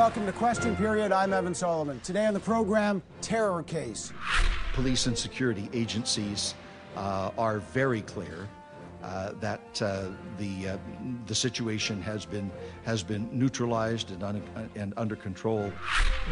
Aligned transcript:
Welcome 0.00 0.24
to 0.24 0.32
Question 0.32 0.74
Period. 0.76 1.12
I'm 1.12 1.34
Evan 1.34 1.54
Solomon. 1.54 2.00
Today 2.00 2.24
on 2.24 2.32
the 2.32 2.40
program, 2.40 3.02
terror 3.20 3.62
case. 3.62 4.14
Police 4.72 5.06
and 5.06 5.16
security 5.16 5.68
agencies 5.74 6.54
uh, 6.96 7.32
are 7.36 7.58
very 7.58 8.00
clear 8.00 8.48
uh, 9.02 9.32
that 9.40 9.60
uh, 9.82 10.06
the 10.38 10.70
uh, 10.70 10.78
the 11.26 11.34
situation 11.34 12.00
has 12.00 12.24
been 12.24 12.50
has 12.86 13.02
been 13.02 13.28
neutralized 13.30 14.10
and, 14.12 14.22
un- 14.22 14.70
and 14.74 14.94
under 14.96 15.16
control. 15.16 15.70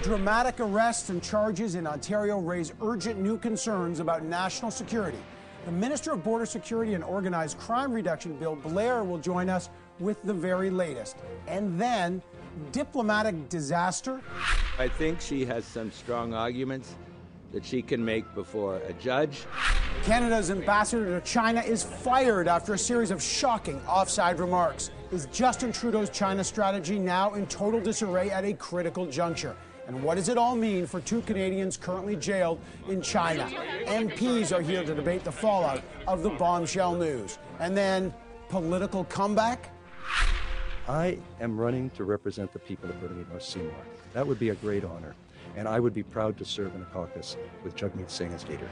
Dramatic 0.02 0.60
arrests 0.60 1.10
and 1.10 1.22
charges 1.22 1.74
in 1.74 1.86
Ontario 1.86 2.38
raise 2.38 2.72
urgent 2.80 3.20
new 3.20 3.36
concerns 3.36 4.00
about 4.00 4.24
national 4.24 4.70
security. 4.70 5.18
The 5.66 5.72
Minister 5.72 6.12
of 6.12 6.24
Border 6.24 6.46
Security 6.46 6.94
and 6.94 7.04
Organized 7.04 7.58
Crime 7.58 7.92
Reduction, 7.92 8.34
Bill 8.38 8.56
Blair, 8.56 9.04
will 9.04 9.18
join 9.18 9.50
us 9.50 9.68
with 10.00 10.22
the 10.22 10.32
very 10.32 10.70
latest. 10.70 11.18
And 11.46 11.78
then, 11.78 12.22
diplomatic 12.72 13.48
disaster. 13.48 14.20
I 14.78 14.88
think 14.88 15.20
she 15.20 15.44
has 15.46 15.64
some 15.64 15.90
strong 15.90 16.34
arguments 16.34 16.94
that 17.52 17.64
she 17.64 17.80
can 17.82 18.04
make 18.04 18.32
before 18.34 18.76
a 18.76 18.92
judge. 18.94 19.44
Canada's 20.04 20.50
ambassador 20.50 21.18
to 21.18 21.26
China 21.26 21.60
is 21.60 21.82
fired 21.82 22.46
after 22.46 22.74
a 22.74 22.78
series 22.78 23.10
of 23.10 23.22
shocking 23.22 23.80
offside 23.86 24.38
remarks. 24.38 24.90
Is 25.10 25.26
Justin 25.32 25.72
Trudeau's 25.72 26.10
China 26.10 26.44
strategy 26.44 26.98
now 26.98 27.34
in 27.34 27.46
total 27.46 27.80
disarray 27.80 28.30
at 28.30 28.44
a 28.44 28.52
critical 28.52 29.06
juncture? 29.06 29.56
And 29.86 30.02
what 30.02 30.16
does 30.16 30.28
it 30.28 30.36
all 30.36 30.54
mean 30.54 30.86
for 30.86 31.00
two 31.00 31.22
Canadians 31.22 31.78
currently 31.78 32.14
jailed 32.14 32.60
in 32.90 33.00
China? 33.00 33.50
MPs 33.86 34.54
are 34.54 34.60
here 34.60 34.84
to 34.84 34.94
debate 34.94 35.24
the 35.24 35.32
fallout 35.32 35.82
of 36.06 36.22
the 36.22 36.28
bombshell 36.30 36.94
news. 36.94 37.38
And 37.58 37.74
then, 37.74 38.12
political 38.50 39.04
comeback? 39.04 39.74
I 40.88 41.18
am 41.38 41.60
running 41.60 41.90
to 41.90 42.04
represent 42.04 42.50
the 42.54 42.58
people 42.58 42.88
of 42.88 43.28
North 43.30 43.42
Seymour. 43.42 43.74
That 44.14 44.26
would 44.26 44.38
be 44.38 44.48
a 44.48 44.54
great 44.54 44.84
honor, 44.84 45.14
and 45.54 45.68
I 45.68 45.80
would 45.80 45.92
be 45.92 46.02
proud 46.02 46.38
to 46.38 46.46
serve 46.46 46.74
in 46.74 46.80
a 46.80 46.86
caucus 46.86 47.36
with 47.62 47.76
Jagmeet 47.76 48.08
Singh 48.10 48.32
as 48.32 48.48
leader. 48.48 48.68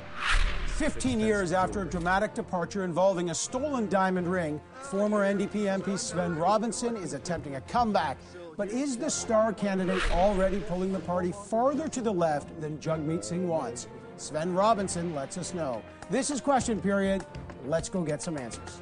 15 0.68 1.20
years 1.20 1.52
after 1.52 1.82
a 1.82 1.84
dramatic 1.84 2.32
departure 2.32 2.84
involving 2.84 3.28
a 3.28 3.34
stolen 3.34 3.86
diamond 3.90 4.28
ring, 4.28 4.58
former 4.80 5.30
NDP 5.30 5.66
MP 5.66 5.98
Svend 5.98 6.40
Robinson 6.40 6.96
is 6.96 7.12
attempting 7.12 7.56
a 7.56 7.60
comeback. 7.62 8.16
But 8.56 8.70
is 8.70 8.96
the 8.96 9.10
star 9.10 9.52
candidate 9.52 10.10
already 10.12 10.60
pulling 10.60 10.92
the 10.92 11.00
party 11.00 11.32
farther 11.50 11.86
to 11.88 12.00
the 12.00 12.12
left 12.12 12.58
than 12.62 12.78
Jagmeet 12.78 13.24
Singh 13.24 13.46
wants? 13.46 13.88
Svend 14.16 14.56
Robinson 14.56 15.14
lets 15.14 15.36
us 15.36 15.52
know. 15.52 15.82
This 16.08 16.30
is 16.30 16.40
Question 16.40 16.80
Period. 16.80 17.26
Let's 17.66 17.90
go 17.90 18.02
get 18.02 18.22
some 18.22 18.38
answers. 18.38 18.80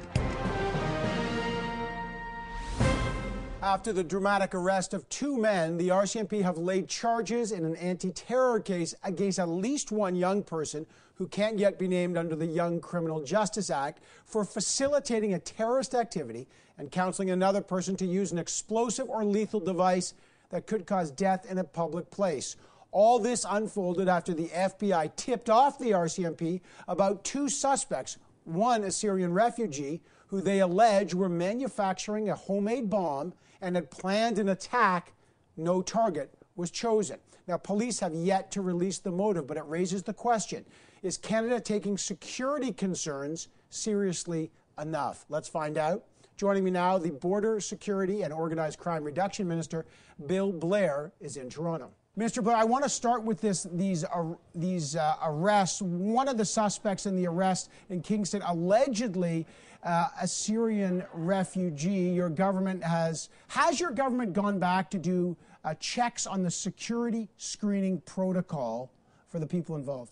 After 3.65 3.91
the 3.91 4.03
dramatic 4.03 4.53
arrest 4.53 4.93
of 4.93 5.09
two 5.09 5.39
men, 5.39 5.77
the 5.77 5.87
RCMP 5.87 6.43
have 6.43 6.59
laid 6.59 6.87
charges 6.87 7.51
in 7.51 7.65
an 7.65 7.75
anti 7.77 8.11
terror 8.11 8.59
case 8.59 8.93
against 9.03 9.39
at 9.39 9.49
least 9.49 9.91
one 9.91 10.15
young 10.15 10.43
person 10.43 10.85
who 11.15 11.27
can't 11.27 11.57
yet 11.57 11.79
be 11.79 11.87
named 11.87 12.15
under 12.15 12.35
the 12.35 12.45
Youth 12.45 12.83
Criminal 12.83 13.23
Justice 13.23 13.71
Act 13.71 14.03
for 14.23 14.45
facilitating 14.45 15.33
a 15.33 15.39
terrorist 15.39 15.95
activity 15.95 16.47
and 16.77 16.91
counseling 16.91 17.31
another 17.31 17.59
person 17.59 17.95
to 17.95 18.05
use 18.05 18.31
an 18.31 18.37
explosive 18.37 19.09
or 19.09 19.25
lethal 19.25 19.59
device 19.59 20.13
that 20.51 20.67
could 20.67 20.85
cause 20.85 21.09
death 21.09 21.49
in 21.49 21.57
a 21.57 21.63
public 21.63 22.11
place. 22.11 22.57
All 22.91 23.17
this 23.17 23.47
unfolded 23.49 24.07
after 24.07 24.35
the 24.35 24.49
FBI 24.49 25.15
tipped 25.15 25.49
off 25.49 25.79
the 25.79 25.89
RCMP 25.89 26.61
about 26.87 27.23
two 27.23 27.49
suspects, 27.49 28.19
one 28.43 28.83
a 28.83 28.91
Syrian 28.91 29.33
refugee 29.33 30.01
who 30.27 30.39
they 30.39 30.59
allege 30.59 31.15
were 31.15 31.29
manufacturing 31.29 32.29
a 32.29 32.35
homemade 32.35 32.91
bomb 32.91 33.33
and 33.65 33.75
had 33.75 33.89
planned 33.89 34.37
an 34.37 34.49
attack. 34.49 35.11
No 35.57 35.81
target 35.81 36.31
was 36.55 36.69
chosen. 36.69 37.17
Now, 37.47 37.57
police 37.57 37.99
have 37.99 38.13
yet 38.13 38.51
to 38.51 38.61
release 38.61 38.99
the 38.99 39.11
motive, 39.11 39.47
but 39.47 39.57
it 39.57 39.65
raises 39.65 40.03
the 40.03 40.13
question 40.13 40.65
Is 41.03 41.17
Canada 41.17 41.59
taking 41.59 41.97
security 41.97 42.71
concerns 42.71 43.49
seriously 43.69 44.51
enough? 44.79 45.25
Let's 45.29 45.49
find 45.49 45.77
out. 45.77 46.03
Joining 46.37 46.63
me 46.63 46.71
now, 46.71 46.97
the 46.97 47.11
Border 47.11 47.59
Security 47.59 48.21
and 48.21 48.33
Organized 48.33 48.77
Crime 48.77 49.03
Reduction 49.03 49.47
Minister, 49.47 49.85
Bill 50.27 50.51
Blair, 50.51 51.11
is 51.21 51.37
in 51.37 51.49
Toronto. 51.49 51.91
Mr. 52.17 52.43
Blair, 52.43 52.57
I 52.57 52.63
want 52.63 52.83
to 52.83 52.89
start 52.89 53.23
with 53.23 53.41
this, 53.41 53.67
these, 53.71 54.03
uh, 54.03 54.23
these 54.53 54.95
uh, 54.95 55.15
arrests. 55.23 55.81
One 55.81 56.27
of 56.27 56.37
the 56.37 56.45
suspects 56.45 57.05
in 57.05 57.15
the 57.15 57.27
arrest 57.27 57.69
in 57.89 58.01
Kingston 58.01 58.41
allegedly 58.45 59.45
uh, 59.85 60.07
a 60.19 60.27
Syrian 60.27 61.03
refugee. 61.13 62.09
Your 62.09 62.29
government 62.29 62.83
has 62.83 63.29
has 63.47 63.79
your 63.79 63.91
government 63.91 64.33
gone 64.33 64.59
back 64.59 64.89
to 64.91 64.97
do 64.97 65.37
uh, 65.63 65.75
checks 65.75 66.27
on 66.27 66.43
the 66.43 66.51
security 66.51 67.29
screening 67.37 68.01
protocol 68.01 68.91
for 69.27 69.39
the 69.39 69.47
people 69.47 69.75
involved? 69.75 70.11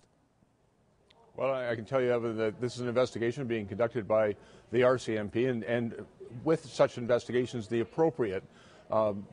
Well, 1.35 1.53
I 1.53 1.73
can 1.75 1.85
tell 1.85 1.99
you, 1.99 2.11
Evan, 2.11 2.37
that 2.37 2.61
this 2.61 2.75
is 2.75 2.81
an 2.81 2.87
investigation 2.87 3.47
being 3.47 3.65
conducted 3.65 4.07
by 4.07 4.35
the 4.71 4.81
RCMP, 4.81 5.49
and, 5.49 5.63
and 5.63 6.05
with 6.43 6.63
such 6.65 6.99
investigations, 6.99 7.67
the 7.67 7.79
appropriate 7.79 8.43
um, 8.91 9.25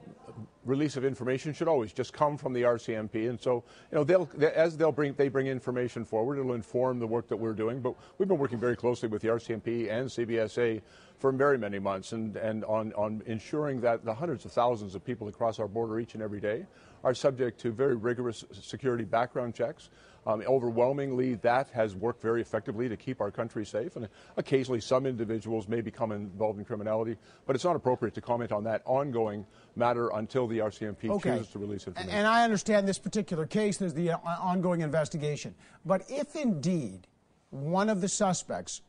release 0.64 0.96
of 0.96 1.04
information 1.04 1.52
should 1.52 1.68
always 1.68 1.92
just 1.92 2.12
come 2.12 2.36
from 2.36 2.52
the 2.52 2.62
RCMP. 2.62 3.28
And 3.28 3.40
so, 3.40 3.64
you 3.90 3.96
know, 3.96 4.04
they'll 4.04 4.28
as 4.54 4.76
they'll 4.76 4.92
bring 4.92 5.14
they 5.14 5.28
bring 5.28 5.46
information 5.46 6.04
forward, 6.04 6.38
it'll 6.38 6.54
inform 6.54 6.98
the 6.98 7.06
work 7.06 7.28
that 7.28 7.36
we're 7.36 7.54
doing. 7.54 7.80
But 7.80 7.94
we've 8.18 8.28
been 8.28 8.38
working 8.38 8.58
very 8.58 8.76
closely 8.76 9.08
with 9.08 9.22
the 9.22 9.28
RCMP 9.28 9.90
and 9.90 10.08
CBSA 10.08 10.82
for 11.18 11.32
very 11.32 11.58
many 11.58 11.78
months, 11.78 12.12
and 12.12 12.36
and 12.36 12.64
on 12.64 12.92
on 12.94 13.22
ensuring 13.26 13.80
that 13.82 14.04
the 14.04 14.14
hundreds 14.14 14.44
of 14.44 14.52
thousands 14.52 14.94
of 14.94 15.04
people 15.04 15.28
across 15.28 15.58
our 15.58 15.68
border 15.68 15.98
each 16.00 16.14
and 16.14 16.22
every 16.22 16.40
day 16.40 16.66
are 17.04 17.14
subject 17.14 17.58
to 17.60 17.72
very 17.72 17.96
rigorous 17.96 18.44
security 18.52 19.04
background 19.04 19.54
checks. 19.54 19.90
Um, 20.26 20.42
overwhelmingly, 20.46 21.34
that 21.36 21.70
has 21.70 21.94
worked 21.94 22.20
very 22.20 22.42
effectively 22.42 22.90
to 22.90 22.96
keep 22.96 23.22
our 23.22 23.30
country 23.30 23.64
safe. 23.64 23.96
And 23.96 24.06
occasionally, 24.36 24.80
some 24.80 25.06
individuals 25.06 25.66
may 25.66 25.80
become 25.80 26.12
involved 26.12 26.58
in 26.58 26.64
criminality, 26.66 27.16
but 27.46 27.56
it's 27.56 27.64
not 27.64 27.74
appropriate 27.74 28.14
to 28.16 28.20
comment 28.20 28.52
on 28.52 28.64
that 28.64 28.82
ongoing 28.84 29.46
matter 29.76 30.10
until 30.10 30.46
the 30.46 30.58
RCMP 30.58 31.08
okay. 31.08 31.30
chooses 31.30 31.52
to 31.52 31.58
release 31.58 31.86
information. 31.86 32.14
And 32.14 32.26
I 32.26 32.44
understand 32.44 32.86
this 32.86 32.98
particular 32.98 33.46
case, 33.46 33.78
there's 33.78 33.94
the 33.94 34.10
uh, 34.10 34.18
ongoing 34.40 34.82
investigation. 34.82 35.54
But 35.86 36.02
if 36.10 36.36
indeed 36.36 37.06
one 37.48 37.88
of 37.88 38.02
the 38.02 38.08
suspects 38.08 38.82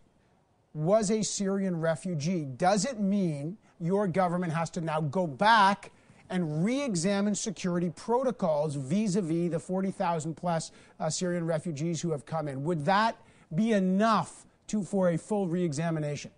was 0.73 1.11
a 1.11 1.23
Syrian 1.23 1.79
refugee, 1.79 2.43
does 2.45 2.85
it 2.85 2.99
mean 2.99 3.57
your 3.79 4.07
government 4.07 4.53
has 4.53 4.69
to 4.71 4.81
now 4.81 4.99
go 4.99 5.27
back? 5.27 5.91
And 6.31 6.63
re 6.63 6.81
examine 6.81 7.35
security 7.35 7.91
protocols 7.91 8.75
vis 8.75 9.15
a 9.15 9.21
vis 9.21 9.51
the 9.51 9.59
40,000 9.59 10.33
plus 10.35 10.71
uh, 10.99 11.09
Syrian 11.09 11.45
refugees 11.45 12.01
who 12.01 12.11
have 12.11 12.25
come 12.25 12.47
in. 12.47 12.63
Would 12.63 12.85
that 12.85 13.17
be 13.53 13.73
enough 13.73 14.45
to, 14.67 14.83
for 14.83 15.09
a 15.09 15.17
full 15.17 15.47
re 15.47 15.63
examination? 15.63 16.31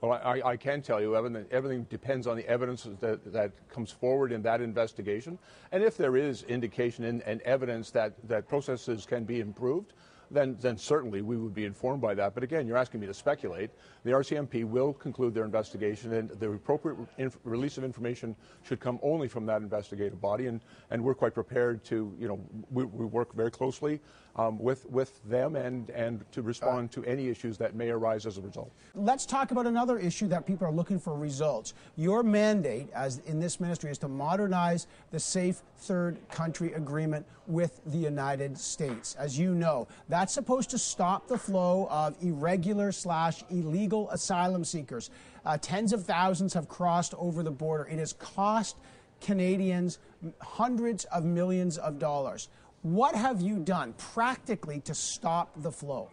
Well, 0.00 0.12
I, 0.12 0.40
I, 0.44 0.56
can 0.56 0.80
tell 0.80 1.00
you, 1.00 1.16
Evan, 1.16 1.32
that 1.32 1.50
everything 1.50 1.84
depends 1.90 2.28
on 2.28 2.36
the 2.36 2.46
evidence 2.48 2.86
that, 3.00 3.32
that 3.32 3.50
comes 3.68 3.90
forward 3.90 4.30
in 4.30 4.42
that 4.42 4.60
investigation. 4.60 5.38
And 5.72 5.82
if 5.82 5.96
there 5.96 6.16
is 6.16 6.44
indication 6.44 7.04
and, 7.04 7.20
and 7.22 7.40
evidence 7.42 7.90
that, 7.92 8.12
that 8.28 8.46
processes 8.46 9.04
can 9.04 9.24
be 9.24 9.40
improved, 9.40 9.94
then, 10.30 10.56
then 10.60 10.76
certainly 10.76 11.22
we 11.22 11.36
would 11.36 11.54
be 11.54 11.64
informed 11.64 12.00
by 12.00 12.14
that. 12.14 12.34
But 12.34 12.42
again, 12.42 12.66
you're 12.66 12.76
asking 12.76 13.00
me 13.00 13.06
to 13.06 13.14
speculate. 13.14 13.70
The 14.04 14.10
RCMP 14.10 14.64
will 14.64 14.92
conclude 14.92 15.34
their 15.34 15.44
investigation, 15.44 16.12
and 16.12 16.30
the 16.30 16.50
appropriate 16.50 16.98
release 17.44 17.78
of 17.78 17.84
information 17.84 18.36
should 18.62 18.80
come 18.80 18.98
only 19.02 19.28
from 19.28 19.46
that 19.46 19.62
investigative 19.62 20.20
body. 20.20 20.46
And, 20.46 20.60
and 20.90 21.02
we're 21.02 21.14
quite 21.14 21.34
prepared 21.34 21.84
to, 21.86 22.14
you 22.18 22.28
know, 22.28 22.40
we, 22.70 22.84
we 22.84 23.06
work 23.06 23.34
very 23.34 23.50
closely 23.50 24.00
um, 24.36 24.58
with, 24.58 24.88
with 24.90 25.20
them 25.28 25.56
and, 25.56 25.90
and 25.90 26.24
to 26.32 26.42
respond 26.42 26.92
to 26.92 27.04
any 27.04 27.28
issues 27.28 27.58
that 27.58 27.74
may 27.74 27.90
arise 27.90 28.26
as 28.26 28.38
a 28.38 28.40
result. 28.40 28.70
Let's 28.94 29.26
talk 29.26 29.50
about 29.50 29.66
another 29.66 29.98
issue 29.98 30.28
that 30.28 30.46
people 30.46 30.66
are 30.66 30.72
looking 30.72 30.98
for 30.98 31.16
results. 31.16 31.74
Your 31.96 32.22
mandate 32.22 32.88
as 32.94 33.18
in 33.26 33.40
this 33.40 33.60
ministry 33.60 33.90
is 33.90 33.98
to 33.98 34.08
modernize 34.08 34.86
the 35.10 35.18
Safe 35.20 35.62
Third 35.78 36.18
Country 36.30 36.72
Agreement 36.72 37.26
with 37.46 37.80
the 37.86 37.98
United 37.98 38.56
States. 38.58 39.16
As 39.16 39.38
you 39.38 39.54
know, 39.54 39.88
that's 40.08 40.34
supposed 40.34 40.70
to 40.70 40.78
stop 40.78 41.26
the 41.26 41.38
flow 41.38 41.88
of 41.90 42.14
irregular 42.22 42.92
slash 42.92 43.42
illegal 43.50 44.08
asylum 44.10 44.64
seekers. 44.64 45.10
Uh, 45.44 45.56
tens 45.60 45.92
of 45.92 46.04
thousands 46.04 46.52
have 46.54 46.68
crossed 46.68 47.14
over 47.14 47.42
the 47.42 47.50
border. 47.50 47.88
It 47.90 47.98
has 47.98 48.12
cost 48.12 48.76
Canadians 49.20 49.98
hundreds 50.40 51.04
of 51.06 51.24
millions 51.24 51.78
of 51.78 51.98
dollars. 51.98 52.48
What 52.82 53.14
have 53.16 53.40
you 53.40 53.58
done 53.58 53.94
practically 53.94 54.80
to 54.80 54.94
stop 54.94 55.50
the 55.56 55.72
flow? 55.72 56.10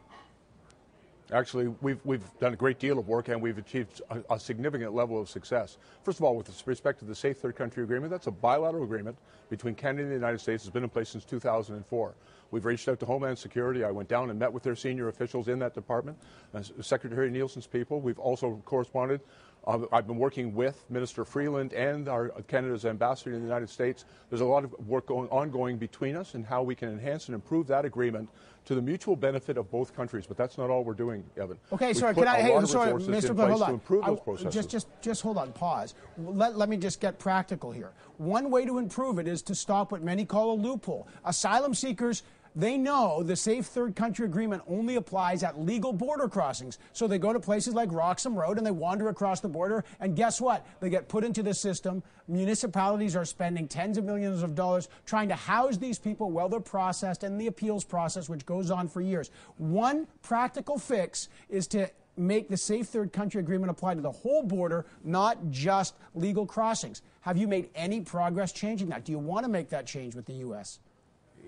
Actually, 1.31 1.67
we've, 1.81 1.99
we've 2.03 2.23
done 2.39 2.53
a 2.53 2.55
great 2.55 2.77
deal 2.77 2.99
of 2.99 3.07
work 3.07 3.29
and 3.29 3.41
we've 3.41 3.57
achieved 3.57 4.01
a, 4.11 4.33
a, 4.33 4.39
significant 4.39 4.93
level 4.93 5.19
of 5.19 5.27
success. 5.27 5.77
First 6.03 6.19
of 6.19 6.23
all, 6.23 6.35
with 6.35 6.67
respect 6.67 6.99
to 6.99 7.05
the 7.05 7.15
Safe 7.15 7.37
Third 7.37 7.55
Country 7.55 7.83
Agreement, 7.83 8.11
that's 8.11 8.27
a 8.27 8.31
bilateral 8.31 8.83
agreement 8.83 9.17
between 9.49 9.73
Canada 9.73 10.03
and 10.03 10.11
the 10.11 10.15
United 10.15 10.39
States. 10.39 10.63
It's 10.63 10.71
been 10.71 10.83
in 10.83 10.89
place 10.89 11.09
since 11.09 11.25
2004. 11.25 12.15
We've 12.51 12.65
reached 12.65 12.87
out 12.87 12.99
to 12.99 13.07
Homeland 13.07 13.39
Security. 13.39 13.83
I 13.83 13.89
went 13.89 14.07
down 14.07 14.29
and 14.29 14.37
met 14.37 14.53
with 14.53 14.61
their 14.61 14.75
senior 14.75 15.07
officials 15.07 15.47
in 15.47 15.57
that 15.59 15.73
department, 15.73 16.17
uh, 16.53 16.61
Secretary 16.81 17.31
Nielsen's 17.31 17.65
people. 17.65 18.01
We've 18.01 18.19
also 18.19 18.61
corresponded 18.65 19.21
I've 19.67 20.05
been 20.05 20.17
working 20.17 20.53
with 20.53 20.83
Minister 20.89 21.25
Freeland 21.25 21.73
and 21.73 22.07
our 22.07 22.29
Canada's 22.47 22.85
ambassador 22.85 23.31
in 23.31 23.39
the 23.39 23.47
United 23.47 23.69
States. 23.69 24.05
There's 24.29 24.41
a 24.41 24.45
lot 24.45 24.63
of 24.63 24.73
work 24.87 25.07
going, 25.07 25.27
ongoing 25.29 25.77
between 25.77 26.15
us 26.15 26.35
and 26.35 26.45
how 26.45 26.61
we 26.61 26.75
can 26.75 26.89
enhance 26.89 27.27
and 27.27 27.35
improve 27.35 27.65
that 27.67 27.83
agreement 27.83 28.29
to 28.65 28.75
the 28.75 28.81
mutual 28.81 29.15
benefit 29.15 29.57
of 29.57 29.71
both 29.71 29.95
countries. 29.95 30.25
But 30.27 30.37
that's 30.37 30.57
not 30.57 30.69
all 30.69 30.83
we're 30.83 30.93
doing, 30.93 31.23
Evan. 31.35 31.57
Okay, 31.71 31.87
We've 31.87 31.97
sorry, 31.97 32.13
can 32.13 32.27
I? 32.27 32.41
Hey, 32.41 32.55
I'm 32.55 32.67
sorry, 32.67 32.93
Mr. 32.93 33.35
Blair, 33.35 33.49
hold 33.49 33.61
on. 33.63 33.81
I- 34.03 34.09
oh, 34.09 34.15
processes. 34.17 34.53
Just, 34.53 34.69
just, 34.69 34.87
just 35.01 35.21
hold 35.23 35.37
on. 35.37 35.51
Pause. 35.53 35.95
Let, 36.17 36.57
let 36.57 36.69
me 36.69 36.77
just 36.77 37.01
get 37.01 37.17
practical 37.17 37.71
here. 37.71 37.91
One 38.17 38.51
way 38.51 38.65
to 38.65 38.77
improve 38.77 39.17
it 39.17 39.27
is 39.27 39.41
to 39.43 39.55
stop 39.55 39.91
what 39.91 40.03
many 40.03 40.25
call 40.25 40.53
a 40.53 40.57
loophole. 40.57 41.07
Asylum 41.25 41.73
seekers. 41.73 42.23
They 42.57 42.77
know 42.77 43.21
the 43.21 43.35
Safe 43.35 43.65
Third 43.65 43.97
Country 43.97 44.25
Agreement 44.25 44.63
only 44.65 44.95
applies 44.95 45.43
at 45.43 45.59
legal 45.59 45.91
border 45.91 46.29
crossings. 46.29 46.77
So 46.93 47.05
they 47.05 47.17
go 47.17 47.33
to 47.33 47.39
places 47.39 47.73
like 47.73 47.91
Roxham 47.91 48.33
Road 48.33 48.57
and 48.57 48.65
they 48.65 48.71
wander 48.71 49.09
across 49.09 49.41
the 49.41 49.49
border. 49.49 49.83
And 49.99 50.15
guess 50.15 50.39
what? 50.39 50.65
They 50.79 50.89
get 50.89 51.09
put 51.09 51.25
into 51.25 51.43
the 51.43 51.53
system. 51.53 52.01
Municipalities 52.29 53.13
are 53.13 53.25
spending 53.25 53.67
tens 53.67 53.97
of 53.97 54.05
millions 54.05 54.41
of 54.41 54.55
dollars 54.55 54.87
trying 55.05 55.27
to 55.29 55.35
house 55.35 55.75
these 55.75 55.99
people 55.99 56.31
while 56.31 56.47
they're 56.47 56.61
processed 56.61 57.23
and 57.23 57.39
the 57.39 57.47
appeals 57.47 57.83
process, 57.83 58.29
which 58.29 58.45
goes 58.45 58.71
on 58.71 58.87
for 58.87 59.01
years. 59.01 59.31
One 59.57 60.07
practical 60.21 60.77
fix 60.77 61.27
is 61.49 61.67
to 61.67 61.89
make 62.15 62.47
the 62.47 62.55
Safe 62.55 62.87
Third 62.87 63.11
Country 63.11 63.41
Agreement 63.41 63.69
apply 63.69 63.95
to 63.95 64.01
the 64.01 64.11
whole 64.11 64.43
border, 64.43 64.85
not 65.03 65.49
just 65.49 65.95
legal 66.13 66.45
crossings. 66.45 67.01
Have 67.19 67.35
you 67.35 67.49
made 67.49 67.69
any 67.75 67.99
progress 67.99 68.53
changing 68.53 68.87
that? 68.89 69.03
Do 69.03 69.11
you 69.11 69.19
want 69.19 69.43
to 69.43 69.51
make 69.51 69.69
that 69.71 69.85
change 69.85 70.15
with 70.15 70.25
the 70.25 70.35
U.S.? 70.35 70.79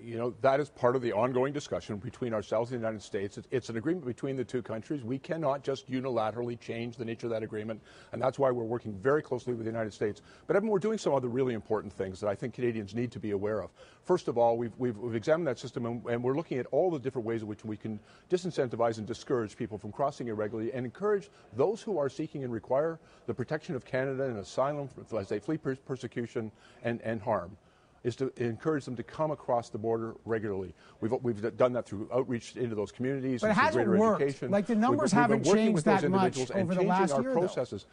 You 0.02 0.16
know, 0.16 0.34
that 0.40 0.60
is 0.60 0.68
part 0.68 0.96
of 0.96 1.02
the 1.02 1.12
ongoing 1.12 1.52
discussion 1.52 1.96
between 1.96 2.32
ourselves 2.32 2.70
and 2.70 2.80
the 2.80 2.86
United 2.86 3.02
States. 3.02 3.38
It's, 3.50 3.68
an 3.68 3.76
agreement 3.76 4.06
between 4.06 4.36
the 4.36 4.44
two 4.44 4.62
countries. 4.62 5.02
We 5.02 5.18
cannot 5.18 5.62
just 5.62 5.90
unilaterally 5.90 6.58
change 6.58 6.96
the 6.96 7.04
nature 7.04 7.26
of 7.26 7.32
that 7.32 7.42
agreement, 7.42 7.82
and 8.12 8.20
that's 8.20 8.38
why 8.38 8.50
we're 8.50 8.64
working 8.64 8.94
very 8.94 9.22
closely 9.22 9.54
with 9.54 9.64
the 9.64 9.70
United 9.70 9.92
States. 9.92 10.22
But 10.46 10.56
Evan, 10.56 10.68
we're 10.68 10.78
doing 10.78 10.98
some 10.98 11.14
other 11.14 11.28
really 11.28 11.54
important 11.54 11.92
things 11.92 12.20
that 12.20 12.28
I 12.28 12.34
think 12.34 12.54
Canadians 12.54 12.94
need 12.94 13.12
to 13.12 13.18
be 13.18 13.32
aware 13.32 13.62
of. 13.62 13.70
First 14.04 14.28
of 14.28 14.38
all, 14.38 14.56
we've, 14.56 14.72
we've, 14.78 14.96
we've 14.96 15.14
examined 15.14 15.46
that 15.48 15.58
system, 15.58 15.86
and, 15.86 16.04
and, 16.06 16.22
we're 16.22 16.36
looking 16.36 16.58
at 16.58 16.66
all 16.70 16.90
the 16.90 16.98
different 16.98 17.26
ways 17.26 17.42
in 17.42 17.48
which 17.48 17.64
we 17.64 17.76
can 17.76 18.00
disincentivize 18.30 18.98
and 18.98 19.06
discourage 19.06 19.56
people 19.56 19.78
from 19.78 19.92
crossing 19.92 20.28
irregularly 20.28 20.72
and 20.72 20.84
encourage 20.84 21.30
those 21.56 21.82
who 21.82 21.98
are 21.98 22.08
seeking 22.08 22.44
and 22.44 22.52
require 22.52 22.98
the 23.26 23.34
protection 23.34 23.74
of 23.74 23.84
Canada 23.84 24.24
and 24.24 24.38
asylum 24.38 24.88
as 25.16 25.28
they 25.28 25.38
flee 25.38 25.58
persecution 25.58 26.50
and, 26.82 27.00
and 27.02 27.20
harm 27.20 27.56
is 28.04 28.16
to 28.16 28.32
encourage 28.36 28.84
them 28.84 28.96
to 28.96 29.02
come 29.02 29.30
across 29.30 29.68
the 29.68 29.78
border 29.78 30.14
regularly. 30.24 30.74
We've, 31.00 31.12
we've 31.22 31.56
done 31.56 31.72
that 31.72 31.86
through 31.86 32.08
outreach 32.12 32.56
into 32.56 32.74
those 32.74 32.92
communities 32.92 33.40
but 33.40 33.50
and 33.50 33.58
it 33.58 33.60
hasn't 33.60 33.86
greater 33.86 34.00
worked. 34.00 34.22
education. 34.22 34.50
Like 34.50 34.66
the 34.66 34.74
numbers 34.74 35.12
we've, 35.12 35.20
haven't 35.20 35.44
we've 35.44 35.54
changed 35.54 35.84
that 35.84 36.08
much 36.08 36.50
over 36.52 36.74
the 36.74 36.82
last 36.82 37.12
our 37.12 37.22
year, 37.22 37.32
processes. 37.32 37.86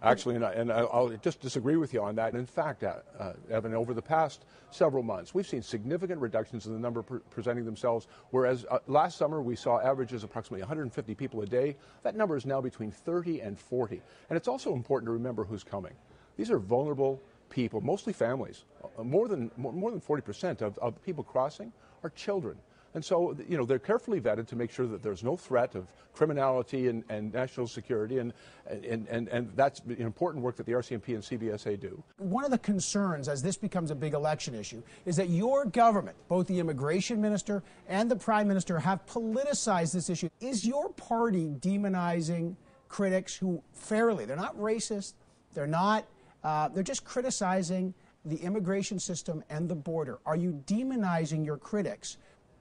Actually, 0.00 0.36
and, 0.36 0.44
I, 0.44 0.52
and 0.52 0.72
I'll 0.72 1.08
just 1.22 1.40
disagree 1.40 1.74
with 1.74 1.92
you 1.92 2.00
on 2.00 2.14
that. 2.16 2.34
In 2.34 2.46
fact, 2.46 2.84
uh, 2.84 2.98
uh, 3.18 3.32
Evan, 3.50 3.74
over 3.74 3.94
the 3.94 4.02
past 4.02 4.44
several 4.70 5.02
months, 5.02 5.34
we've 5.34 5.46
seen 5.46 5.60
significant 5.60 6.20
reductions 6.20 6.66
in 6.66 6.72
the 6.72 6.78
number 6.78 7.02
pre- 7.02 7.18
presenting 7.30 7.64
themselves. 7.64 8.06
Whereas 8.30 8.64
uh, 8.70 8.78
last 8.86 9.18
summer 9.18 9.42
we 9.42 9.56
saw 9.56 9.80
averages 9.80 10.22
approximately 10.22 10.60
150 10.60 11.14
people 11.16 11.42
a 11.42 11.46
day, 11.46 11.76
that 12.04 12.14
number 12.14 12.36
is 12.36 12.46
now 12.46 12.60
between 12.60 12.92
30 12.92 13.40
and 13.40 13.58
40. 13.58 14.00
And 14.30 14.36
it's 14.36 14.46
also 14.46 14.72
important 14.72 15.08
to 15.08 15.12
remember 15.12 15.42
who's 15.42 15.64
coming. 15.64 15.94
These 16.36 16.52
are 16.52 16.60
vulnerable 16.60 17.20
people, 17.50 17.80
mostly 17.80 18.12
families. 18.12 18.64
Uh, 18.98 19.04
more 19.04 19.28
than 19.28 19.50
more 19.56 19.90
than 19.90 20.00
40% 20.00 20.62
of, 20.62 20.78
of 20.78 21.02
people 21.04 21.24
crossing 21.24 21.72
are 22.02 22.10
children. 22.10 22.56
And 22.94 23.04
so, 23.04 23.36
you 23.48 23.56
know, 23.56 23.64
they're 23.64 23.78
carefully 23.78 24.20
vetted 24.20 24.46
to 24.48 24.56
make 24.56 24.70
sure 24.70 24.86
that 24.86 25.02
there's 25.02 25.22
no 25.22 25.36
threat 25.36 25.74
of 25.74 25.86
criminality 26.14 26.88
and, 26.88 27.04
and 27.08 27.32
national 27.32 27.66
security, 27.66 28.18
and, 28.18 28.32
and, 28.66 29.06
and, 29.08 29.28
and 29.28 29.52
that's 29.54 29.80
important 29.98 30.42
work 30.42 30.56
that 30.56 30.66
the 30.66 30.72
RCMP 30.72 31.08
and 31.08 31.22
CBSA 31.22 31.78
do. 31.78 32.02
One 32.16 32.44
of 32.44 32.50
the 32.50 32.58
concerns 32.58 33.28
as 33.28 33.42
this 33.42 33.56
becomes 33.56 33.90
a 33.90 33.94
big 33.94 34.14
election 34.14 34.54
issue 34.54 34.82
is 35.04 35.16
that 35.16 35.28
your 35.28 35.66
government, 35.66 36.16
both 36.28 36.46
the 36.46 36.58
immigration 36.58 37.20
minister 37.20 37.62
and 37.88 38.10
the 38.10 38.16
prime 38.16 38.48
minister, 38.48 38.78
have 38.78 39.04
politicized 39.06 39.92
this 39.92 40.08
issue. 40.08 40.30
Is 40.40 40.66
your 40.66 40.88
party 40.88 41.54
demonizing 41.60 42.56
critics 42.88 43.36
who 43.36 43.62
fairly, 43.74 44.24
they're 44.24 44.36
not 44.36 44.56
racist, 44.56 45.12
they're 45.54 45.66
not, 45.66 46.06
uh, 46.44 46.68
they're 46.68 46.82
just 46.82 47.04
criticizing 47.04 47.94
the 48.24 48.36
immigration 48.36 48.98
system 48.98 49.42
and 49.50 49.68
the 49.68 49.74
border? 49.74 50.18
Are 50.26 50.36
you 50.36 50.62
demonizing 50.66 51.44
your 51.44 51.56
critics 51.56 52.18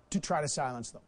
to 0.09 0.19
try 0.19 0.41
to 0.41 0.47
silence 0.47 0.91
them? 0.91 1.01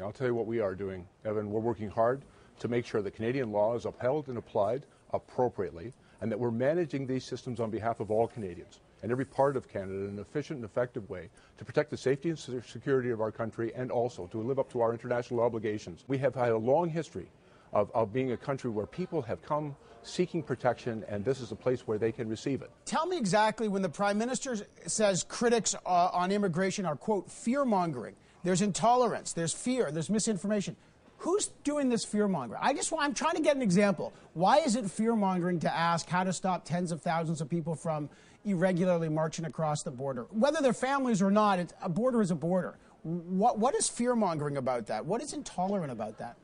I'll 0.00 0.12
tell 0.12 0.26
you 0.26 0.34
what 0.34 0.46
we 0.46 0.60
are 0.60 0.74
doing, 0.74 1.06
Evan. 1.24 1.50
We're 1.50 1.60
working 1.60 1.90
hard 1.90 2.22
to 2.60 2.68
make 2.68 2.86
sure 2.86 3.02
that 3.02 3.14
Canadian 3.14 3.52
law 3.52 3.74
is 3.74 3.84
upheld 3.84 4.28
and 4.28 4.38
applied 4.38 4.86
appropriately, 5.12 5.92
and 6.20 6.30
that 6.32 6.38
we're 6.38 6.50
managing 6.50 7.06
these 7.06 7.24
systems 7.24 7.60
on 7.60 7.70
behalf 7.70 8.00
of 8.00 8.10
all 8.10 8.26
Canadians 8.26 8.80
and 9.02 9.10
every 9.10 9.24
part 9.24 9.56
of 9.56 9.68
Canada 9.68 10.04
in 10.04 10.10
an 10.10 10.18
efficient 10.20 10.58
and 10.58 10.64
effective 10.64 11.08
way 11.10 11.28
to 11.58 11.64
protect 11.64 11.90
the 11.90 11.96
safety 11.96 12.30
and 12.30 12.38
security 12.38 13.10
of 13.10 13.20
our 13.20 13.32
country 13.32 13.72
and 13.74 13.90
also 13.90 14.26
to 14.28 14.38
live 14.38 14.58
up 14.58 14.70
to 14.72 14.80
our 14.80 14.92
international 14.92 15.40
obligations. 15.40 16.04
We 16.08 16.18
have 16.18 16.34
had 16.34 16.50
a 16.50 16.56
long 16.56 16.88
history 16.88 17.28
of, 17.72 17.90
of 17.94 18.12
being 18.12 18.32
a 18.32 18.36
country 18.36 18.70
where 18.70 18.86
people 18.86 19.22
have 19.22 19.42
come 19.42 19.74
seeking 20.02 20.42
protection, 20.42 21.04
and 21.08 21.24
this 21.24 21.40
is 21.40 21.52
a 21.52 21.56
place 21.56 21.86
where 21.86 21.98
they 21.98 22.12
can 22.12 22.28
receive 22.28 22.62
it. 22.62 22.70
Tell 22.84 23.06
me 23.06 23.16
exactly 23.16 23.68
when 23.68 23.82
the 23.82 23.88
Prime 23.88 24.18
Minister 24.18 24.56
says 24.86 25.24
critics 25.24 25.74
uh, 25.86 26.10
on 26.12 26.32
immigration 26.32 26.84
are, 26.84 26.96
quote, 26.96 27.30
fear 27.30 27.64
mongering. 27.64 28.16
There's 28.44 28.62
intolerance, 28.62 29.32
there's 29.32 29.52
fear, 29.52 29.90
there's 29.92 30.10
misinformation. 30.10 30.76
Who's 31.18 31.50
doing 31.62 31.88
this 31.88 32.04
fear 32.04 32.26
mongering? 32.26 32.60
I 32.60 32.74
just 32.74 32.92
I'm 32.98 33.14
trying 33.14 33.36
to 33.36 33.42
get 33.42 33.54
an 33.54 33.62
example. 33.62 34.12
Why 34.34 34.58
is 34.58 34.74
it 34.74 34.90
fear 34.90 35.14
mongering 35.14 35.60
to 35.60 35.72
ask 35.72 36.08
how 36.08 36.24
to 36.24 36.32
stop 36.32 36.64
tens 36.64 36.90
of 36.90 37.00
thousands 37.00 37.40
of 37.40 37.48
people 37.48 37.76
from 37.76 38.10
irregularly 38.44 39.08
marching 39.08 39.44
across 39.44 39.84
the 39.84 39.92
border? 39.92 40.26
Whether 40.30 40.60
they're 40.60 40.72
families 40.72 41.22
or 41.22 41.30
not, 41.30 41.60
a 41.80 41.88
border 41.88 42.22
is 42.22 42.32
a 42.32 42.34
border. 42.34 42.76
What, 43.04 43.60
what 43.60 43.76
is 43.76 43.88
fear 43.88 44.16
mongering 44.16 44.56
about 44.56 44.88
that? 44.88 45.06
What 45.06 45.22
is 45.22 45.32
intolerant 45.32 45.92
about 45.92 46.18
that? 46.18 46.36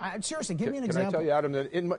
I, 0.00 0.20
seriously, 0.20 0.54
give 0.54 0.66
can, 0.66 0.72
me 0.72 0.78
an 0.78 0.84
example. 0.84 1.12
Can 1.12 1.16
I 1.16 1.18
tell 1.20 1.26
you, 1.26 1.32
Adam, 1.32 1.52
that 1.52 1.72
in 1.72 1.88
my, 1.88 1.96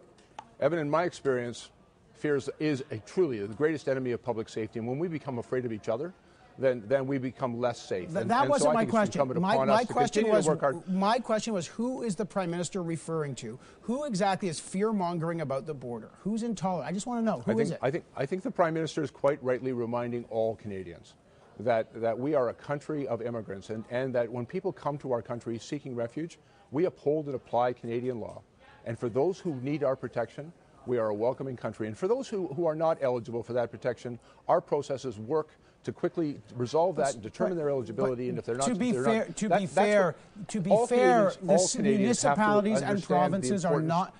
Evan, 0.59 0.79
in 0.79 0.89
my 0.89 1.03
experience, 1.03 1.69
fear 2.13 2.35
is, 2.35 2.49
is 2.59 2.83
a, 2.91 2.97
truly 2.97 3.39
the 3.39 3.53
greatest 3.53 3.87
enemy 3.87 4.11
of 4.11 4.23
public 4.23 4.49
safety. 4.49 4.79
And 4.79 4.87
when 4.87 4.99
we 4.99 5.07
become 5.07 5.39
afraid 5.39 5.65
of 5.65 5.71
each 5.71 5.89
other, 5.89 6.13
then, 6.57 6.83
then 6.87 7.07
we 7.07 7.17
become 7.17 7.59
less 7.59 7.81
safe. 7.81 8.11
Th- 8.11 8.25
that 8.25 8.41
and 8.41 8.49
wasn't 8.49 8.71
so 8.71 8.73
my 8.73 8.85
question. 8.85 9.39
My, 9.39 9.63
my 9.63 9.85
question 9.85 10.27
was 10.27 10.49
my 10.87 11.19
question 11.19 11.53
was 11.53 11.67
who 11.67 12.03
is 12.03 12.15
the 12.15 12.25
prime 12.25 12.51
minister 12.51 12.83
referring 12.83 13.35
to? 13.35 13.57
Who 13.81 14.03
exactly 14.03 14.49
is 14.49 14.59
fear 14.59 14.91
mongering 14.91 15.39
about 15.39 15.65
the 15.65 15.73
border? 15.73 16.09
Who's 16.19 16.43
intolerant? 16.43 16.89
I 16.89 16.91
just 16.91 17.07
want 17.07 17.21
to 17.21 17.25
know 17.25 17.41
who 17.45 17.51
I 17.51 17.55
think, 17.55 17.61
is 17.61 17.71
it. 17.71 17.79
I 17.81 17.91
think 17.91 18.03
I 18.17 18.25
think 18.25 18.43
the 18.43 18.51
prime 18.51 18.73
minister 18.73 19.01
is 19.01 19.09
quite 19.09 19.41
rightly 19.41 19.71
reminding 19.71 20.25
all 20.25 20.57
Canadians 20.57 21.13
that 21.61 21.93
that 22.01 22.19
we 22.19 22.35
are 22.35 22.49
a 22.49 22.53
country 22.53 23.07
of 23.07 23.21
immigrants 23.21 23.69
and, 23.69 23.85
and 23.89 24.13
that 24.15 24.29
when 24.29 24.45
people 24.45 24.73
come 24.73 24.97
to 24.97 25.13
our 25.13 25.21
country 25.21 25.57
seeking 25.57 25.95
refuge, 25.95 26.39
we 26.71 26.85
uphold 26.85 27.27
and 27.27 27.35
apply 27.35 27.73
Canadian 27.73 28.19
law. 28.19 28.41
And 28.85 28.97
for 28.97 29.09
those 29.09 29.39
who 29.39 29.55
need 29.61 29.83
our 29.83 29.95
protection, 29.95 30.51
we 30.85 30.97
are 30.97 31.09
a 31.09 31.13
welcoming 31.13 31.55
country. 31.55 31.87
And 31.87 31.97
for 31.97 32.07
those 32.07 32.27
who, 32.27 32.47
who 32.47 32.65
are 32.65 32.75
not 32.75 32.97
eligible 33.01 33.43
for 33.43 33.53
that 33.53 33.71
protection, 33.71 34.19
our 34.47 34.61
processes 34.61 35.19
work 35.19 35.49
to 35.83 35.91
quickly 35.93 36.41
resolve 36.55 36.95
that 36.97 37.13
and 37.13 37.23
determine 37.23 37.57
their 37.57 37.69
eligibility. 37.69 38.25
But 38.25 38.29
and 38.29 38.37
if 38.39 38.45
they're 38.45 38.55
not, 38.55 38.67
to 38.67 38.75
be 38.75 38.91
fair, 38.91 39.03
not, 39.03 39.37
to 39.37 39.49
that, 39.49 39.59
be 39.59 39.65
fair, 39.65 40.15
to 40.47 40.59
be 40.59 40.85
fair, 40.87 41.31
the 41.41 41.81
municipalities 41.81 42.81
and 42.81 43.01
provinces 43.03 43.65
are 43.65 43.81
not. 43.81 44.15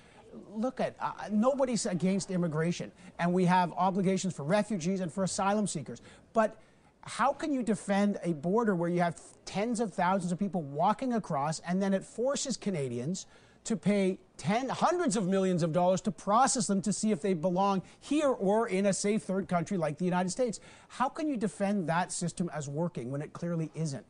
Look 0.54 0.80
at 0.80 0.94
uh, 1.00 1.12
nobody's 1.30 1.86
against 1.86 2.30
immigration, 2.30 2.92
and 3.18 3.32
we 3.32 3.44
have 3.44 3.72
obligations 3.72 4.34
for 4.34 4.42
refugees 4.44 5.00
and 5.00 5.12
for 5.12 5.24
asylum 5.24 5.66
seekers. 5.66 6.00
But 6.32 6.56
how 7.02 7.32
can 7.32 7.52
you 7.52 7.62
defend 7.62 8.18
a 8.22 8.32
border 8.34 8.74
where 8.74 8.88
you 8.88 9.00
have 9.00 9.20
tens 9.44 9.80
of 9.80 9.92
thousands 9.92 10.32
of 10.32 10.38
people 10.38 10.62
walking 10.62 11.14
across, 11.14 11.60
and 11.60 11.82
then 11.82 11.94
it 11.94 12.04
forces 12.04 12.56
Canadians? 12.56 13.26
to 13.64 13.76
pay 13.76 14.18
ten, 14.36 14.68
hundreds 14.68 15.16
of 15.16 15.26
millions 15.26 15.62
of 15.62 15.72
dollars 15.72 16.00
to 16.00 16.10
process 16.10 16.66
them 16.66 16.80
to 16.82 16.92
see 16.92 17.12
if 17.12 17.20
they 17.20 17.34
belong 17.34 17.82
here 18.00 18.28
or 18.30 18.68
in 18.68 18.86
a 18.86 18.92
safe 18.92 19.22
third 19.22 19.48
country 19.48 19.76
like 19.76 19.98
the 19.98 20.04
United 20.04 20.30
States. 20.30 20.60
How 20.88 21.08
can 21.08 21.28
you 21.28 21.36
defend 21.36 21.88
that 21.88 22.10
system 22.10 22.50
as 22.54 22.68
working 22.68 23.10
when 23.10 23.20
it 23.20 23.32
clearly 23.32 23.70
isn't? 23.74 24.04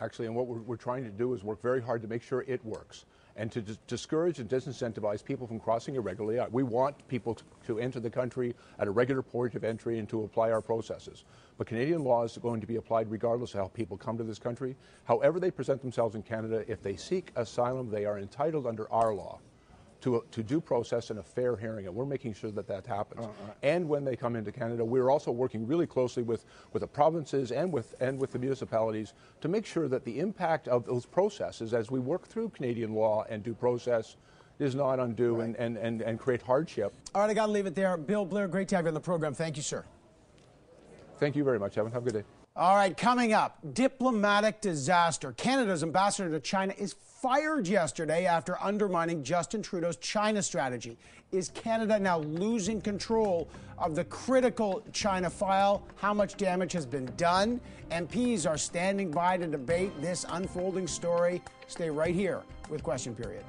Actually, 0.00 0.26
and 0.26 0.36
what 0.36 0.46
we're, 0.46 0.60
we're 0.60 0.76
trying 0.76 1.04
to 1.04 1.10
do 1.10 1.34
is 1.34 1.42
work 1.42 1.60
very 1.60 1.82
hard 1.82 2.02
to 2.02 2.08
make 2.08 2.22
sure 2.22 2.44
it 2.46 2.64
works 2.64 3.06
and 3.36 3.50
to 3.52 3.62
discourage 3.86 4.38
and 4.38 4.48
disincentivize 4.48 5.24
people 5.24 5.46
from 5.46 5.58
crossing 5.58 5.94
irregularly. 5.96 6.38
Uh, 6.38 6.46
we 6.50 6.62
want 6.62 6.96
people 7.08 7.38
to, 7.66 7.78
enter 7.78 8.00
the 8.00 8.10
country 8.10 8.54
at 8.78 8.86
a 8.86 8.90
regular 8.90 9.22
port 9.22 9.54
of 9.54 9.64
entry 9.64 9.98
and 9.98 10.08
to 10.08 10.24
apply 10.24 10.50
our 10.50 10.60
processes. 10.60 11.24
But 11.56 11.66
Canadian 11.66 12.04
law 12.04 12.22
is 12.24 12.36
going 12.36 12.60
to 12.60 12.66
be 12.66 12.76
applied 12.76 13.10
regardless 13.10 13.54
of 13.54 13.60
how 13.60 13.68
people 13.68 13.96
come 13.96 14.18
to 14.18 14.24
this 14.24 14.38
country. 14.38 14.76
However 15.04 15.40
they 15.40 15.50
present 15.50 15.80
themselves 15.80 16.14
in 16.14 16.22
Canada, 16.22 16.64
if 16.68 16.82
they 16.82 16.96
seek 16.96 17.32
asylum, 17.34 17.90
they 17.90 18.04
are 18.04 18.18
entitled 18.18 18.66
under 18.66 18.90
our 18.92 19.14
law 19.14 19.38
to, 20.02 20.24
to 20.30 20.42
due 20.42 20.60
process 20.60 21.10
and 21.10 21.18
a 21.18 21.22
fair 21.22 21.56
hearing, 21.56 21.86
and 21.86 21.94
we're 21.94 22.04
making 22.04 22.34
sure 22.34 22.50
that 22.50 22.66
that 22.68 22.86
happens. 22.86 23.24
Uh-huh. 23.24 23.52
And 23.62 23.88
when 23.88 24.04
they 24.04 24.16
come 24.16 24.36
into 24.36 24.52
Canada, 24.52 24.84
we're 24.84 25.10
also 25.10 25.30
working 25.30 25.66
really 25.66 25.86
closely 25.86 26.22
with, 26.22 26.44
with 26.72 26.80
the 26.82 26.86
provinces 26.86 27.52
and 27.52 27.72
with, 27.72 27.94
and 28.00 28.18
with 28.20 28.32
the 28.32 28.38
municipalities 28.38 29.14
to 29.40 29.48
make 29.48 29.64
sure 29.64 29.88
that 29.88 30.04
the 30.04 30.18
impact 30.18 30.68
of 30.68 30.84
those 30.84 31.06
processes 31.06 31.72
as 31.72 31.90
we 31.90 32.00
work 32.00 32.26
through 32.26 32.50
Canadian 32.50 32.94
law 32.94 33.24
and 33.28 33.42
due 33.42 33.54
process 33.54 34.16
is 34.58 34.74
not 34.74 35.00
undue 35.00 35.36
right. 35.36 35.44
and, 35.44 35.56
and, 35.56 35.76
and, 35.76 36.02
and 36.02 36.18
create 36.18 36.42
hardship. 36.42 36.92
All 37.14 37.22
right, 37.22 37.30
I 37.30 37.34
got 37.34 37.46
to 37.46 37.52
leave 37.52 37.66
it 37.66 37.74
there. 37.74 37.96
Bill 37.96 38.24
Blair, 38.24 38.48
great 38.48 38.68
to 38.68 38.76
have 38.76 38.84
you 38.84 38.88
on 38.88 38.94
the 38.94 39.00
program. 39.00 39.34
Thank 39.34 39.56
you, 39.56 39.62
sir. 39.62 39.84
Thank 41.18 41.36
you 41.36 41.44
very 41.44 41.58
much, 41.58 41.78
Evan. 41.78 41.92
Have 41.92 42.02
a 42.02 42.10
good 42.10 42.22
day. 42.22 42.41
All 42.54 42.76
right, 42.76 42.94
coming 42.94 43.32
up, 43.32 43.56
diplomatic 43.72 44.60
disaster. 44.60 45.32
Canada's 45.32 45.82
ambassador 45.82 46.28
to 46.28 46.38
China 46.38 46.74
is 46.76 46.92
fired 46.92 47.66
yesterday 47.66 48.26
after 48.26 48.62
undermining 48.62 49.22
Justin 49.24 49.62
Trudeau's 49.62 49.96
China 49.96 50.42
strategy. 50.42 50.98
Is 51.30 51.48
Canada 51.48 51.98
now 51.98 52.18
losing 52.18 52.82
control 52.82 53.48
of 53.78 53.94
the 53.94 54.04
critical 54.04 54.84
China 54.92 55.30
file? 55.30 55.82
How 55.96 56.12
much 56.12 56.36
damage 56.36 56.72
has 56.72 56.84
been 56.84 57.10
done? 57.16 57.58
MPs 57.90 58.46
are 58.46 58.58
standing 58.58 59.10
by 59.10 59.38
to 59.38 59.46
debate 59.46 59.98
this 60.02 60.26
unfolding 60.28 60.86
story. 60.86 61.40
Stay 61.68 61.88
right 61.88 62.14
here 62.14 62.42
with 62.68 62.82
Question 62.82 63.14
Period. 63.14 63.44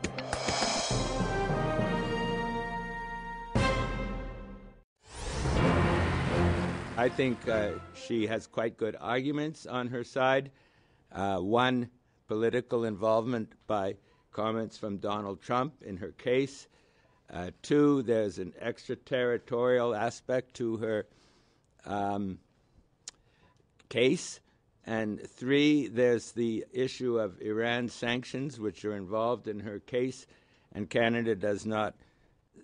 I 6.96 7.10
think 7.10 7.48
uh, 7.48 7.72
she 7.96 8.28
has 8.28 8.46
quite 8.46 8.78
good 8.78 8.96
arguments 9.02 9.66
on 9.66 9.88
her 9.88 10.04
side. 10.04 10.52
Uh, 11.12 11.38
one, 11.40 11.90
political 12.28 12.86
involvement 12.86 13.52
by 13.66 13.96
comments 14.32 14.78
from 14.78 14.98
Donald 14.98 15.42
Trump 15.42 15.74
in 15.82 15.98
her 15.98 16.12
case. 16.12 16.68
Uh, 17.34 17.50
two, 17.64 18.04
there's 18.04 18.38
an 18.38 18.54
extraterritorial 18.62 19.96
aspect 19.96 20.54
to 20.56 20.78
her 20.78 21.08
um, 21.86 22.38
case. 23.90 24.40
And 24.86 25.20
three, 25.20 25.88
there's 25.88 26.34
the 26.34 26.64
issue 26.72 27.18
of 27.18 27.42
Iran 27.42 27.90
sanctions, 27.90 28.60
which 28.60 28.86
are 28.86 28.96
involved 28.96 29.48
in 29.48 29.62
her 29.62 29.80
case, 29.80 30.28
and 30.72 30.88
Canada 30.88 31.34
does 31.36 31.66
not 31.66 31.96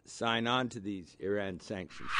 sign 0.06 0.46
on 0.46 0.70
to 0.70 0.80
these 0.80 1.16
Iran 1.20 1.60
sanctions. 1.62 2.12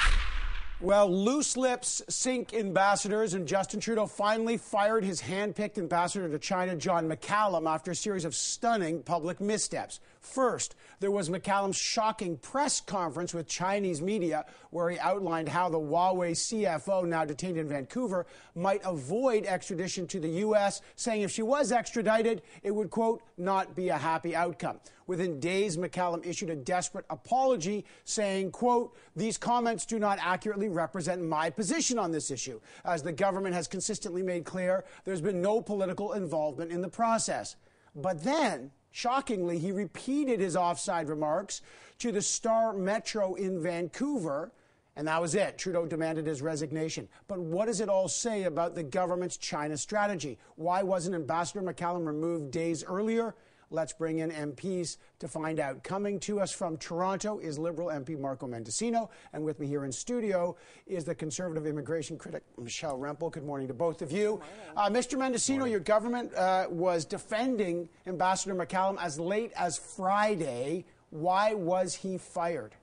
Well, 0.82 1.12
loose 1.14 1.58
lips 1.58 2.02
sink 2.08 2.54
ambassadors, 2.54 3.34
and 3.34 3.46
Justin 3.46 3.82
Trudeau 3.82 4.06
finally 4.06 4.56
fired 4.56 5.04
his 5.04 5.20
hand-picked 5.20 5.78
ambassador 5.78 6.30
to 6.30 6.40
China, 6.40 6.74
John 6.78 7.10
McCallum, 7.10 7.70
after 7.70 7.92
a 7.92 7.96
series 7.96 8.24
of 8.24 8.34
stunning 8.34 9.04
public 9.04 9.42
missteps. 9.42 10.00
First, 10.22 10.76
there 11.00 11.12
was 11.12 11.30
McCallum's 11.30 11.78
shocking 11.78 12.38
press 12.38 12.82
conference 12.82 13.34
with 13.34 13.48
Chinese 13.48 14.02
media, 14.02 14.46
where 14.70 14.90
he 14.90 15.00
outlined 15.00 15.48
how 15.48 15.70
the 15.70 15.80
Huawei 15.80 16.32
CFO, 16.32 17.08
now 17.08 17.24
detained 17.24 17.58
in 17.58 17.70
Vancouver, 17.70 18.26
might 18.54 18.82
avoid 18.84 19.46
extradition 19.46 20.06
to 20.08 20.20
the 20.20 20.30
U.S., 20.30 20.82
saying 20.96 21.22
if 21.22 21.32
she 21.32 21.42
was 21.42 21.72
extradited, 21.72 22.42
it 22.64 22.72
would, 22.72 22.90
quote, 22.90 23.24
not 23.38 23.76
be 23.76 23.90
a 23.90 23.98
happy 23.98 24.36
outcome. 24.36 24.80
Within 25.08 25.40
days, 25.40 25.78
McCallum 25.78 26.24
issued 26.26 26.50
a 26.50 26.56
desperate 26.56 27.06
apology 27.10 27.86
saying, 28.04 28.52
quote, 28.52 28.96
these 29.16 29.38
comments 29.38 29.86
do 29.86 30.00
not 30.00 30.20
accurately 30.22 30.68
represent 30.68 31.24
my 31.24 31.50
position 31.50 31.98
on 31.98 32.12
this 32.12 32.30
issue. 32.30 32.60
As 32.84 33.02
the 33.02 33.14
government 33.14 33.56
has 33.56 33.68
consistently 33.68 34.22
made 34.22 34.44
clear, 34.44 34.84
there's 35.06 35.22
been 35.22 35.42
no 35.42 35.62
political 35.62 36.14
involvement 36.14 36.72
in 36.72 36.82
the 36.82 36.90
process. 36.90 37.56
But 38.02 38.24
then, 38.24 38.72
shockingly, 38.92 39.60
he 39.60 39.72
repeated 39.72 40.40
his 40.40 40.56
offside 40.56 41.10
remarks 41.10 41.62
to 42.00 42.12
the 42.12 42.22
Star 42.22 42.74
Metro 42.74 43.36
in 43.36 43.62
Vancouver. 43.62 44.52
And 44.96 45.08
that 45.08 45.22
was 45.22 45.36
it. 45.36 45.58
Trudeau 45.58 45.86
demanded 45.86 46.26
his 46.26 46.42
resignation. 46.42 47.08
But 47.28 47.40
what 47.40 47.68
does 47.68 47.80
it 47.80 47.88
all 47.88 48.08
say 48.08 48.44
about 48.44 48.76
the 48.76 48.84
government's 48.84 49.38
China 49.38 49.78
strategy? 49.78 50.38
Why 50.56 50.84
wasn't 50.84 51.16
Ambassador 51.16 51.62
McCallum 51.62 52.06
removed 52.06 52.52
days 52.52 52.84
earlier? 52.84 53.36
Let's 53.72 53.94
bring 53.94 54.18
in 54.18 54.32
MPs 54.32 54.98
to 55.20 55.28
find 55.28 55.60
out. 55.60 55.84
Coming 55.84 56.20
to 56.22 56.40
us 56.40 56.52
from 56.52 56.76
Toronto 56.78 57.38
is 57.38 57.60
Liberal 57.60 57.90
MP 57.90 58.20
Marco 58.20 58.48
Mendicino, 58.48 59.10
and 59.32 59.44
with 59.44 59.60
me 59.60 59.68
here 59.68 59.86
in 59.86 59.92
studio 59.92 60.56
is 60.88 61.06
the 61.06 61.14
Conservative 61.14 61.68
immigration 61.68 62.18
critic 62.18 62.42
Michelle 62.58 62.98
Rempel. 62.98 63.32
Good 63.32 63.46
morning 63.46 63.68
to 63.68 63.76
both 63.76 64.02
of 64.02 64.12
you. 64.12 64.42
Uh, 64.76 64.90
Mr. 64.90 65.20
Mendicino, 65.20 65.70
your 65.70 65.82
government 65.82 66.34
uh, 66.34 66.66
was 66.68 67.06
defending 67.06 67.88
Ambassador 68.08 68.56
McCallum 68.56 68.98
as 69.00 69.20
late 69.20 69.52
as 69.56 69.78
Friday. 69.78 70.86
Why 71.12 71.54
was 71.54 71.94
he 71.94 72.18
fired? 72.18 72.74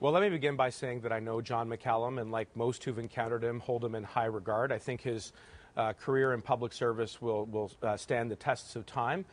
Well, 0.00 0.10
let 0.10 0.24
me 0.24 0.30
begin 0.30 0.56
by 0.56 0.70
saying 0.70 1.02
that 1.02 1.12
I 1.12 1.20
know 1.20 1.40
John 1.40 1.68
McCallum, 1.68 2.20
and 2.20 2.32
like 2.32 2.48
most 2.56 2.82
who've 2.82 2.98
encountered 2.98 3.44
him, 3.44 3.60
hold 3.60 3.84
him 3.84 3.94
in 3.94 4.02
high 4.02 4.24
regard. 4.24 4.72
I 4.72 4.78
think 4.78 5.02
his 5.02 5.32
uh, 5.76 5.92
career 5.94 6.32
in 6.32 6.42
public 6.42 6.72
service 6.72 7.20
will, 7.20 7.46
will 7.46 7.70
uh, 7.82 7.96
stand 7.96 8.30
the 8.30 8.36
tests 8.36 8.76
of 8.76 8.86
time. 8.86 9.24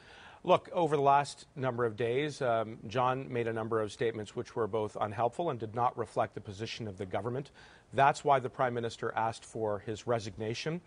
Look, 0.44 0.70
over 0.72 0.96
the 0.96 1.02
last 1.02 1.48
number 1.56 1.86
of 1.86 1.98
days, 1.98 2.42
um, 2.42 2.78
John 2.88 3.32
made 3.32 3.48
a 3.48 3.54
number 3.54 3.82
of 3.82 3.92
statements 3.92 4.36
which 4.36 4.56
were 4.56 4.68
both 4.68 4.96
unhelpful 5.00 5.50
and 5.50 5.60
did 5.60 5.76
not 5.76 5.98
reflect 5.98 6.34
the 6.34 6.42
position 6.42 6.88
of 6.88 6.98
the 6.98 7.06
government. 7.06 7.52
That's 7.94 8.24
why 8.24 8.40
the 8.40 8.50
Prime 8.50 8.74
Minister 8.74 9.14
asked 9.16 9.44
for 9.44 9.80
his 9.80 10.08
resignation. 10.08 10.80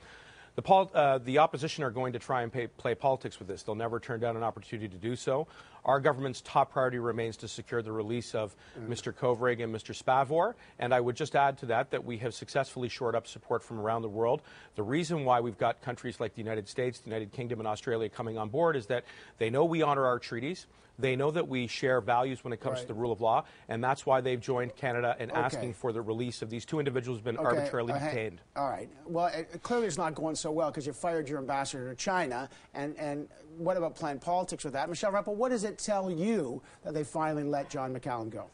The, 0.54 0.71
uh, 0.71 1.18
the, 1.18 1.38
opposition 1.38 1.82
are 1.82 1.90
going 1.90 2.12
to 2.12 2.18
try 2.18 2.42
and 2.42 2.52
pay, 2.52 2.66
play 2.66 2.94
politics 2.94 3.38
with 3.38 3.49
this. 3.49 3.62
They'll 3.62 3.75
never 3.75 3.99
turn 3.99 4.21
down 4.21 4.37
an 4.37 4.42
opportunity 4.42 4.87
to 4.88 4.99
do 4.99 5.16
so. 5.16 5.47
Our 5.85 5.99
government's 5.99 6.42
top 6.42 6.73
priority 6.73 6.99
remains 6.99 7.38
to 7.38 7.49
secure 7.49 7.80
the 7.80 7.90
release 7.90 8.35
of 8.35 8.54
mm. 8.78 8.87
Mr. 8.87 9.14
Kovrig 9.14 9.64
and 9.64 9.75
Mr. 9.75 9.97
Spavor. 9.97 10.54
And 10.78 10.92
I 10.92 11.00
would 11.00 11.16
just 11.16 11.35
add 11.35 11.56
to 11.59 11.66
that 11.66 11.90
that 11.90 12.04
we 12.04 12.18
have 12.18 12.35
successfully 12.35 12.90
shored 12.90 13.14
up 13.14 13.26
support 13.26 13.62
from 13.62 13.80
around 13.80 14.02
the 14.02 14.11
world. 14.11 14.42
The 14.76 14.82
reason 14.82 15.25
why 15.25 15.40
we've 15.40 15.59
got 15.59 15.80
countries 15.80 16.21
like 16.21 16.35
the 16.35 16.42
United 16.42 16.68
States, 16.68 17.00
the 17.00 17.09
United 17.09 17.32
Kingdom, 17.32 17.59
and 17.59 17.66
Australia 17.66 18.11
coming 18.11 18.37
on 18.37 18.50
board 18.50 18.76
is 18.76 18.87
that 18.87 19.04
they 19.38 19.49
know 19.49 19.64
we 19.64 19.80
honor 19.80 20.04
our 20.04 20.18
treaties. 20.18 20.66
They 20.99 21.16
know 21.16 21.30
that 21.30 21.49
we 21.49 21.66
share 21.66 22.00
values 22.00 22.44
when 22.44 22.52
it 22.52 22.61
comes 22.61 22.76
right. 22.76 22.82
to 22.82 22.88
the 22.88 22.94
rule 22.94 23.12
of 23.12 23.20
law, 23.20 23.44
and 23.68 23.82
that's 23.82 24.04
why 24.04 24.20
they've 24.20 24.40
joined 24.40 24.76
Canada 24.76 25.16
in 25.18 25.30
okay. 25.30 25.40
asking 25.40 25.75
for 25.75 25.92
the 25.92 26.02
release 26.02 26.42
of 26.42 26.50
these 26.50 26.64
two 26.64 26.78
individuals 26.78 27.18
who've 27.18 27.25
been 27.25 27.38
okay. 27.38 27.56
arbitrarily 27.56 27.92
uh, 27.92 27.99
detained. 27.99 28.40
All 28.56 28.68
right. 28.68 28.90
Well, 29.06 29.26
it, 29.26 29.62
clearly 29.62 29.87
it's 29.87 29.99
not 29.99 30.14
going 30.14 30.37
so 30.37 30.50
well 30.50 30.70
because 30.70 30.87
you 30.87 30.92
fired 30.92 31.28
your 31.28 31.38
ambassador 31.38 31.88
to 31.88 31.96
China, 31.96 32.49
and, 32.75 32.96
and 32.99 33.28
what 33.56 33.76
about 33.76 33.94
playing 33.94 34.18
politics 34.18 34.64
with 34.64 34.75
that? 34.75 34.88
Michelle 34.88 35.12
Rempel, 35.12 35.34
what 35.34 35.50
does 35.50 35.64
it 35.64 35.78
tell 35.78 36.11
you 36.11 36.62
that 36.84 36.94
they 36.94 37.04
finally 37.04 37.44
let 37.44 37.70
John 37.70 37.94
McCallum 37.94 38.30
go? 38.30 38.46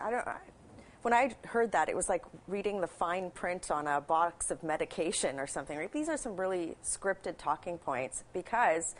I 0.00 0.10
don't. 0.10 0.26
I, 0.26 0.36
when 1.02 1.12
I 1.12 1.34
heard 1.44 1.72
that, 1.72 1.90
it 1.90 1.96
was 1.96 2.08
like 2.08 2.24
reading 2.48 2.80
the 2.80 2.86
fine 2.86 3.30
print 3.30 3.70
on 3.70 3.86
a 3.86 4.00
box 4.00 4.50
of 4.50 4.62
medication 4.62 5.38
or 5.38 5.46
something. 5.46 5.76
Right? 5.76 5.92
These 5.92 6.08
are 6.08 6.16
some 6.16 6.36
really 6.36 6.76
scripted 6.82 7.36
talking 7.36 7.76
points 7.76 8.24
because 8.32 8.94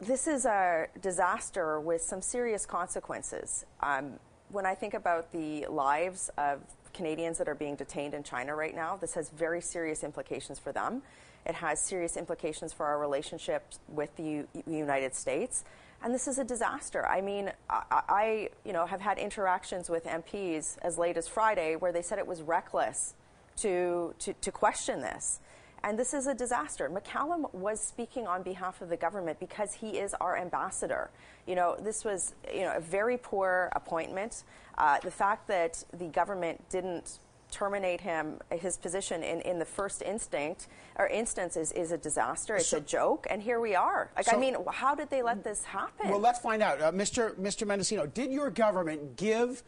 this 0.00 0.26
is 0.26 0.44
a 0.44 0.86
disaster 1.00 1.80
with 1.80 2.02
some 2.02 2.20
serious 2.20 2.66
consequences. 2.66 3.64
Um, 3.80 4.18
when 4.50 4.66
I 4.66 4.74
think 4.74 4.94
about 4.94 5.32
the 5.32 5.66
lives 5.66 6.30
of 6.36 6.60
Canadians 6.92 7.38
that 7.38 7.48
are 7.48 7.54
being 7.54 7.76
detained 7.76 8.14
in 8.14 8.22
China 8.22 8.54
right 8.54 8.74
now, 8.74 8.96
this 8.96 9.14
has 9.14 9.30
very 9.30 9.60
serious 9.60 10.04
implications 10.04 10.58
for 10.58 10.72
them. 10.72 11.02
It 11.46 11.54
has 11.54 11.80
serious 11.80 12.16
implications 12.16 12.72
for 12.72 12.86
our 12.86 12.98
relationship 12.98 13.64
with 13.88 14.14
the 14.16 14.22
U- 14.22 14.48
United 14.66 15.14
States. 15.14 15.64
And 16.02 16.12
this 16.12 16.28
is 16.28 16.38
a 16.38 16.44
disaster. 16.44 17.06
I 17.06 17.20
mean, 17.20 17.52
I, 17.70 17.82
I, 17.90 18.48
you 18.64 18.72
know, 18.72 18.84
have 18.86 19.00
had 19.00 19.18
interactions 19.18 19.88
with 19.88 20.04
MPs 20.04 20.76
as 20.82 20.98
late 20.98 21.16
as 21.16 21.26
Friday 21.26 21.76
where 21.76 21.92
they 21.92 22.02
said 22.02 22.18
it 22.18 22.26
was 22.26 22.42
reckless 22.42 23.14
to, 23.58 24.14
to, 24.18 24.34
to 24.34 24.52
question 24.52 25.00
this. 25.00 25.40
And 25.82 25.98
this 25.98 26.14
is 26.14 26.26
a 26.26 26.34
disaster. 26.34 26.90
McCallum 26.90 27.52
was 27.54 27.80
speaking 27.80 28.26
on 28.26 28.42
behalf 28.42 28.80
of 28.80 28.88
the 28.88 28.96
government 28.96 29.38
because 29.38 29.74
he 29.74 29.98
is 29.98 30.14
our 30.14 30.36
ambassador. 30.36 31.10
You 31.46 31.54
know, 31.54 31.76
this 31.80 32.04
was, 32.04 32.34
you 32.52 32.62
know, 32.62 32.72
a 32.74 32.80
very 32.80 33.16
poor 33.16 33.70
appointment. 33.76 34.42
Uh, 34.78 34.98
the 35.00 35.10
fact 35.10 35.46
that 35.48 35.84
the 35.96 36.06
government 36.06 36.68
didn't 36.70 37.18
terminate 37.50 38.00
him 38.00 38.38
his 38.50 38.76
position 38.76 39.22
in, 39.22 39.40
in 39.42 39.58
the 39.58 39.64
first 39.64 40.02
instinct 40.02 40.66
or 40.96 41.06
instance 41.06 41.56
is, 41.56 41.72
is 41.72 41.92
a 41.92 41.98
disaster. 41.98 42.56
It's 42.56 42.68
so, 42.68 42.78
a 42.78 42.80
joke, 42.80 43.26
and 43.30 43.40
here 43.40 43.60
we 43.60 43.74
are. 43.74 44.10
Like 44.16 44.26
so, 44.26 44.36
I 44.36 44.40
mean, 44.40 44.56
how 44.72 44.94
did 44.94 45.10
they 45.10 45.22
let 45.22 45.44
this 45.44 45.64
happen? 45.64 46.10
Well, 46.10 46.20
let's 46.20 46.40
find 46.40 46.62
out, 46.62 46.80
uh, 46.80 46.92
Mr. 46.92 47.34
Mr. 47.34 47.66
Mendicino. 47.66 48.12
Did 48.12 48.32
your 48.32 48.50
government 48.50 49.16
give? 49.16 49.62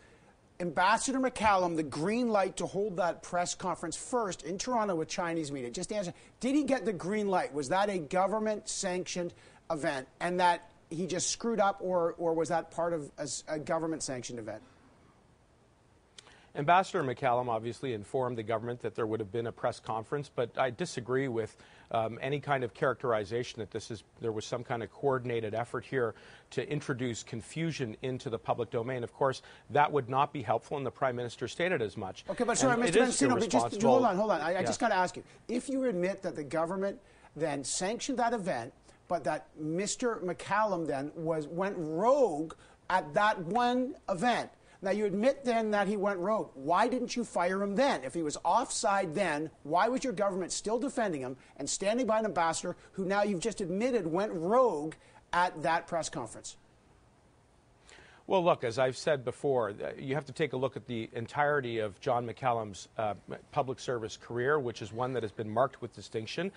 Ambassador 0.61 1.21
McCallum 1.21 1.77
the 1.77 1.85
green 1.85 2.31
light 2.31 2.57
to 2.57 2.67
hold 2.67 2.97
that 2.97 3.23
press 3.23 3.55
conference 3.55 3.97
first 3.97 4.43
in 4.43 4.59
Toronto 4.59 4.97
with 4.97 5.09
Chinese 5.09 5.53
media. 5.53 5.71
Just 5.71 5.93
answer. 5.93 6.13
Did 6.41 6.57
he 6.57 6.65
get 6.65 6.85
the 6.85 6.93
green 6.93 7.29
light? 7.29 7.55
Was 7.55 7.69
that 7.69 7.89
a 7.89 7.99
government 7.99 8.69
sanctioned 8.69 9.35
event 9.71 10.09
and 10.21 10.41
that 10.41 10.71
he 10.91 11.07
just 11.07 11.31
screwed 11.31 11.61
up, 11.61 11.79
or, 11.81 12.15
or 12.19 12.33
was 12.35 12.49
that 12.49 12.71
part 12.71 12.93
of 12.93 13.11
a, 13.19 13.29
a 13.47 13.59
government 13.59 14.03
sanctioned 14.03 14.39
event? 14.39 14.63
Ambassador 16.59 17.05
McCallum 17.05 17.49
obviously 17.49 17.95
informed 17.95 18.37
the 18.37 18.43
government 18.43 18.81
that 18.81 18.97
there 18.97 19.07
would 19.07 19.21
have 19.21 19.31
been 19.31 19.47
a 19.47 19.53
press 19.53 19.79
conference, 19.79 20.29
but 20.35 20.51
I 20.59 20.71
disagree 20.71 21.29
with 21.29 21.57
um, 21.93 22.19
any 22.21 22.41
kind 22.41 22.65
of 22.65 22.75
characterization 22.75 23.61
that 23.61 23.71
this 23.71 23.91
is 23.91 24.03
there 24.21 24.33
was 24.33 24.45
some 24.45 24.65
kind 24.65 24.83
of 24.83 24.93
coordinated 24.93 25.55
effort 25.55 25.85
here 25.85 26.15
to 26.51 26.69
introduce 26.69 27.23
confusion 27.23 27.97
into 28.03 28.29
the 28.29 28.39
public 28.39 28.71
domain. 28.71 29.05
Of 29.05 29.15
course, 29.15 29.43
that 29.71 29.91
would 29.91 30.09
not 30.09 30.33
be 30.33 30.43
helpful, 30.43 30.77
and 30.77 30.85
the 30.85 30.91
Prime 30.91 31.15
Minister 31.15 31.47
stated 31.47 31.81
as 31.81 31.97
much. 31.97 32.25
Okay, 32.29 32.45
but 32.45 32.59
sorry, 32.59 32.77
Mr. 32.77 33.07
Mendicino, 33.07 33.39
but 33.39 33.49
just 33.49 33.81
hold 33.81 34.05
on, 34.05 34.17
hold 34.17 34.33
on. 34.33 34.41
I, 34.41 34.59
I 34.59 34.63
just 34.63 34.81
got 34.81 34.89
to 34.89 34.97
ask 34.97 35.17
you: 35.17 35.23
if 35.47 35.69
you 35.69 35.85
admit 35.85 36.23
that 36.23 36.35
the 36.35 36.45
government 36.45 36.99
then 37.37 37.63
sanctioned 37.63 38.19
that 38.19 38.33
event 38.33 38.73
but 39.09 39.25
that 39.25 39.47
Mr. 39.61 40.23
McCallum 40.23 40.87
then 40.87 41.11
was 41.17 41.49
went 41.49 41.75
rogue 41.79 42.53
at 42.91 43.13
that 43.15 43.39
one 43.41 43.95
event. 44.09 44.51
Now 44.81 44.93
you 44.93 45.07
admit 45.07 45.45
then 45.45 45.73
that 45.73 45.89
he 45.89 45.97
went 45.97 46.21
rogue. 46.21 46.51
Why 46.55 46.87
didn't 46.87 47.17
you 47.17 47.25
fire 47.25 47.61
him 47.63 47.75
then? 47.75 48.05
If 48.05 48.15
he 48.15 48.23
was 48.23 48.37
offside 48.45 49.15
then, 49.15 49.51
why 49.65 49.89
was 49.89 50.05
your 50.05 50.13
government 50.13 50.53
still 50.53 50.79
defending 50.79 51.21
him 51.21 51.37
and 51.57 51.69
standing 51.69 52.07
by 52.07 52.21
an 52.21 52.27
ambassador 52.27 52.77
who 52.93 53.05
now 53.05 53.25
you've 53.25 53.41
just 53.41 53.61
admitted 53.61 54.07
went 54.07 54.33
rogue 54.33 54.95
at 55.33 55.63
that 55.63 55.89
press 55.89 56.09
conference? 56.09 56.57
Well, 58.29 58.45
look, 58.45 58.63
as 58.63 58.79
I've 58.79 58.97
said 58.99 59.25
before, 59.25 59.71
uh, 59.71 59.93
you 59.99 60.15
have 60.15 60.27
to 60.27 60.33
take 60.33 60.53
a 60.53 60.57
look 60.57 60.77
at 60.77 60.87
the 60.87 61.09
entirety 61.15 61.79
of 61.79 61.99
John 61.99 62.29
McCallum's 62.29 62.87
uh, 62.99 63.15
public 63.53 63.81
service 63.81 64.19
career, 64.19 64.59
which 64.59 64.83
is 64.83 64.93
one 64.93 65.15
that 65.15 65.23
has 65.23 65.33
been 65.33 65.49
marked 65.49 65.81
with 65.81 65.97
distinction. 65.97 66.53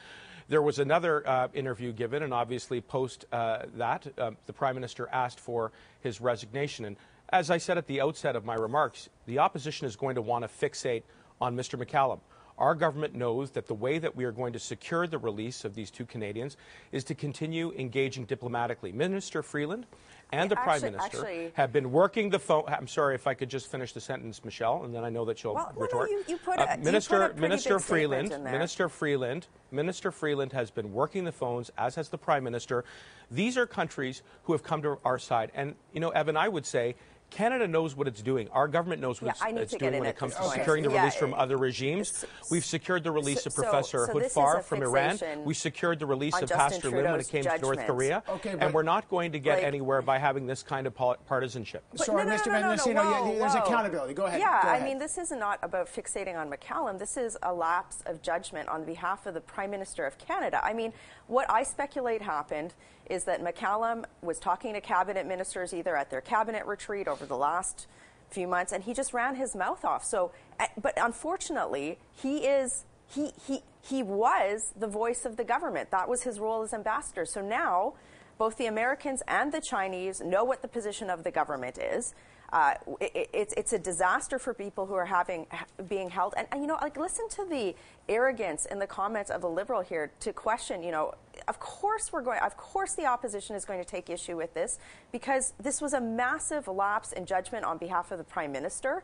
There 0.50 0.62
was 0.62 0.80
another 0.80 1.26
uh, 1.26 1.48
interview 1.54 1.94
given, 1.94 2.24
and 2.24 2.34
obviously, 2.34 2.82
post 2.82 3.24
uh, 3.32 3.60
that, 3.76 4.06
uh, 4.18 4.32
the 4.48 4.54
Prime 4.54 4.76
Minister 4.76 5.08
asked 5.14 5.40
for 5.40 5.72
his 6.02 6.20
resignation. 6.20 6.84
And 6.84 6.98
as 7.32 7.50
I 7.50 7.58
said 7.58 7.78
at 7.78 7.88
the 7.88 8.02
outset 8.02 8.36
of 8.36 8.46
my 8.46 8.56
remarks, 8.56 9.10
the 9.26 9.40
opposition 9.40 9.88
is 9.88 9.96
going 9.96 10.16
to 10.16 10.22
want 10.22 10.44
to 10.44 10.50
fixate 10.50 11.04
on 11.40 11.56
Mr. 11.56 11.82
McCallum. 11.82 12.20
Our 12.58 12.76
government 12.76 13.16
knows 13.16 13.52
that 13.52 13.66
the 13.66 13.74
way 13.74 13.98
that 13.98 14.16
we 14.16 14.24
are 14.24 14.32
going 14.32 14.54
to 14.54 14.60
secure 14.60 15.08
the 15.08 15.18
release 15.18 15.66
of 15.66 15.74
these 15.74 15.90
two 15.90 16.06
Canadians 16.06 16.58
is 16.92 17.04
to 17.06 17.16
continue 17.16 17.72
engaging 17.72 18.26
diplomatically. 18.26 18.92
Minister 18.92 19.42
Freeland 19.42 19.88
and 20.32 20.50
the 20.50 20.60
actually, 20.60 20.80
Prime 20.80 20.94
Minister 20.94 21.18
actually, 21.18 21.52
have 21.56 21.74
been 21.74 21.92
working 21.92 22.30
the 22.30 22.40
phone. 22.40 22.64
I'm 22.68 22.88
sorry 22.88 23.16
if 23.16 23.28
I 23.28 23.34
could 23.34 23.50
just 23.50 23.72
finish 23.72 23.94
the 23.94 24.00
sentence, 24.00 24.46
Michelle, 24.46 24.84
and 24.84 24.94
then 24.94 25.04
I 25.04 25.10
know 25.10 25.26
that 25.26 25.44
you'll 25.44 25.56
well, 25.56 25.72
retort. 25.76 26.10
No, 26.10 26.18
no, 26.18 26.22
you, 26.22 26.26
you 26.28 26.38
put 26.38 26.60
uh, 26.60 26.68
a, 26.70 26.78
you 26.78 26.84
Minister 26.84 27.34
Minister 27.36 27.80
Freeland. 27.80 28.30
Minister 28.44 28.90
Freeland, 28.90 29.48
Minister 29.72 30.12
Freeland 30.12 30.54
has 30.54 30.72
been 30.72 30.94
working 30.94 31.24
the 31.24 31.32
phones, 31.32 31.72
as 31.78 31.96
has 31.96 32.10
the 32.10 32.18
Prime 32.18 32.44
Minister. 32.44 32.86
These 33.30 33.58
are 33.58 33.66
countries 33.66 34.22
who 34.44 34.54
have 34.54 34.64
come 34.64 34.82
to 34.84 35.00
our 35.04 35.18
side, 35.18 35.52
and 35.54 35.76
you 35.94 36.00
know, 36.00 36.10
Evan, 36.10 36.38
I 36.38 36.48
would 36.48 36.66
say. 36.66 36.96
Canada 37.32 37.66
knows 37.68 37.96
what 37.96 38.08
it's 38.08 38.22
doing. 38.22 38.48
Our 38.52 38.68
government 38.68 39.02
knows 39.02 39.22
what 39.22 39.28
Yeah, 39.42 39.48
it's, 39.62 39.74
it's 39.74 39.82
doing 39.82 39.98
when 40.00 40.10
it 40.10 40.18
comes 40.18 40.36
to 40.36 40.42
point. 40.42 40.54
securing 40.54 40.84
the 40.84 40.92
Yeah, 40.92 41.00
release 41.00 41.16
from 41.16 41.34
other 41.34 41.58
regimes. 41.58 42.26
We've 42.52 42.64
secured 42.66 43.04
the 43.06 43.12
release 43.12 43.44
So- 43.44 43.48
of 43.48 43.56
Professor 43.56 44.06
so 44.12 44.20
this 44.20 44.32
is 44.32 44.38
Hoodfar 44.38 44.60
a 44.60 44.62
from 44.62 44.84
Iran. 44.84 45.18
We 45.46 45.54
secured 45.54 46.00
the 46.00 46.06
release 46.06 46.36
of 46.36 46.42
Justin 46.50 46.58
Pastor 46.58 46.90
Lim 46.92 47.10
when 47.12 47.20
it 47.22 47.30
came 47.30 47.44
to 47.44 47.58
North. 47.58 47.80
Korea. 47.88 48.22
Okay, 48.28 48.54
but- 48.54 48.64
and 48.64 48.74
we're 48.74 48.84
not 48.84 49.10
going 49.10 49.32
to 49.32 49.40
get 49.40 49.56
Like- 49.60 49.64
anywhere 49.64 50.02
by 50.02 50.18
having 50.18 50.46
this 50.46 50.62
kind 50.62 50.86
of 50.86 50.94
partisanship. 50.94 51.84
But 51.92 52.02
Sorry, 52.06 52.26
no, 52.26 52.30
no, 52.30 52.36
Mr. 52.36 52.48
no, 52.48 52.54
no, 52.54 52.60
no, 52.62 52.76
Mendicino, 52.76 53.24
whoa, 53.24 53.38
there's 53.40 53.54
whoa. 53.54 53.62
accountability. 53.62 54.14
Go 54.14 54.26
ahead. 54.26 54.40
Yeah, 54.42 54.62
Go 54.64 54.70
I 54.70 54.84
mean, 54.84 55.00
this 55.00 55.18
is 55.18 55.32
not 55.32 55.58
about 55.64 55.88
fixating 55.88 56.38
on 56.38 56.50
McCallum. 56.52 57.00
This 57.00 57.16
is 57.16 57.38
a 57.44 57.54
lapse 57.54 58.04
of 58.06 58.22
judgment 58.22 58.68
on 58.68 58.84
behalf 58.84 59.26
of 59.26 59.34
the 59.36 59.42
Prime 59.42 59.72
Minister 59.72 60.06
of 60.06 60.18
Canada. 60.18 60.60
I 60.64 60.74
mean, 60.74 60.92
what 61.28 61.50
I 61.50 61.64
speculate 61.64 62.22
happened 62.22 62.74
is 63.12 63.26
that 63.26 63.44
McCallum 63.44 64.06
was 64.22 64.40
talking 64.40 64.74
to 64.74 64.82
cabinet 64.82 65.28
ministers 65.28 65.74
either 65.74 65.96
at 65.96 66.10
their 66.10 66.22
cabinet 66.22 66.66
retreat 66.66 67.08
over 67.08 67.26
the 67.26 67.38
last 67.38 67.88
few 68.30 68.48
months, 68.48 68.72
and 68.72 68.84
he 68.84 68.94
just 68.94 69.14
ran 69.14 69.36
his 69.36 69.56
mouth 69.56 69.84
off. 69.84 70.06
So, 70.06 70.32
uh, 70.60 70.68
but 70.82 70.94
unfortunately, 70.98 72.00
he 72.14 72.46
is 72.46 72.86
he 73.08 73.32
he 73.46 73.62
he 73.82 74.02
was 74.02 74.74
the 74.80 74.88
voice 74.88 75.26
of 75.26 75.36
the 75.36 75.44
government. 75.44 75.92
That 75.92 76.08
was 76.08 76.24
his 76.24 76.40
role 76.40 76.64
as 76.64 76.74
ambassador. 76.74 77.26
So 77.26 77.42
now, 77.42 77.94
both 78.38 78.58
the 78.58 78.68
Americans 78.68 79.22
and 79.28 79.52
the 79.52 79.62
Chinese 79.62 80.22
know 80.22 80.44
what 80.44 80.62
the 80.62 80.68
position 80.68 81.10
of 81.10 81.24
the 81.24 81.32
government 81.32 81.78
is. 81.78 82.16
Uh, 82.52 82.74
it, 83.00 83.30
it's 83.34 83.54
it's 83.56 83.74
a 83.74 83.80
disaster 83.80 84.38
for 84.38 84.54
people 84.54 84.86
who 84.86 84.94
are 84.94 85.06
having 85.06 85.48
being 85.88 86.10
held, 86.10 86.34
and, 86.36 86.48
and 86.52 86.62
you 86.62 86.68
know, 86.68 86.78
like 86.82 86.98
listen 86.98 87.28
to 87.30 87.46
the 87.46 87.74
arrogance 88.10 88.66
in 88.66 88.78
the 88.78 88.88
comments 88.88 89.32
of 89.32 89.44
a 89.44 89.48
liberal 89.48 89.82
here 89.82 90.12
to 90.20 90.34
question. 90.34 90.84
You 90.84 90.92
know, 90.92 91.14
of 91.48 91.60
course 91.60 92.12
we're 92.12 92.22
going. 92.22 92.40
Of 92.40 92.58
course, 92.58 92.94
the 92.94 93.06
opposition 93.06 93.56
is 93.56 93.64
going 93.64 93.80
to 93.80 93.86
take 93.86 94.10
issue 94.10 94.36
with 94.36 94.54
this 94.54 94.80
because 95.12 95.54
this 95.62 95.82
was 95.82 95.94
a 95.94 96.02
massive 96.02 96.68
lapse 96.68 97.14
in 97.14 97.26
judgment 97.26 97.64
on 97.64 97.78
behalf 97.78 98.12
of 98.12 98.18
the 98.18 98.24
prime 98.26 98.52
minister. 98.52 99.04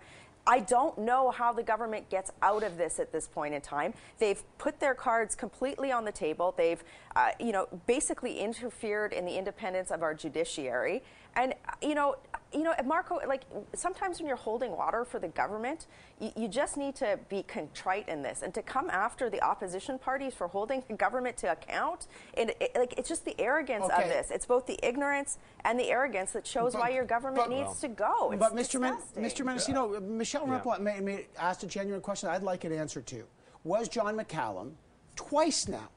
I 0.49 0.61
don't 0.61 0.97
know 0.97 1.29
how 1.29 1.51
the 1.51 1.61
government 1.61 2.09
gets 2.09 2.31
out 2.41 2.63
of 2.63 2.77
this 2.77 2.99
at 2.99 3.11
this 3.11 3.27
point 3.27 3.53
in 3.53 3.59
time. 3.59 3.93
They've 4.17 4.41
put 4.57 4.79
their 4.79 4.95
cards 4.95 5.35
completely 5.35 5.91
on 5.91 6.05
the 6.05 6.11
table. 6.13 6.53
They've, 6.57 6.81
uh, 7.17 7.31
you 7.37 7.51
know, 7.51 7.67
basically 7.85 8.39
interfered 8.39 9.11
in 9.11 9.25
the 9.25 9.37
independence 9.37 9.91
of 9.91 10.03
our 10.03 10.13
judiciary. 10.13 11.03
And 11.37 11.53
you 11.83 11.93
know, 11.93 12.15
you 12.51 12.63
know, 12.63 12.73
Marco, 12.83 13.19
like 13.27 13.43
sometimes 13.75 14.19
when 14.19 14.27
you're 14.27 14.35
holding 14.35 14.71
water 14.71 15.05
for 15.05 15.19
the 15.19 15.27
government, 15.27 15.85
you, 16.19 16.31
you 16.35 16.47
just 16.47 16.77
need 16.77 16.95
to 16.95 17.19
be 17.29 17.43
contrite 17.43 18.09
in 18.09 18.23
this 18.23 18.41
and 18.41 18.53
to 18.55 18.63
come 18.63 18.89
after 18.89 19.29
the 19.29 19.41
opposition 19.43 19.99
parties 19.99 20.33
for 20.33 20.47
holding 20.47 20.83
the 20.87 20.95
government 20.95 21.37
to 21.37 21.51
account. 21.51 22.07
And 22.35 22.49
it, 22.59 22.71
like 22.75 22.95
it's 22.97 23.07
just 23.07 23.23
the 23.23 23.39
arrogance 23.39 23.85
Okay. 23.85 24.03
of 24.03 24.09
this. 24.09 24.31
It's 24.31 24.47
both 24.47 24.65
the 24.65 24.79
ignorance 24.81 25.37
and 25.63 25.79
the 25.79 25.91
arrogance 25.91 26.31
that 26.31 26.47
shows 26.47 26.73
But- 26.73 26.81
why 26.81 26.89
your 26.89 27.05
government 27.05 27.49
but- 27.49 27.55
needs 27.55 27.79
to 27.81 27.87
go. 27.87 28.31
It's 28.31 28.39
but 28.39 28.55
Mr. 28.55 28.81
Men- 28.81 28.95
disgusting. 28.95 29.23
Mr. 29.23 29.45
Mendicino, 29.45 29.97
uh, 29.97 29.99
Michelle 30.01 30.47
Rempel 30.47 30.79
may, 30.79 30.99
may 30.99 31.27
asked 31.37 31.61
a 31.61 31.67
genuine 31.67 32.01
question 32.01 32.29
I'd 32.29 32.41
like 32.43 32.63
an 32.63 32.71
answer 32.73 33.01
to. 33.01 33.23
Was 33.63 33.87
John 33.89 34.17
McCallum 34.17 34.71
twice 35.15 35.67
now, 35.67 35.89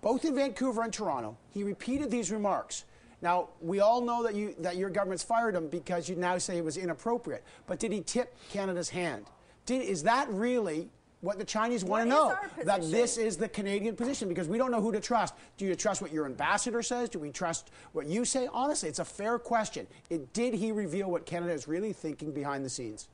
both 0.00 0.24
in 0.24 0.34
Vancouver 0.34 0.82
and 0.82 0.92
Toronto, 0.92 1.36
he 1.50 1.64
repeated 1.64 2.10
these 2.10 2.30
remarks. 2.32 2.84
Now, 3.22 3.48
we 3.60 3.80
all 3.80 4.00
know 4.00 4.22
that, 4.22 4.34
you, 4.34 4.54
that 4.60 4.76
your 4.76 4.90
government's 4.90 5.22
fired 5.22 5.54
him 5.54 5.68
because 5.68 6.08
you 6.08 6.16
now 6.16 6.38
say 6.38 6.56
it 6.56 6.64
was 6.64 6.76
inappropriate. 6.76 7.44
But 7.66 7.78
did 7.78 7.92
he 7.92 8.00
tip 8.00 8.34
Canada's 8.50 8.88
hand? 8.88 9.26
Did, 9.66 9.82
is 9.82 10.02
that 10.04 10.28
really 10.30 10.88
what 11.20 11.38
the 11.38 11.44
Chinese 11.44 11.84
want 11.84 12.04
to 12.04 12.08
know? 12.08 12.34
That 12.64 12.82
this 12.90 13.18
is 13.18 13.36
the 13.36 13.48
Canadian 13.48 13.94
position 13.94 14.28
because 14.28 14.48
we 14.48 14.56
don't 14.56 14.70
know 14.70 14.80
who 14.80 14.92
to 14.92 15.00
trust. 15.00 15.34
Do 15.58 15.66
you 15.66 15.74
trust 15.74 16.00
what 16.00 16.12
your 16.12 16.24
ambassador 16.24 16.82
says? 16.82 17.10
Do 17.10 17.18
we 17.18 17.30
trust 17.30 17.70
what 17.92 18.06
you 18.06 18.24
say? 18.24 18.48
Honestly, 18.52 18.88
it's 18.88 19.00
a 19.00 19.04
fair 19.04 19.38
question. 19.38 19.86
It, 20.08 20.32
did 20.32 20.54
he 20.54 20.72
reveal 20.72 21.10
what 21.10 21.26
Canada 21.26 21.52
is 21.52 21.68
really 21.68 21.92
thinking 21.92 22.32
behind 22.32 22.64
the 22.64 22.70
scenes? 22.70 23.08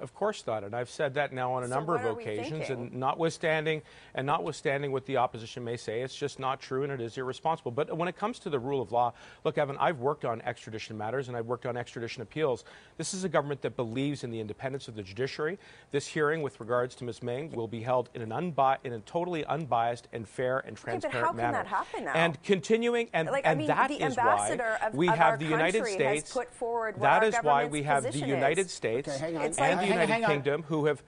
Of 0.00 0.14
course 0.14 0.46
not, 0.46 0.64
and 0.64 0.74
I've 0.74 0.88
said 0.90 1.14
that 1.14 1.32
now 1.32 1.52
on 1.52 1.62
a 1.62 1.68
So 1.68 1.74
number 1.74 1.94
of 1.96 2.04
occasions. 2.04 2.70
And 2.70 2.92
notwithstanding, 2.94 3.82
and 4.14 4.26
notwithstanding 4.26 4.92
what 4.92 5.04
the 5.06 5.18
opposition 5.18 5.62
may 5.62 5.76
say, 5.76 6.00
it's 6.00 6.14
just 6.16 6.38
not 6.38 6.60
true, 6.60 6.82
and 6.84 6.92
it 6.92 7.00
is 7.00 7.16
irresponsible. 7.18 7.70
But 7.70 7.96
when 7.96 8.08
it 8.08 8.16
comes 8.16 8.38
to 8.40 8.50
the 8.50 8.58
rule 8.58 8.80
of 8.80 8.92
law, 8.92 9.12
look, 9.44 9.58
Evan, 9.58 9.76
I've 9.78 9.98
worked 10.00 10.24
on 10.24 10.40
extradition 10.42 10.96
matters 10.96 11.28
and 11.28 11.36
I've 11.36 11.46
worked 11.46 11.66
on 11.66 11.76
extradition 11.76 12.22
appeals. 12.22 12.64
This 12.96 13.12
is 13.14 13.24
a 13.24 13.28
government 13.28 13.62
that 13.62 13.76
believes 13.76 14.24
in 14.24 14.30
the 14.30 14.40
independence 14.40 14.88
of 14.88 14.94
the 14.94 15.02
judiciary. 15.02 15.58
This 15.90 16.06
hearing, 16.06 16.42
with 16.42 16.58
regards 16.60 16.94
to 16.96 17.04
Ms. 17.04 17.22
Meng, 17.22 17.52
will 17.52 17.68
be 17.68 17.82
held 17.82 18.08
in 18.14 18.22
an 18.22 18.30
unbi- 18.30 18.78
in 18.84 18.92
a 18.94 19.00
totally 19.00 19.44
unbiased 19.44 20.08
and 20.12 20.26
fair 20.28 20.58
and 20.60 20.76
but 20.76 20.82
transparent 20.82 21.24
how 21.26 21.32
can 21.32 21.36
manner. 21.36 21.52
that 21.58 21.66
happen 21.66 22.04
now? 22.04 22.12
And 22.14 22.42
continuing, 22.42 23.08
and, 23.12 23.28
Like, 23.28 23.46
I 23.46 23.50
and 23.50 23.58
mean, 23.58 23.68
that 23.68 23.88
the 23.88 23.96
is 23.96 24.16
ambassador 24.18 24.76
why 24.80 24.86
of- 24.88 24.94
we 24.94 25.08
of 25.08 25.14
have 25.16 25.30
our 25.32 25.36
the 25.36 25.44
United 25.44 25.84
country 25.84 26.04
has 26.04 26.18
States. 26.20 26.32
put 26.32 26.52
forward 26.54 26.94
what 26.96 27.02
that 27.02 27.22
our 27.22 27.28
is 27.28 27.34
why 27.42 27.64
we 27.66 27.82
have 27.82 28.04
the 28.04 28.18
United 28.18 28.66
is. 28.66 28.72
States 28.72 29.08
Okay, 29.08 29.18
hang 29.18 29.36
on. 29.36 29.42
And 29.42 29.56
like- 29.58 29.58
the 29.58 29.64
Hang 29.64 29.78
on, 29.89 29.89
United 29.90 30.12
hang. 30.12 30.24
Kingdom 30.24 30.62
who 30.64 30.86
have 30.86 31.02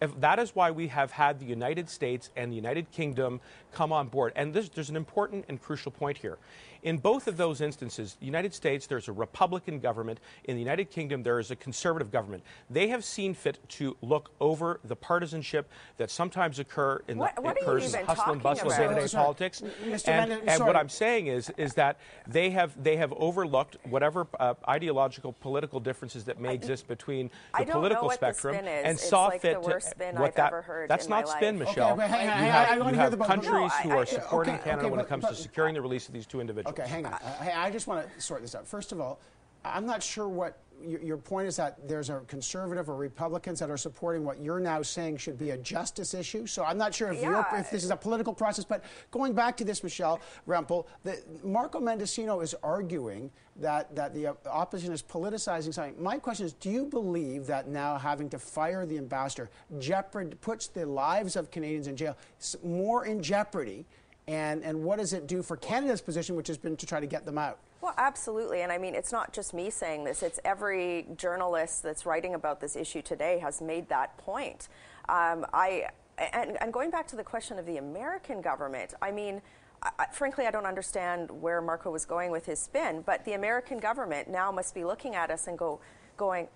if 0.00 0.18
that 0.20 0.40
is 0.40 0.54
why 0.56 0.72
we 0.72 0.88
have 0.88 1.12
had 1.12 1.38
the 1.38 1.46
United 1.46 1.88
States 1.88 2.30
and 2.36 2.50
the 2.50 2.56
United 2.56 2.90
Kingdom 2.90 3.40
come 3.70 3.92
on 3.92 4.08
board. 4.08 4.32
And 4.34 4.52
this, 4.52 4.68
there's 4.68 4.90
an 4.90 4.96
important 4.96 5.44
and 5.48 5.62
crucial 5.62 5.92
point 5.92 6.18
here. 6.18 6.38
In 6.82 6.98
both 6.98 7.28
of 7.28 7.36
those 7.36 7.60
instances, 7.60 8.16
the 8.18 8.26
United 8.26 8.52
States, 8.52 8.88
there's 8.88 9.06
a 9.06 9.12
Republican 9.12 9.78
government. 9.78 10.18
In 10.44 10.56
the 10.56 10.60
United 10.62 10.90
Kingdom, 10.90 11.22
there 11.22 11.38
is 11.38 11.52
a 11.52 11.56
conservative 11.56 12.10
government. 12.10 12.42
They 12.68 12.88
have 12.88 13.04
seen 13.04 13.34
fit 13.34 13.58
to 13.70 13.96
look 14.02 14.32
over 14.40 14.80
the 14.84 14.96
partisanship 14.96 15.70
that 15.98 16.10
sometimes 16.10 16.58
occur 16.58 17.00
in 17.06 17.18
What- 17.18 17.36
the 17.36 17.40
what 17.42 17.56
are 17.56 17.60
you 17.60 17.66
occurs 17.66 17.94
in 17.94 18.04
hustle 18.04 18.32
and 18.32 18.42
bustle 18.42 18.66
of 18.68 18.72
about? 18.76 18.88
day-to-day 18.88 19.06
Sorry. 19.06 19.22
politics. 19.22 19.60
Mr. 19.84 20.08
And, 20.08 20.30
Bennett, 20.30 20.44
and 20.48 20.66
what 20.66 20.74
I'm 20.74 20.88
saying 20.88 21.28
is, 21.28 21.50
is 21.56 21.74
that 21.74 21.98
they 22.26 22.50
have 22.50 22.72
they 22.82 22.96
have 22.96 23.12
overlooked 23.12 23.76
whatever 23.84 24.26
uh, 24.40 24.54
ideological 24.68 25.34
political 25.34 25.78
differences 25.78 26.24
that 26.24 26.40
may 26.40 26.52
exist 26.52 26.88
between 26.88 27.30
the 27.58 27.64
political 27.66 28.08
what 28.08 28.18
the 28.18 28.32
spectrum 28.32 28.54
spin 28.56 28.66
is. 28.66 28.84
and 28.84 28.98
It's 28.98 29.08
saw 29.08 29.26
like 29.26 29.40
fit 29.42 29.62
the 29.62 29.68
worst 29.68 29.86
to 29.86 29.90
spin 29.92 30.14
what 30.16 30.30
I've 30.30 30.34
that, 30.34 30.46
ever 30.48 30.62
heard 30.62 30.90
That's 30.90 31.04
in 31.04 31.10
not 31.10 31.26
my 31.26 31.30
spin, 31.36 31.58
life. 31.60 31.68
Michelle. 31.68 31.92
Okay, 31.92 31.96
but 31.98 32.10
you 32.10 32.16
I- 32.16 32.20
have, 32.20 32.68
I 32.68 32.78
wanna 32.78 32.90
you 32.90 32.94
hear 32.96 33.02
have 33.02 33.18
the 33.18 33.24
countries 33.24 33.52
No, 33.52 33.68
who 33.68 33.90
I- 33.92 33.96
are 33.98 34.06
supporting 34.06 34.54
okay, 34.54 34.64
Canada 34.64 34.86
okay, 34.86 34.90
when 34.90 35.00
it 35.00 35.08
comes 35.08 35.22
but- 35.22 35.30
to 35.30 35.36
securing 35.36 35.74
the 35.74 35.80
release 35.80 36.08
of 36.08 36.14
these 36.14 36.26
two 36.26 36.40
individuals. 36.40 36.71
Okay, 36.72 36.88
hang 36.88 37.04
on. 37.04 37.12
Uh, 37.12 37.18
hey, 37.42 37.52
I 37.52 37.70
just 37.70 37.86
want 37.86 38.06
to 38.06 38.20
sort 38.20 38.40
this 38.40 38.54
out. 38.54 38.66
First 38.66 38.92
of 38.92 39.00
all, 39.00 39.20
I'm 39.62 39.84
not 39.84 40.02
sure 40.02 40.26
what 40.26 40.58
your, 40.82 41.00
your 41.02 41.16
point 41.18 41.46
is 41.46 41.56
that 41.56 41.86
there's 41.86 42.08
a 42.08 42.20
conservative 42.26 42.88
or 42.88 42.96
Republicans 42.96 43.58
that 43.60 43.70
are 43.70 43.76
supporting 43.76 44.24
what 44.24 44.40
you're 44.40 44.58
now 44.58 44.80
saying 44.80 45.18
should 45.18 45.38
be 45.38 45.50
a 45.50 45.58
justice 45.58 46.14
issue. 46.14 46.46
So 46.46 46.64
I'm 46.64 46.78
not 46.78 46.94
sure 46.94 47.12
if, 47.12 47.20
Yeah. 47.20 47.44
if 47.60 47.70
this 47.70 47.84
is 47.84 47.90
a 47.90 47.96
political 47.96 48.32
process. 48.32 48.64
But 48.64 48.84
going 49.10 49.34
back 49.34 49.54
to 49.58 49.64
this, 49.64 49.84
Michelle 49.84 50.18
Rempel, 50.48 50.86
the, 51.04 51.22
Marco 51.44 51.78
Mendicino 51.78 52.42
is 52.42 52.54
arguing 52.62 53.30
that, 53.56 53.94
that 53.94 54.14
the 54.14 54.34
opposition 54.46 54.94
is 54.94 55.02
politicizing 55.02 55.74
something. 55.74 56.02
My 56.02 56.18
question 56.18 56.46
is 56.46 56.54
do 56.54 56.70
you 56.70 56.86
believe 56.86 57.46
that 57.46 57.68
now 57.68 57.98
having 57.98 58.30
to 58.30 58.38
fire 58.38 58.86
the 58.86 58.96
ambassador 58.96 59.50
jeopard, 59.78 60.40
puts 60.40 60.68
the 60.68 60.86
lives 60.86 61.36
of 61.36 61.50
Canadians 61.50 61.86
in 61.86 61.96
jail 61.96 62.16
more 62.64 63.04
in 63.04 63.22
jeopardy? 63.22 63.84
And, 64.28 64.62
and 64.62 64.84
what 64.84 64.98
does 64.98 65.12
it 65.12 65.26
do 65.26 65.42
for 65.42 65.56
Canada's 65.56 66.00
position, 66.00 66.36
which 66.36 66.48
has 66.48 66.56
been 66.56 66.76
to 66.76 66.86
try 66.86 67.00
to 67.00 67.06
get 67.06 67.26
them 67.26 67.38
out? 67.38 67.58
Well, 67.80 67.94
absolutely. 67.98 68.62
And 68.62 68.70
I 68.70 68.78
mean, 68.78 68.94
it's 68.94 69.10
not 69.10 69.32
just 69.32 69.52
me 69.52 69.68
saying 69.68 70.04
this, 70.04 70.22
it's 70.22 70.38
every 70.44 71.06
journalist 71.16 71.82
that's 71.82 72.06
writing 72.06 72.34
about 72.34 72.60
this 72.60 72.76
issue 72.76 73.02
today 73.02 73.40
has 73.40 73.60
made 73.60 73.88
that 73.88 74.16
point. 74.18 74.68
Um, 75.08 75.44
I, 75.52 75.88
and, 76.16 76.56
and 76.62 76.72
going 76.72 76.90
back 76.90 77.08
to 77.08 77.16
the 77.16 77.24
question 77.24 77.58
of 77.58 77.66
the 77.66 77.78
American 77.78 78.40
government, 78.40 78.94
I 79.02 79.10
mean, 79.10 79.42
I, 79.82 80.06
frankly, 80.12 80.46
I 80.46 80.52
don't 80.52 80.66
understand 80.66 81.28
where 81.28 81.60
Marco 81.60 81.90
was 81.90 82.04
going 82.04 82.30
with 82.30 82.46
his 82.46 82.60
spin, 82.60 83.02
but 83.04 83.24
the 83.24 83.32
American 83.32 83.78
government 83.78 84.30
now 84.30 84.52
must 84.52 84.76
be 84.76 84.84
looking 84.84 85.16
at 85.16 85.32
us 85.32 85.48
and 85.48 85.58
go, 85.58 85.80
going, 86.16 86.46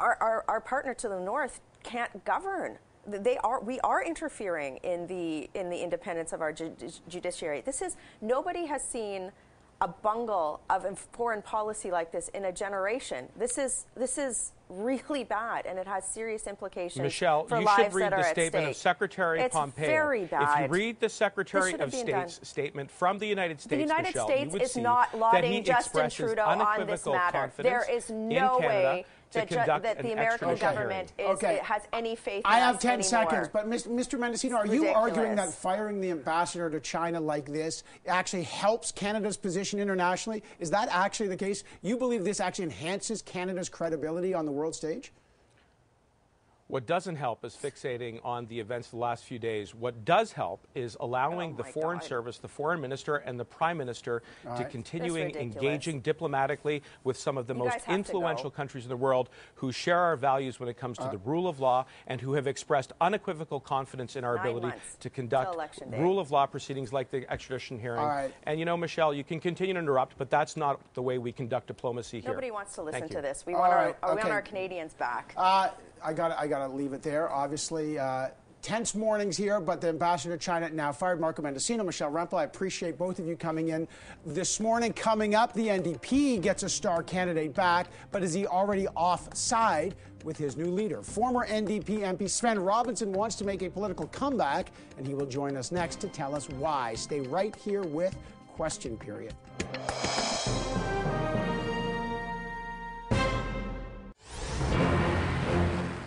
our, 0.00 0.16
our, 0.20 0.44
our 0.48 0.60
partner 0.60 0.94
to 0.94 1.08
the 1.08 1.20
north 1.20 1.60
can't 1.84 2.24
govern. 2.24 2.78
They 3.06 3.38
are, 3.38 3.60
we 3.60 3.80
are 3.80 4.04
interfering 4.04 4.76
in 4.78 5.06
the, 5.06 5.48
in 5.58 5.70
the 5.70 5.82
independence 5.82 6.32
of 6.32 6.40
our 6.40 6.52
ju- 6.52 6.74
judiciary. 7.08 7.62
This 7.62 7.80
is, 7.82 7.96
nobody 8.20 8.66
has 8.66 8.82
seen 8.82 9.32
a 9.80 9.88
bungle 9.88 10.60
of 10.68 10.98
foreign 11.12 11.42
policy 11.42 11.90
like 11.90 12.10
this 12.10 12.28
in 12.28 12.46
a 12.46 12.52
generation. 12.52 13.28
This 13.36 13.58
is 13.58 13.86
this 13.94 14.18
is 14.18 14.52
really 14.68 15.24
bad, 15.24 15.66
and 15.66 15.78
it 15.78 15.86
has 15.86 16.04
serious 16.04 16.46
implications. 16.46 17.00
Michelle, 17.02 17.46
for 17.46 17.60
you 17.60 17.64
lives 17.64 17.84
should 17.84 17.94
read 17.94 18.12
the 18.12 18.22
statement 18.24 18.64
at 18.64 18.70
of. 18.70 18.76
Secretary 18.76 19.40
it's 19.40 19.54
Pompeo. 19.54 19.86
Very 19.86 20.24
bad. 20.24 20.64
If 20.64 20.70
you 20.70 20.74
read 20.74 21.00
the 21.00 21.08
Secretary 21.08 21.72
of 21.74 21.78
shouldn't 21.80 21.94
have 21.94 22.06
been 22.06 22.14
State's 22.14 22.38
done. 22.38 22.44
statement 22.44 22.90
from 22.90 23.18
the 23.18 23.26
United 23.26 23.60
States, 23.60 23.70
the 23.70 23.80
United 23.80 24.08
Michelle, 24.08 24.26
States 24.26 24.54
is 24.56 24.76
not 24.76 25.16
lauding 25.16 25.62
Justin 25.62 26.10
Trudeau 26.10 26.42
on 26.42 26.86
this 26.86 27.06
matter. 27.06 27.52
There 27.58 27.86
is 27.90 28.10
no 28.10 28.58
way 28.58 29.04
that, 29.32 29.48
conduct 29.48 29.82
that 29.84 29.98
an 29.98 30.06
the 30.06 30.12
American 30.12 30.54
government 30.56 31.12
is, 31.18 31.26
Okay. 31.26 31.60
has 31.62 31.82
any 31.92 32.16
faith. 32.16 32.36
In 32.38 32.42
Canada. 32.42 32.62
I 32.62 32.66
have 32.66 32.78
10 32.80 32.90
anymore. 32.92 33.02
seconds, 33.08 33.48
but 33.52 33.68
Mis- 33.68 33.86
Mr. 33.86 34.18
Mendicino, 34.18 34.54
are 34.54 34.66
you 34.66 34.88
arguing 34.88 35.34
that 35.36 35.52
firing 35.52 36.00
the 36.00 36.10
ambassador 36.10 36.70
to 36.70 36.80
China 36.80 37.20
like 37.20 37.46
this 37.46 37.82
actually 38.06 38.44
helps 38.44 38.92
Canada's 38.92 39.36
position 39.36 39.78
internationally? 39.80 40.42
Is 40.58 40.70
that 40.70 40.88
actually 40.90 41.28
the 41.28 41.36
case? 41.36 41.64
You 41.82 41.96
believe 41.96 42.24
this 42.24 42.40
actually 42.40 42.64
enhances 42.66 43.22
Canada's 43.22 43.68
credibility 43.68 44.34
on 44.34 44.46
the 44.46 44.52
world 44.52 44.74
stage? 44.74 45.12
What 46.68 46.86
doesn't 46.86 47.16
help 47.16 47.46
is 47.46 47.56
fixating 47.56 48.20
on 48.24 48.44
the 48.46 48.60
events 48.60 48.88
of 48.88 48.90
the 48.92 48.98
last 48.98 49.24
few 49.24 49.38
days. 49.38 49.74
What 49.74 50.04
does 50.04 50.32
help 50.32 50.66
is 50.74 50.98
allowing 51.00 51.54
Oh 51.54 51.62
the 51.62 51.64
Foreign 51.64 51.98
God. 51.98 52.06
Service, 52.06 52.36
the 52.36 52.48
Foreign 52.48 52.78
Minister, 52.82 53.16
and 53.16 53.40
the 53.40 53.44
Prime 53.46 53.78
Minister 53.78 54.22
to 54.54 54.64
continuing 54.66 55.34
engaging 55.34 56.00
diplomatically 56.00 56.82
with 57.04 57.16
some 57.16 57.38
of 57.38 57.46
the 57.46 57.54
You 57.54 57.60
most 57.60 57.72
guys 57.72 57.84
have 57.84 57.86
to 57.86 57.94
influential 57.94 58.50
countries 58.50 58.84
in 58.84 58.90
the 58.90 58.98
world 58.98 59.30
who 59.54 59.72
share 59.72 59.98
our 59.98 60.16
values 60.16 60.60
when 60.60 60.68
it 60.68 60.76
comes 60.76 60.98
to 60.98 61.08
the 61.10 61.16
rule 61.24 61.48
of 61.48 61.58
law 61.58 61.86
and 62.06 62.20
who 62.20 62.34
have 62.34 62.46
expressed 62.46 62.92
unequivocal 63.00 63.60
confidence 63.60 64.14
in 64.14 64.22
our 64.22 64.36
ability 64.36 64.70
to 65.00 65.08
conduct 65.08 65.56
rule 65.96 66.20
of 66.20 66.30
law 66.30 66.44
proceedings 66.44 66.92
like 66.92 67.10
the 67.10 67.30
extradition 67.32 67.78
hearing. 67.78 68.00
All 68.00 68.08
right. 68.08 68.34
And 68.42 68.58
you 68.58 68.66
know, 68.66 68.76
Michelle, 68.76 69.14
you 69.14 69.24
can 69.24 69.40
continue 69.40 69.72
to 69.72 69.80
interrupt, 69.80 70.18
but 70.18 70.28
that's 70.28 70.54
not 70.54 70.80
the 70.92 71.02
way 71.02 71.16
we 71.16 71.32
conduct 71.32 71.68
diplomacy 71.68 72.20
here. 72.20 72.30
Nobody 72.30 72.50
wants 72.50 72.74
to 72.74 72.82
listen 72.82 73.08
to 73.08 73.22
this. 73.22 73.46
We 73.46 73.54
All 73.54 73.60
want 73.60 73.72
right, 73.72 73.96
our, 74.02 74.10
we 74.10 74.20
okay. 74.20 74.22
want 74.24 74.34
our 74.34 74.42
Canadians 74.42 74.92
back. 74.92 75.32
Uh, 75.34 75.68
I 76.04 76.12
got 76.12 76.38
I 76.38 76.46
got 76.46 76.66
to 76.66 76.72
leave 76.72 76.92
it 76.92 77.02
there. 77.02 77.30
Obviously, 77.30 77.98
uh, 77.98 78.28
tense 78.62 78.94
mornings 78.94 79.36
here, 79.36 79.60
but 79.60 79.80
the 79.80 79.88
ambassador 79.88 80.36
to 80.36 80.38
China 80.42 80.68
now 80.70 80.92
fired. 80.92 81.20
Marco 81.20 81.42
Mendicino, 81.42 81.84
Michelle 81.84 82.10
Rempel. 82.10 82.38
I 82.38 82.44
appreciate 82.44 82.98
both 82.98 83.18
of 83.18 83.26
you 83.26 83.36
coming 83.36 83.68
in 83.68 83.86
this 84.26 84.60
morning. 84.60 84.92
Coming 84.92 85.34
up, 85.34 85.52
the 85.52 85.68
NDP 85.68 86.42
gets 86.42 86.62
a 86.62 86.68
star 86.68 87.02
candidate 87.02 87.54
back, 87.54 87.88
but 88.10 88.22
is 88.22 88.32
he 88.32 88.46
already 88.46 88.86
offside 88.88 89.94
with 90.24 90.36
his 90.36 90.56
new 90.56 90.66
leader? 90.66 91.02
Former 91.02 91.46
NDP 91.46 92.00
MP 92.00 92.22
Svend 92.22 92.64
Robinson 92.64 93.12
wants 93.12 93.36
to 93.36 93.44
make 93.44 93.62
a 93.62 93.70
political 93.70 94.06
comeback, 94.08 94.70
and 94.96 95.06
he 95.06 95.14
will 95.14 95.26
join 95.26 95.56
us 95.56 95.72
next 95.72 96.00
to 96.00 96.08
tell 96.08 96.34
us 96.34 96.48
why. 96.48 96.94
Stay 96.94 97.20
right 97.20 97.54
here 97.54 97.82
with 97.82 98.16
Question 98.56 98.96
Period. 98.96 99.34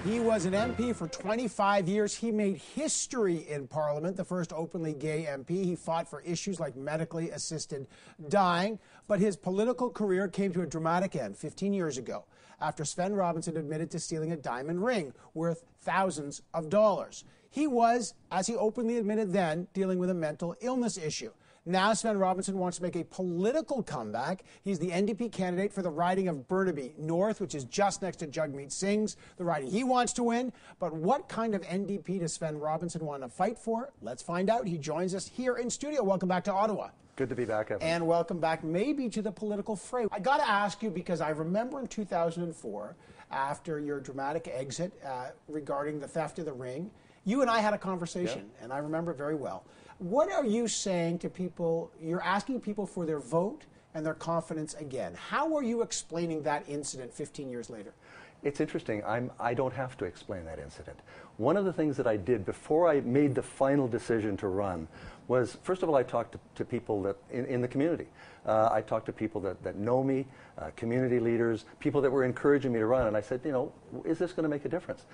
He 0.04 0.20
was 0.20 0.46
an 0.46 0.54
MP 0.54 0.96
for 0.96 1.08
25 1.08 1.88
years. 1.88 2.16
He 2.16 2.32
made 2.32 2.58
history 2.58 3.48
in 3.48 3.68
Parliament, 3.68 4.18
the 4.18 4.26
first 4.26 4.52
openly 4.52 4.94
gay 4.94 5.28
MP. 5.30 5.64
He 5.64 5.76
fought 5.76 6.10
for 6.10 6.22
issues 6.22 6.60
like 6.60 6.76
medically 6.76 7.30
assisted 7.30 7.86
dying, 8.28 8.80
but 9.08 9.20
his 9.20 9.38
political 9.38 9.92
career 9.92 10.28
came 10.28 10.54
to 10.54 10.64
a 10.64 10.66
dramatic 10.66 11.16
end 11.16 11.38
15 11.38 11.72
years 11.72 12.00
ago 12.00 12.26
after 12.60 12.84
Svend 12.84 13.16
Robinson 13.16 13.58
admitted 13.58 13.92
to 13.92 14.00
stealing 14.00 14.32
a 14.32 14.38
diamond 14.38 14.84
ring 14.84 15.14
worth 15.36 15.66
thousands 15.82 16.42
of 16.52 16.70
dollars. 16.70 17.24
He 17.52 17.68
was, 17.68 18.16
as 18.32 18.48
he 18.48 18.56
openly 18.56 18.98
admitted 18.98 19.32
then, 19.32 19.68
dealing 19.72 20.00
with 20.00 20.10
a 20.10 20.16
mental 20.16 20.56
illness 20.62 20.98
issue. 20.98 21.32
Now, 21.64 21.92
Svend 21.92 22.20
Robinson 22.20 22.58
wants 22.58 22.78
to 22.78 22.84
make 22.84 22.96
a 22.96 23.04
political 23.04 23.84
comeback. 23.84 24.44
He's 24.64 24.80
the 24.80 24.90
NDP 24.90 25.32
candidate 25.32 25.72
for 25.72 25.84
the 25.84 25.92
riding 25.92 26.28
of 26.28 26.48
Burnaby 26.48 26.96
North, 26.98 27.40
which 27.40 27.54
is 27.54 27.66
just 27.66 28.02
next 28.02 28.18
to 28.18 28.28
Jagmeet 28.28 28.72
Singh's, 28.72 29.16
the 29.38 29.44
riding 29.44 29.70
he 29.70 29.84
wants 29.84 30.12
to 30.14 30.24
win. 30.24 30.52
But 30.80 30.92
what 30.92 31.30
kind 31.30 31.54
of 31.54 31.62
NDP 31.62 32.22
does 32.22 32.36
Svend 32.36 32.60
Robinson 32.60 33.06
want 33.06 33.22
to 33.22 33.30
fight 33.30 33.60
for? 33.60 33.94
Let's 34.02 34.24
find 34.24 34.50
out. 34.50 34.66
He 34.66 34.80
joins 34.80 35.14
us 35.14 35.28
here 35.28 35.58
in 35.58 35.70
studio. 35.70 36.02
Welcome 36.04 36.30
back 36.30 36.46
to 36.46 36.52
Ottawa. 36.52 36.90
Good 37.16 37.30
to 37.30 37.36
be 37.36 37.46
back, 37.46 37.70
Evan. 37.70 37.88
And 37.88 38.08
welcome 38.08 38.40
back, 38.40 38.64
maybe, 38.64 39.08
to 39.10 39.22
the 39.22 39.32
political 39.32 39.76
fray. 39.76 40.08
I 40.12 40.20
got 40.20 40.38
to 40.38 40.50
ask 40.50 40.82
you 40.82 40.90
because 40.90 41.22
I 41.22 41.30
remember 41.30 41.80
in 41.80 41.86
2004, 41.86 42.96
after 43.30 43.80
your 43.80 44.00
dramatic 44.00 44.50
exit 44.52 44.92
uh, 45.06 45.28
regarding 45.48 46.00
the 46.00 46.08
theft 46.08 46.40
of 46.40 46.46
the 46.46 46.54
ring, 46.54 46.90
you 47.24 47.42
and 47.42 47.52
I 47.52 47.60
had 47.60 47.76
a 47.76 47.78
conversation, 47.78 48.50
and 48.64 48.74
I 48.74 48.80
remember 48.80 49.12
it 49.12 49.18
very 49.18 49.36
well. 49.36 49.64
What 50.02 50.32
are 50.32 50.44
you 50.44 50.68
saying 50.68 51.20
to 51.20 51.30
people? 51.30 51.92
You're 52.02 52.24
asking 52.24 52.62
people 52.62 52.88
for 52.88 53.06
their 53.06 53.20
vote 53.20 53.66
and 53.94 54.04
their 54.04 54.16
confidence 54.16 54.74
again. 54.74 55.14
How 55.14 55.56
are 55.56 55.62
you 55.62 55.84
explaining 55.84 56.42
that 56.42 56.68
incident 56.68 57.14
15 57.14 57.52
years 57.52 57.70
later? 57.70 57.94
It's 58.42 58.60
interesting. 58.60 59.04
I'm, 59.06 59.30
I 59.40 59.54
don't 59.54 59.74
have 59.76 59.96
to 59.98 60.06
explain 60.06 60.44
that 60.46 60.58
incident. 60.58 60.98
One 61.38 61.56
of 61.56 61.66
the 61.66 61.74
things 61.74 61.98
that 61.98 62.08
I 62.08 62.18
did 62.18 62.48
before 62.48 62.90
I 62.90 63.02
made 63.02 63.36
the 63.36 63.44
final 63.44 63.88
decision 63.88 64.36
to 64.38 64.48
run 64.48 64.88
was, 65.28 65.60
first 65.62 65.84
of 65.84 65.90
all, 65.90 65.96
I 65.96 66.02
talked 66.02 66.32
to, 66.32 66.40
to 66.56 66.66
people 66.66 67.04
that 67.04 67.18
in, 67.30 67.46
in 67.46 67.62
the 67.62 67.68
community. 67.68 68.08
Uh, 68.44 68.70
I 68.72 68.82
talked 68.82 69.06
to 69.06 69.14
people 69.14 69.40
that, 69.42 69.62
that 69.62 69.76
know 69.76 70.04
me, 70.04 70.26
uh, 70.58 70.72
community 70.76 71.20
leaders, 71.20 71.66
people 71.80 72.02
that 72.02 72.10
were 72.10 72.24
encouraging 72.24 72.74
me 72.74 72.80
to 72.80 72.88
run, 72.88 73.06
and 73.06 73.16
I 73.16 73.22
said, 73.22 73.42
you 73.46 73.52
know, 73.52 73.72
is 74.04 74.18
this 74.18 74.34
going 74.34 74.46
to 74.46 74.50
make 74.50 74.66
a 74.66 74.70
difference? 74.70 75.06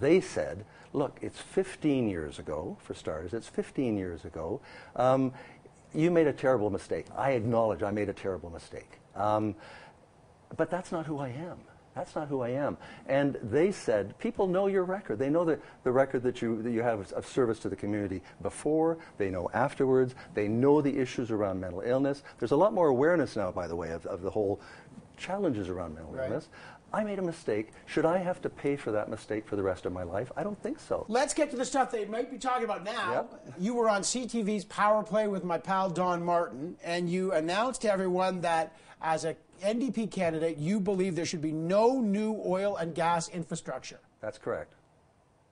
They 0.00 0.20
said, 0.20 0.64
look, 0.92 1.18
it's 1.22 1.38
15 1.40 2.08
years 2.08 2.38
ago, 2.38 2.76
for 2.80 2.94
starters, 2.94 3.34
it's 3.34 3.48
15 3.48 3.96
years 3.96 4.24
ago. 4.24 4.60
Um, 4.96 5.32
you 5.94 6.10
made 6.10 6.26
a 6.26 6.32
terrible 6.32 6.70
mistake. 6.70 7.06
I 7.16 7.32
acknowledge 7.32 7.82
I 7.82 7.90
made 7.90 8.08
a 8.08 8.12
terrible 8.12 8.50
mistake. 8.50 8.98
Um, 9.14 9.54
but 10.56 10.70
that's 10.70 10.90
not 10.92 11.06
who 11.06 11.18
I 11.18 11.28
am. 11.28 11.58
That's 11.94 12.16
not 12.16 12.26
who 12.26 12.40
I 12.40 12.48
am. 12.50 12.76
And 13.06 13.38
they 13.40 13.70
said, 13.70 14.18
people 14.18 14.48
know 14.48 14.66
your 14.66 14.82
record. 14.82 15.20
They 15.20 15.30
know 15.30 15.44
the, 15.44 15.60
the 15.84 15.92
record 15.92 16.24
that 16.24 16.42
you, 16.42 16.60
that 16.62 16.72
you 16.72 16.82
have 16.82 17.12
of 17.12 17.24
service 17.26 17.60
to 17.60 17.68
the 17.68 17.76
community 17.76 18.20
before, 18.42 18.98
they 19.16 19.30
know 19.30 19.48
afterwards, 19.54 20.16
they 20.34 20.48
know 20.48 20.80
the 20.80 20.98
issues 20.98 21.30
around 21.30 21.60
mental 21.60 21.82
illness. 21.82 22.24
There's 22.40 22.50
a 22.50 22.56
lot 22.56 22.72
more 22.72 22.88
awareness 22.88 23.36
now, 23.36 23.52
by 23.52 23.68
the 23.68 23.76
way, 23.76 23.90
of, 23.92 24.04
of 24.06 24.22
the 24.22 24.30
whole 24.30 24.60
challenges 25.16 25.68
around 25.68 25.94
mental 25.94 26.12
Right. 26.12 26.28
illness. 26.28 26.48
I 26.94 27.02
made 27.02 27.18
a 27.18 27.22
mistake. 27.22 27.72
Should 27.86 28.06
I 28.06 28.18
have 28.18 28.40
to 28.42 28.48
pay 28.48 28.76
for 28.76 28.92
that 28.92 29.10
mistake 29.10 29.48
for 29.48 29.56
the 29.56 29.64
rest 29.64 29.84
of 29.84 29.92
my 29.92 30.04
life? 30.04 30.30
I 30.36 30.44
don't 30.44 30.60
think 30.62 30.78
so. 30.78 31.04
Let's 31.08 31.34
get 31.34 31.50
to 31.50 31.56
the 31.56 31.64
stuff 31.64 31.90
they 31.90 32.04
might 32.04 32.30
be 32.30 32.38
talking 32.38 32.64
about 32.64 32.84
now. 32.84 33.12
Yep. 33.12 33.54
You 33.58 33.74
were 33.74 33.88
on 33.88 34.02
CTV's 34.02 34.64
Power 34.66 35.02
Play 35.02 35.26
with 35.26 35.42
my 35.42 35.58
pal 35.58 35.90
Don 35.90 36.24
Martin, 36.24 36.76
and 36.84 37.10
you 37.10 37.32
announced 37.32 37.82
to 37.82 37.92
everyone 37.92 38.42
that 38.42 38.76
as 39.02 39.24
a 39.24 39.34
NDP 39.64 40.12
candidate, 40.12 40.56
you 40.56 40.78
believe 40.78 41.16
there 41.16 41.24
should 41.24 41.42
be 41.42 41.50
no 41.50 42.00
new 42.00 42.40
oil 42.46 42.76
and 42.76 42.94
gas 42.94 43.28
infrastructure. 43.28 43.98
That's 44.20 44.38
correct. 44.38 44.74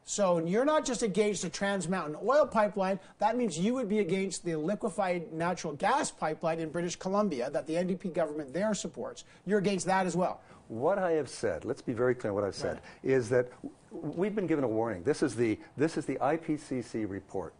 So 0.04 0.38
you're 0.38 0.64
not 0.64 0.84
just 0.84 1.02
against 1.02 1.42
the 1.42 1.48
Trans 1.48 1.88
Mountain 1.88 2.16
oil 2.24 2.46
pipeline. 2.46 2.98
That 3.18 3.36
means 3.36 3.58
you 3.58 3.74
would 3.74 3.88
be 3.88 4.00
against 4.00 4.44
the 4.44 4.56
liquefied 4.56 5.32
natural 5.32 5.74
gas 5.74 6.10
pipeline 6.10 6.58
in 6.58 6.70
British 6.70 6.96
Columbia 6.96 7.50
that 7.50 7.66
the 7.66 7.74
NDP 7.74 8.12
government 8.12 8.52
there 8.52 8.74
supports. 8.74 9.24
You're 9.46 9.60
against 9.60 9.86
that 9.86 10.06
as 10.06 10.16
well. 10.16 10.40
What 10.72 10.96
I 10.96 11.10
have 11.12 11.28
said, 11.28 11.66
let's 11.66 11.82
be 11.82 11.92
very 11.92 12.14
clear 12.14 12.32
what 12.32 12.44
I've 12.44 12.54
said, 12.54 12.80
is 13.02 13.28
that 13.28 13.52
we've 13.90 14.34
been 14.34 14.46
given 14.46 14.64
a 14.64 14.68
warning. 14.68 15.02
This 15.02 15.22
is 15.22 15.36
the, 15.36 15.58
this 15.76 15.98
is 15.98 16.06
the 16.06 16.16
IPCC 16.16 17.06
report, 17.10 17.52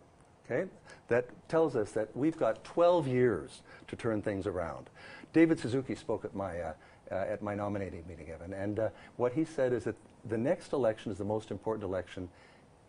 okay, 0.47 0.67
that 1.09 1.27
tells 1.47 1.77
us 1.77 1.93
that 1.93 2.09
we've 2.17 2.39
got 2.39 2.65
12 2.65 3.07
years 3.07 3.61
to 3.89 3.97
turn 3.97 4.23
things 4.23 4.47
around. 4.47 4.89
David 5.35 5.61
Suzuki 5.61 5.95
spoke 5.95 6.25
at 6.25 6.35
my, 6.35 6.59
uh, 6.59 6.73
uh, 7.11 7.15
at 7.15 7.43
my 7.43 7.55
nominating 7.55 8.03
meeting, 8.09 8.31
Evan, 8.31 8.55
and 8.55 8.79
uh, 8.79 8.89
what 9.19 9.35
he 9.35 9.45
said 9.45 9.75
is 9.75 9.85
that 9.85 9.97
the 10.31 10.39
next 10.39 10.73
election 10.73 11.13
is 11.13 11.19
the 11.19 11.25
most 11.25 11.51
important 11.51 11.85
election 11.85 12.31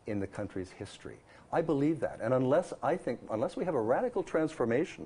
in 0.08 0.22
the 0.22 0.28
country's 0.28 0.72
history. 0.72 1.18
I 1.52 1.62
believe 1.62 2.00
that, 2.00 2.20
and 2.22 2.34
unless 2.34 2.72
I 2.82 2.96
think, 2.96 3.20
unless 3.30 3.58
we 3.58 3.66
have 3.66 3.76
a 3.76 3.82
radical 3.82 4.24
transformation 4.24 5.06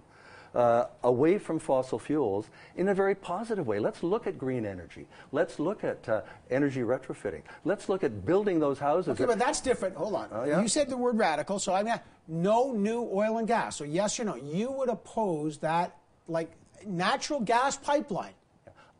uh, 0.57 0.87
away 1.03 1.37
from 1.37 1.59
fossil 1.59 1.99
fuels 1.99 2.49
in 2.75 2.87
a 2.89 2.93
very 2.93 3.13
positive 3.13 3.67
way. 3.67 3.77
Let's 3.79 4.01
look 4.01 4.25
at 4.25 4.37
green 4.39 4.65
energy. 4.65 5.05
Let's 5.31 5.59
look 5.59 5.83
at 5.83 6.09
uh, 6.09 6.21
energy 6.49 6.81
retrofitting. 6.81 7.43
Let's 7.63 7.87
look 7.89 8.03
at 8.03 8.25
building 8.25 8.59
those 8.59 8.79
houses. 8.79 9.09
Okay, 9.11 9.23
that- 9.23 9.27
but 9.27 9.39
that's 9.39 9.61
different. 9.61 9.95
Hold 9.95 10.15
on. 10.15 10.29
Oh, 10.31 10.43
yeah? 10.45 10.59
You 10.59 10.67
said 10.67 10.89
the 10.89 10.97
word 10.97 11.17
radical, 11.17 11.59
so 11.59 11.73
I 11.73 11.83
mean, 11.83 11.99
no 12.27 12.71
new 12.71 13.07
oil 13.13 13.37
and 13.37 13.47
gas. 13.47 13.77
So 13.77 13.83
yes 13.83 14.19
or 14.19 14.23
no? 14.25 14.35
You 14.35 14.71
would 14.71 14.89
oppose 14.89 15.59
that, 15.59 15.95
like 16.27 16.49
natural 16.85 17.39
gas 17.39 17.77
pipeline. 17.77 18.33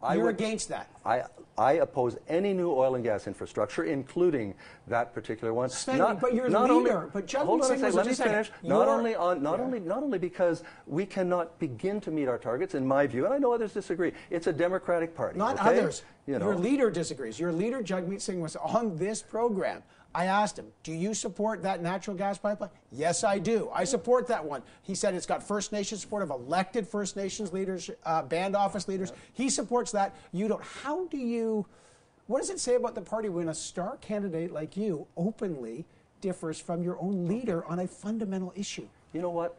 I 0.02 0.16
You're 0.16 0.26
would- 0.26 0.36
against 0.36 0.70
that. 0.70 0.90
I 1.06 1.24
I 1.60 1.74
oppose 1.74 2.18
any 2.28 2.54
new 2.54 2.72
oil 2.72 2.94
and 2.94 3.04
gas 3.04 3.26
infrastructure, 3.26 3.84
including 3.86 4.54
that 4.88 5.12
particular 5.12 5.56
one. 5.56 5.70
Svend, 5.70 6.22
but 6.22 6.36
you're 6.36 6.46
a 6.46 6.50
leader. 6.50 6.72
Only, 6.72 7.10
but 7.12 7.26
Jagmeet 7.26 7.46
hold 7.46 7.62
on 7.62 7.72
a 7.72 7.78
second. 7.80 7.96
Let 7.96 8.06
me 8.06 8.12
just 8.12 8.20
a 8.20 8.24
second. 8.24 8.32
finish. 8.46 8.52
Not 8.62 8.88
only 8.88 9.16
on, 9.16 9.42
not 9.42 9.58
Yeah. 9.58 9.66
only 9.66 9.80
not 9.80 10.04
only 10.04 10.20
because 10.20 10.62
we 10.86 11.04
cannot 11.08 11.58
begin 11.58 12.00
to 12.02 12.12
meet 12.12 12.28
our 12.28 12.38
targets, 12.38 12.76
in 12.76 12.86
my 12.86 13.08
view, 13.08 13.26
and 13.26 13.34
I 13.34 13.40
know 13.40 13.54
others 13.54 13.74
disagree. 13.74 14.12
It's 14.30 14.46
a 14.46 14.54
Democratic 14.54 15.16
Party. 15.16 15.40
Not 15.40 15.56
okay? 15.60 15.80
others. 15.80 16.04
You 16.28 16.38
know. 16.38 16.46
Your 16.46 16.56
leader 16.56 16.92
disagrees. 16.92 17.40
Your 17.40 17.52
leader, 17.52 17.82
Jagmeet 17.82 18.22
Singh, 18.22 18.40
was 18.40 18.56
on 18.58 18.96
this 18.98 19.24
program. 19.24 19.82
I 20.18 20.26
asked 20.26 20.58
him, 20.58 20.66
Do 20.82 20.94
you 20.94 21.14
support 21.14 21.62
that 21.62 21.84
natural 21.84 22.18
gas 22.18 22.40
pipeline? 22.40 22.72
Yes, 22.92 23.24
I 23.24 23.38
do. 23.38 23.70
I 23.72 23.84
support 23.84 24.26
that 24.30 24.44
one. 24.44 24.64
He 24.82 24.96
said 24.96 25.14
it's 25.14 25.28
got 25.28 25.44
First 25.44 25.72
Nations 25.72 26.02
support 26.02 26.24
of 26.24 26.32
elected 26.32 26.88
First 26.88 27.16
Nations 27.16 27.54
leaders, 27.54 27.92
uh, 28.04 28.24
band 28.24 28.56
office 28.56 28.88
leaders. 28.88 29.14
He 29.34 29.48
supports 29.52 29.92
that. 29.92 30.16
You 30.32 30.48
don't. 30.48 30.64
How 30.64 31.06
do 31.06 31.18
you. 31.18 31.68
What 32.26 32.40
does 32.40 32.50
it 32.50 32.60
say 32.60 32.74
about 32.74 32.96
the 32.96 33.02
party 33.02 33.30
when 33.30 33.50
a 33.50 33.54
star 33.54 33.98
candidate 33.98 34.52
like 34.52 34.76
you 34.76 35.06
openly 35.16 35.86
differs 36.20 36.60
from 36.60 36.82
your 36.82 37.00
own 37.00 37.28
leader 37.28 37.64
on 37.66 37.78
a 37.78 37.88
fundamental 37.88 38.52
issue? 38.56 38.88
You 39.14 39.22
know 39.22 39.30
what? 39.30 39.56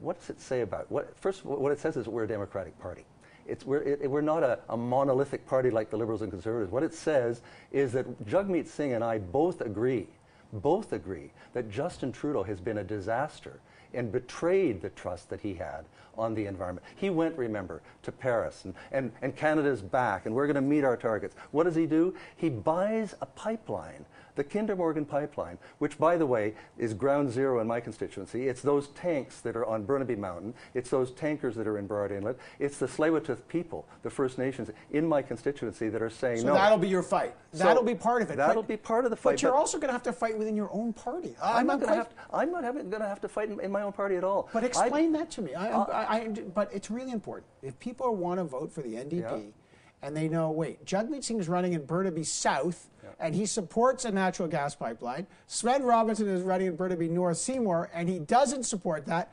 What 0.00 0.18
does 0.18 0.30
it 0.30 0.40
say 0.40 0.62
about 0.62 0.90
what? 0.90 1.16
First, 1.16 1.44
of 1.44 1.46
all, 1.46 1.58
what 1.58 1.70
it 1.70 1.78
says 1.78 1.96
is 1.96 2.08
we're 2.08 2.24
a 2.24 2.28
Democratic 2.28 2.76
Party. 2.80 3.04
It's, 3.46 3.64
we're, 3.66 3.82
it, 3.82 4.10
we're 4.10 4.20
not 4.20 4.42
a, 4.42 4.58
a 4.68 4.76
monolithic 4.76 5.46
party 5.46 5.70
like 5.70 5.90
the 5.90 5.96
Liberals 5.96 6.22
and 6.22 6.30
Conservatives. 6.30 6.72
What 6.72 6.82
it 6.82 6.94
says 6.94 7.42
is 7.70 7.92
that 7.92 8.26
Jagmeet 8.26 8.68
Singh 8.68 8.92
and 8.92 9.04
I 9.04 9.18
both 9.18 9.60
agree, 9.60 10.06
both 10.52 10.92
agree 10.92 11.30
that 11.52 11.70
Justin 11.70 12.12
Trudeau 12.12 12.42
has 12.42 12.60
been 12.60 12.78
a 12.78 12.84
disaster 12.84 13.60
and 13.94 14.10
betrayed 14.10 14.80
the 14.80 14.90
trust 14.90 15.28
that 15.30 15.40
he 15.40 15.54
had 15.54 15.84
on 16.16 16.34
the 16.34 16.46
environment. 16.46 16.86
He 16.96 17.10
went, 17.10 17.36
remember, 17.36 17.82
to 18.02 18.12
Paris, 18.12 18.64
and, 18.64 18.74
and, 18.90 19.12
and 19.22 19.36
Canada's 19.36 19.82
back, 19.82 20.26
and 20.26 20.34
we're 20.34 20.46
going 20.46 20.54
to 20.54 20.60
meet 20.60 20.84
our 20.84 20.96
targets. 20.96 21.36
What 21.50 21.64
does 21.64 21.74
he 21.74 21.86
do? 21.86 22.14
He 22.36 22.48
buys 22.48 23.14
a 23.20 23.26
pipeline, 23.26 24.04
the 24.34 24.44
Kinder 24.44 24.74
Morgan 24.74 25.04
pipeline, 25.04 25.58
which, 25.78 25.98
by 25.98 26.16
the 26.16 26.24
way, 26.26 26.54
is 26.78 26.94
ground 26.94 27.30
zero 27.30 27.60
in 27.60 27.66
my 27.66 27.80
constituency. 27.80 28.48
It's 28.48 28.62
those 28.62 28.88
tanks 28.88 29.40
that 29.42 29.56
are 29.56 29.66
on 29.66 29.84
Burnaby 29.84 30.16
Mountain. 30.16 30.54
It's 30.74 30.88
those 30.90 31.10
tankers 31.10 31.54
that 31.56 31.66
are 31.66 31.78
in 31.78 31.86
Burrard 31.86 32.12
Inlet. 32.12 32.38
It's 32.58 32.78
the 32.78 32.86
Tsleil-Waututh 32.86 33.46
people, 33.48 33.86
the 34.02 34.10
First 34.10 34.38
Nations 34.38 34.70
in 34.90 35.06
my 35.06 35.20
constituency 35.22 35.88
that 35.90 36.00
are 36.02 36.10
saying 36.10 36.40
So 36.40 36.46
no. 36.48 36.54
that'll 36.54 36.78
be 36.78 36.88
your 36.88 37.02
fight. 37.02 37.34
So 37.52 37.64
that'll 37.64 37.82
be 37.82 37.94
part 37.94 38.22
of 38.22 38.30
it. 38.30 38.36
that'll 38.36 38.62
But- 38.62 38.68
be 38.68 38.76
part 38.78 39.04
of 39.04 39.10
the 39.10 39.16
fight, 39.16 39.32
But 39.32 39.42
you're 39.42 39.52
but- 39.52 39.58
also 39.58 39.76
going 39.78 39.88
to 39.88 39.92
have 39.92 40.02
to 40.04 40.12
fight 40.12 40.38
within 40.38 40.56
your 40.56 40.70
own 40.72 40.92
party. 40.94 41.36
I'm 41.42 41.66
not 41.66 41.80
going 41.80 41.90
to 41.90 41.96
have. 41.96 42.08
To, 42.08 42.14
I'm 42.32 42.50
not 42.50 42.62
going 42.62 42.90
to 42.90 42.98
have 43.08 43.20
to 43.20 43.28
fight 43.28 43.50
in, 43.50 43.60
in 43.60 43.70
my 43.70 43.82
own 43.82 43.92
party 43.92 44.16
at 44.16 44.24
all. 44.24 44.48
But 44.52 44.62
I- 44.64 44.66
explain 44.66 45.12
that 45.12 45.30
to 45.32 45.42
me. 45.42 45.54
I, 45.54 45.70
Uh, 45.72 45.84
I, 45.92 46.16
I, 46.20 46.28
but 46.54 46.70
it's 46.72 46.90
really 46.90 47.12
important. 47.12 47.46
If 47.62 47.78
people 47.78 48.14
want 48.16 48.38
to 48.40 48.44
vote 48.44 48.72
for 48.72 48.80
the 48.82 48.94
NDP 48.96 49.20
Yeah. 49.20 49.38
And 50.02 50.16
they 50.16 50.28
know, 50.28 50.50
wait, 50.50 50.84
Jagmeet 50.84 51.22
Singh 51.22 51.38
is 51.38 51.48
running 51.48 51.74
in 51.74 51.84
Burnaby 51.84 52.24
South 52.24 52.88
and 53.20 53.34
he 53.34 53.46
supports 53.46 54.04
a 54.04 54.10
natural 54.10 54.48
gas 54.48 54.74
pipeline. 54.74 55.26
Svend 55.48 55.84
Robinson 55.84 56.28
is 56.28 56.42
running 56.42 56.66
in 56.66 56.76
Burnaby 56.76 57.08
North 57.08 57.38
Seymour 57.38 57.88
and 57.94 58.08
he 58.08 58.18
doesn't 58.18 58.64
support 58.64 59.06
that. 59.06 59.32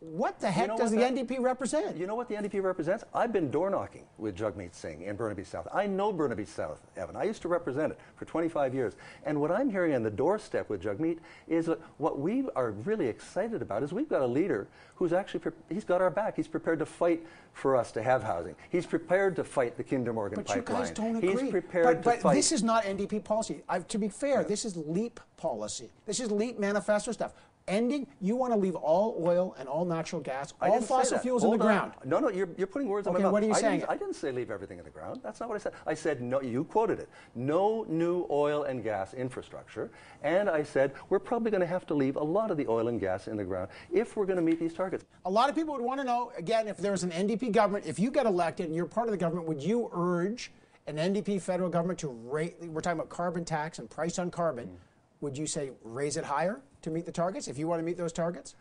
What 0.00 0.40
the 0.40 0.50
heck 0.50 0.68
know 0.68 0.78
does 0.78 0.90
the 0.90 0.96
that- 0.96 1.14
NDP 1.14 1.40
represent? 1.40 1.98
You 1.98 2.06
know 2.06 2.14
what 2.14 2.26
the 2.26 2.34
NDP 2.34 2.62
represents? 2.62 3.04
I've 3.12 3.34
been 3.34 3.50
door 3.50 3.68
knocking 3.68 4.06
with 4.16 4.34
Jagmeet 4.34 4.74
Singh 4.74 5.02
in 5.02 5.14
Burnaby 5.14 5.44
South. 5.44 5.68
I 5.74 5.86
know 5.86 6.10
Burnaby 6.10 6.46
South, 6.46 6.80
Evan. 6.96 7.16
I 7.16 7.24
used 7.24 7.42
to 7.42 7.48
represent 7.48 7.92
it 7.92 7.98
for 8.16 8.24
25 8.24 8.74
years. 8.74 8.94
And 9.24 9.38
what 9.38 9.50
I'm 9.50 9.68
hearing 9.68 9.94
on 9.94 10.02
the 10.02 10.10
doorstep 10.10 10.70
with 10.70 10.82
Jagmeet 10.82 11.18
is 11.48 11.66
that 11.66 11.78
what 11.98 12.18
we 12.18 12.44
are 12.56 12.70
really 12.70 13.08
excited 13.08 13.60
about 13.60 13.82
is 13.82 13.92
we've 13.92 14.08
got 14.08 14.22
a 14.22 14.26
leader 14.26 14.68
who's 14.94 15.12
actually, 15.12 15.40
pre- 15.40 15.52
he's 15.68 15.84
got 15.84 16.00
our 16.00 16.10
back. 16.10 16.34
He's 16.34 16.48
prepared 16.48 16.78
to 16.78 16.86
fight 16.86 17.22
for 17.52 17.76
us 17.76 17.92
to 17.92 18.02
have 18.02 18.22
housing. 18.22 18.54
He's 18.70 18.86
prepared 18.86 19.36
to 19.36 19.44
fight 19.44 19.76
the 19.76 19.84
Kinder 19.84 20.14
Morgan 20.14 20.36
But 20.36 20.46
pipeline. 20.46 20.64
But 20.64 20.72
you 20.72 20.78
guys 20.78 20.90
don't 20.92 21.16
agree. 21.16 21.42
He's 21.42 21.50
prepared 21.50 21.84
but, 21.84 21.92
to 21.94 22.00
but 22.02 22.22
fight. 22.22 22.34
this 22.36 22.52
is 22.52 22.62
not 22.62 22.84
NDP 22.84 23.22
policy. 23.22 23.62
i 23.68 23.80
to 23.80 23.98
be 23.98 24.08
fair, 24.08 24.44
this 24.44 24.64
is 24.64 24.76
LEAP 24.76 25.20
policy. 25.36 25.90
This 26.06 26.20
is 26.20 26.30
LEAP 26.30 26.58
manifesto 26.58 27.12
stuff. 27.12 27.32
Ending, 27.68 28.08
you 28.20 28.34
want 28.34 28.52
to 28.52 28.58
leave 28.58 28.74
all 28.74 29.16
oil 29.24 29.54
and 29.58 29.68
all 29.68 29.84
natural 29.84 30.20
gas, 30.20 30.52
I 30.60 30.68
all 30.70 30.80
fossil 30.80 31.18
fuels 31.18 31.42
Hold 31.42 31.54
in 31.54 31.60
the 31.60 31.66
on. 31.66 31.70
ground. 31.70 31.92
No, 32.04 32.18
no, 32.18 32.28
you're, 32.28 32.48
you're 32.56 32.66
putting 32.66 32.88
words 32.88 33.06
in 33.06 33.12
Okay, 33.12 33.18
my 33.22 33.26
mouth. 33.26 33.32
what 33.32 33.42
are 33.44 33.46
you 33.46 33.52
I 33.52 33.60
saying? 33.60 33.80
Didn't, 33.80 33.90
I 33.92 33.96
didn't 33.96 34.14
say 34.16 34.32
leave 34.32 34.50
everything 34.50 34.78
in 34.78 34.84
the 34.84 34.90
ground. 34.90 35.20
That's 35.22 35.38
not 35.38 35.48
what 35.48 35.54
I 35.54 35.58
said. 35.58 35.72
I 35.86 35.94
said 35.94 36.20
no. 36.20 36.40
You 36.42 36.64
quoted 36.64 36.98
it. 36.98 37.08
No 37.36 37.84
new 37.88 38.26
oil 38.28 38.64
and 38.64 38.82
gas 38.82 39.14
infrastructure. 39.14 39.90
And 40.24 40.50
I 40.50 40.64
said 40.64 40.92
we're 41.10 41.20
probably 41.20 41.52
going 41.52 41.60
to 41.60 41.66
have 41.66 41.86
to 41.86 41.94
leave 41.94 42.16
a 42.16 42.22
lot 42.24 42.50
of 42.50 42.56
the 42.56 42.66
oil 42.66 42.88
and 42.88 42.98
gas 42.98 43.28
in 43.28 43.36
the 43.36 43.44
ground 43.44 43.68
if 43.92 44.16
we're 44.16 44.26
going 44.26 44.36
to 44.38 44.42
meet 44.42 44.58
these 44.58 44.74
targets. 44.74 45.04
A 45.24 45.30
lot 45.30 45.48
of 45.48 45.54
people 45.54 45.74
would 45.74 45.82
want 45.84 46.00
to 46.00 46.04
know, 46.04 46.32
again, 46.36 46.66
if 46.66 46.76
there's 46.76 47.04
an 47.04 47.10
NDP 47.10 47.52
government, 47.52 47.86
if 47.86 48.00
you 48.00 48.10
get 48.10 48.26
elected 48.26 48.66
and 48.66 48.74
you're 48.74 48.86
part 48.86 49.06
of 49.06 49.12
the 49.12 49.18
government, 49.18 49.46
would 49.46 49.62
you 49.62 49.90
urge 49.92 50.50
an 50.88 50.96
NDP 50.96 51.40
federal 51.40 51.68
government 51.70 52.00
to 52.00 52.08
rate, 52.08 52.56
we're 52.64 52.80
talking 52.80 52.98
about 52.98 53.10
carbon 53.10 53.44
tax 53.44 53.78
and 53.78 53.88
price 53.88 54.18
on 54.18 54.30
carbon, 54.32 54.66
Mm. 54.66 54.76
would 55.20 55.38
you 55.38 55.46
say 55.46 55.70
raise 55.84 56.16
it 56.16 56.24
higher 56.24 56.60
to 56.82 56.90
meet 56.90 57.06
the 57.06 57.12
targets, 57.12 57.48
if 57.48 57.58
you 57.58 57.66
want 57.66 57.80
to 57.80 57.84
meet 57.84 57.96
those 57.96 58.12
targets? 58.12 58.54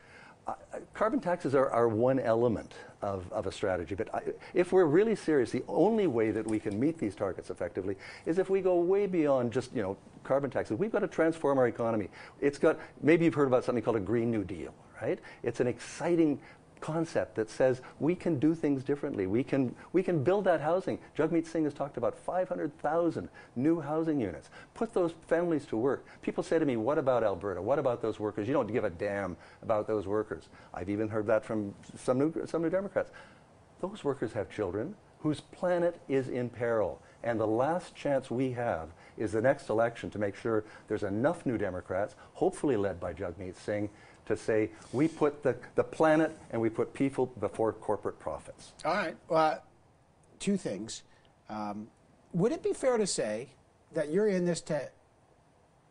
Uh, 0.48 0.54
carbon 0.94 1.20
taxes 1.20 1.54
are, 1.54 1.70
are 1.70 1.88
one 1.88 2.20
element 2.20 2.74
of, 3.02 3.32
of 3.32 3.46
a 3.46 3.52
strategy, 3.52 3.94
but 3.94 4.14
I, 4.14 4.22
if 4.54 4.72
we're 4.72 4.86
really 4.86 5.16
serious, 5.16 5.52
the 5.52 5.64
only 5.68 6.08
way 6.08 6.32
that 6.32 6.48
we 6.48 6.60
can 6.60 6.80
meet 6.80 6.98
these 6.98 7.14
targets 7.14 7.50
effectively 7.50 7.96
is 8.26 8.40
if 8.40 8.50
we 8.50 8.62
go 8.62 8.80
way 8.80 9.06
beyond 9.06 9.54
just 9.54 9.74
you 9.76 9.82
know 9.82 9.98
carbon 10.24 10.50
taxes. 10.50 10.78
We've 10.78 10.92
got 10.92 11.00
to 11.00 11.08
transform 11.08 11.58
our 11.58 11.68
economy. 11.68 12.10
It's 12.42 12.58
got 12.58 12.80
maybe 13.02 13.26
you've 13.26 13.34
heard 13.34 13.48
about 13.48 13.64
something 13.64 13.84
called 13.84 13.98
a 13.98 14.02
Green 14.02 14.32
New 14.32 14.44
Deal, 14.44 14.74
right? 15.02 15.20
It's 15.44 15.60
an 15.60 15.68
exciting 15.68 16.40
concept 16.82 17.36
that 17.36 17.50
says 17.50 17.82
we 18.00 18.16
can 18.16 18.40
do 18.40 18.56
things 18.56 18.84
differently. 18.84 19.28
We 19.28 19.44
can, 19.44 19.76
we 19.94 20.04
can 20.04 20.24
build 20.24 20.46
that 20.46 20.62
housing. 20.62 21.00
Jagmeet 21.18 21.46
Singh 21.46 21.66
has 21.66 21.74
talked 21.74 21.98
about 21.98 22.18
500,000 22.18 23.30
new 23.56 23.80
housing 23.80 24.20
units. 24.20 24.50
Put 24.74 24.94
those 24.94 25.14
families 25.28 25.66
to 25.68 25.78
work. 25.78 26.06
People 26.22 26.44
say 26.44 26.60
to 26.60 26.66
me, 26.66 26.78
what 26.78 26.98
about 26.98 27.24
Alberta? 27.24 27.62
What 27.62 27.80
about 27.80 28.02
those 28.02 28.20
workers? 28.20 28.48
You 28.48 28.54
don't 28.54 28.72
give 28.72 28.84
a 28.84 28.90
damn 28.90 29.36
about 29.62 29.88
those 29.88 30.08
workers. 30.08 30.50
I've 30.74 30.90
even 30.90 31.10
heard 31.10 31.28
that 31.28 31.46
from 31.46 31.74
some 31.98 32.18
new, 32.18 32.34
some 32.46 32.62
new 32.62 32.70
Democrats. 32.70 33.12
Those 33.82 34.04
workers 34.04 34.34
have 34.34 34.50
children 34.50 34.96
whose 35.20 35.42
planet 35.42 36.00
is 36.08 36.30
in 36.30 36.50
peril. 36.50 37.02
And 37.24 37.40
the 37.40 37.48
last 37.48 37.96
chance 37.96 38.32
we 38.32 38.52
have 38.52 38.90
is 39.18 39.34
the 39.34 39.42
next 39.42 39.70
election 39.70 40.10
to 40.12 40.20
make 40.20 40.36
sure 40.36 40.64
there's 40.88 41.04
enough 41.04 41.46
new 41.46 41.58
Democrats, 41.58 42.16
hopefully 42.34 42.78
led 42.78 43.00
by 43.00 43.14
Jagmeet 43.14 43.58
Singh, 43.58 43.90
to 44.30 44.38
say 44.38 44.70
we 44.94 45.08
put 45.08 45.44
the, 45.44 45.56
the 45.76 45.84
planet 45.84 46.32
and 46.52 46.62
we 46.62 46.70
put 46.70 46.94
people 46.94 47.26
before 47.40 47.74
corporate 47.74 48.18
profits. 48.20 48.72
All 48.86 48.94
right. 48.94 49.16
Well, 49.28 49.62
two 50.40 50.56
things. 50.56 51.04
Um, 51.50 51.88
would 52.34 52.52
it 52.52 52.64
be 52.64 52.74
fair 52.74 52.98
to 52.98 53.08
say 53.08 53.50
that 53.94 54.12
you're 54.12 54.28
in 54.28 54.46
this 54.46 54.62
to 54.62 54.90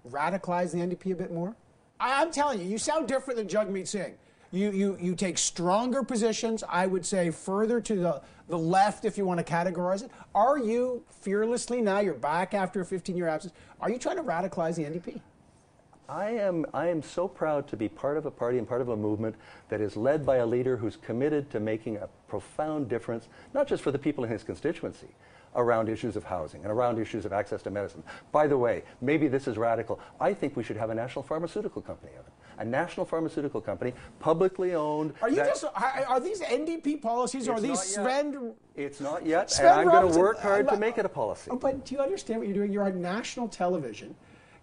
radicalize 0.09 0.73
the 0.73 0.79
NDP 0.79 1.13
a 1.13 1.17
bit 1.17 1.33
more? 1.33 1.55
I- 2.01 2.23
I'm 2.23 2.31
telling 2.31 2.61
you, 2.61 2.67
you 2.67 2.79
sound 2.79 3.09
different 3.09 3.37
than 3.37 3.49
Jagmeet 3.49 3.89
Singh. 3.89 4.15
You, 4.51 4.71
you, 4.71 4.97
you 4.99 5.15
take 5.15 5.37
stronger 5.37 6.03
positions, 6.03 6.65
I 6.67 6.87
would 6.87 7.05
say 7.05 7.31
further 7.31 7.83
to 7.83 7.97
the, 7.97 8.23
the 8.49 8.57
left 8.57 9.05
if 9.05 9.19
you 9.19 9.27
want 9.27 9.45
to 9.45 9.53
categorize 9.53 10.03
it. 10.03 10.11
Are 10.35 10.57
you 10.57 11.03
fearlessly 11.21 11.83
now, 11.83 11.99
you're 11.99 12.15
back 12.15 12.55
after 12.55 12.81
a 12.81 12.85
15 12.87 13.15
year 13.15 13.29
absence, 13.29 13.53
are 13.81 13.91
you 13.91 13.99
trying 13.99 14.17
to 14.17 14.23
radicalize 14.23 14.77
the 14.77 14.85
NDP? 14.85 15.21
I 16.09 16.31
am, 16.31 16.65
I 16.73 16.89
am 16.89 17.03
so 17.03 17.29
proud 17.29 17.69
to 17.69 17.77
be 17.77 17.89
part 17.89 18.17
of 18.17 18.25
a 18.25 18.31
party 18.31 18.57
and 18.57 18.67
part 18.67 18.81
of 18.81 18.89
a 18.89 18.97
movement 18.97 19.37
that 19.69 19.83
is 19.83 19.95
led 19.95 20.25
by 20.25 20.37
a 20.37 20.47
leader 20.47 20.77
who's 20.77 20.97
committed 20.97 21.51
to 21.51 21.61
making 21.61 21.99
a 21.99 22.09
profound 22.29 22.89
difference, 22.89 23.29
not 23.53 23.69
just 23.69 23.83
for 23.83 23.91
the 23.91 23.99
people 23.99 24.25
in 24.25 24.31
his 24.31 24.43
constituency, 24.43 25.09
around 25.55 25.91
issues 25.91 26.17
of 26.17 26.25
housing 26.25 26.63
and 26.63 26.73
around 26.73 26.99
issues 26.99 27.27
of 27.27 27.35
access 27.35 27.61
to 27.63 27.71
medicine. 27.71 28.03
By 28.33 28.47
the 28.47 28.57
way, 28.57 28.85
maybe 29.03 29.29
this 29.29 29.47
is 29.47 29.59
radical. 29.59 30.01
I 30.19 30.33
think 30.33 30.57
we 30.57 30.63
should 30.63 30.79
have 30.79 30.89
a 30.89 30.95
national 30.95 31.25
pharmaceutical 31.25 31.83
company, 31.83 32.13
Evan. 32.13 32.33
A 32.57 32.65
national 32.65 33.05
pharmaceutical 33.05 33.61
company, 33.61 33.93
publicly 34.19 34.75
owned. 34.75 35.13
Are 35.21 35.29
you 35.29 35.37
just, 35.37 35.65
are, 35.65 36.21
these 36.21 36.41
NDP 36.41 37.03
policies 37.03 37.49
or 37.49 37.53
are 37.53 37.61
these. 37.61 37.79
Svend? 37.79 38.55
It's 38.75 39.01
not 39.01 39.27
yet, 39.27 39.49
Svend 39.49 39.59
and 39.61 39.81
I'm 39.81 39.87
going 39.89 40.13
to 40.13 40.19
work 40.19 40.41
hard 40.41 40.67
uh, 40.67 40.73
to 40.73 40.77
make 40.79 40.99
it 40.99 41.05
a 41.05 41.09
policy. 41.09 41.51
But 41.61 41.85
do 41.85 41.95
you 41.95 42.01
understand 42.01 42.41
what 42.41 42.49
you're 42.49 42.57
doing? 42.57 42.73
You're 42.73 42.85
on 42.85 43.01
national 43.01 43.47
television. 43.49 44.17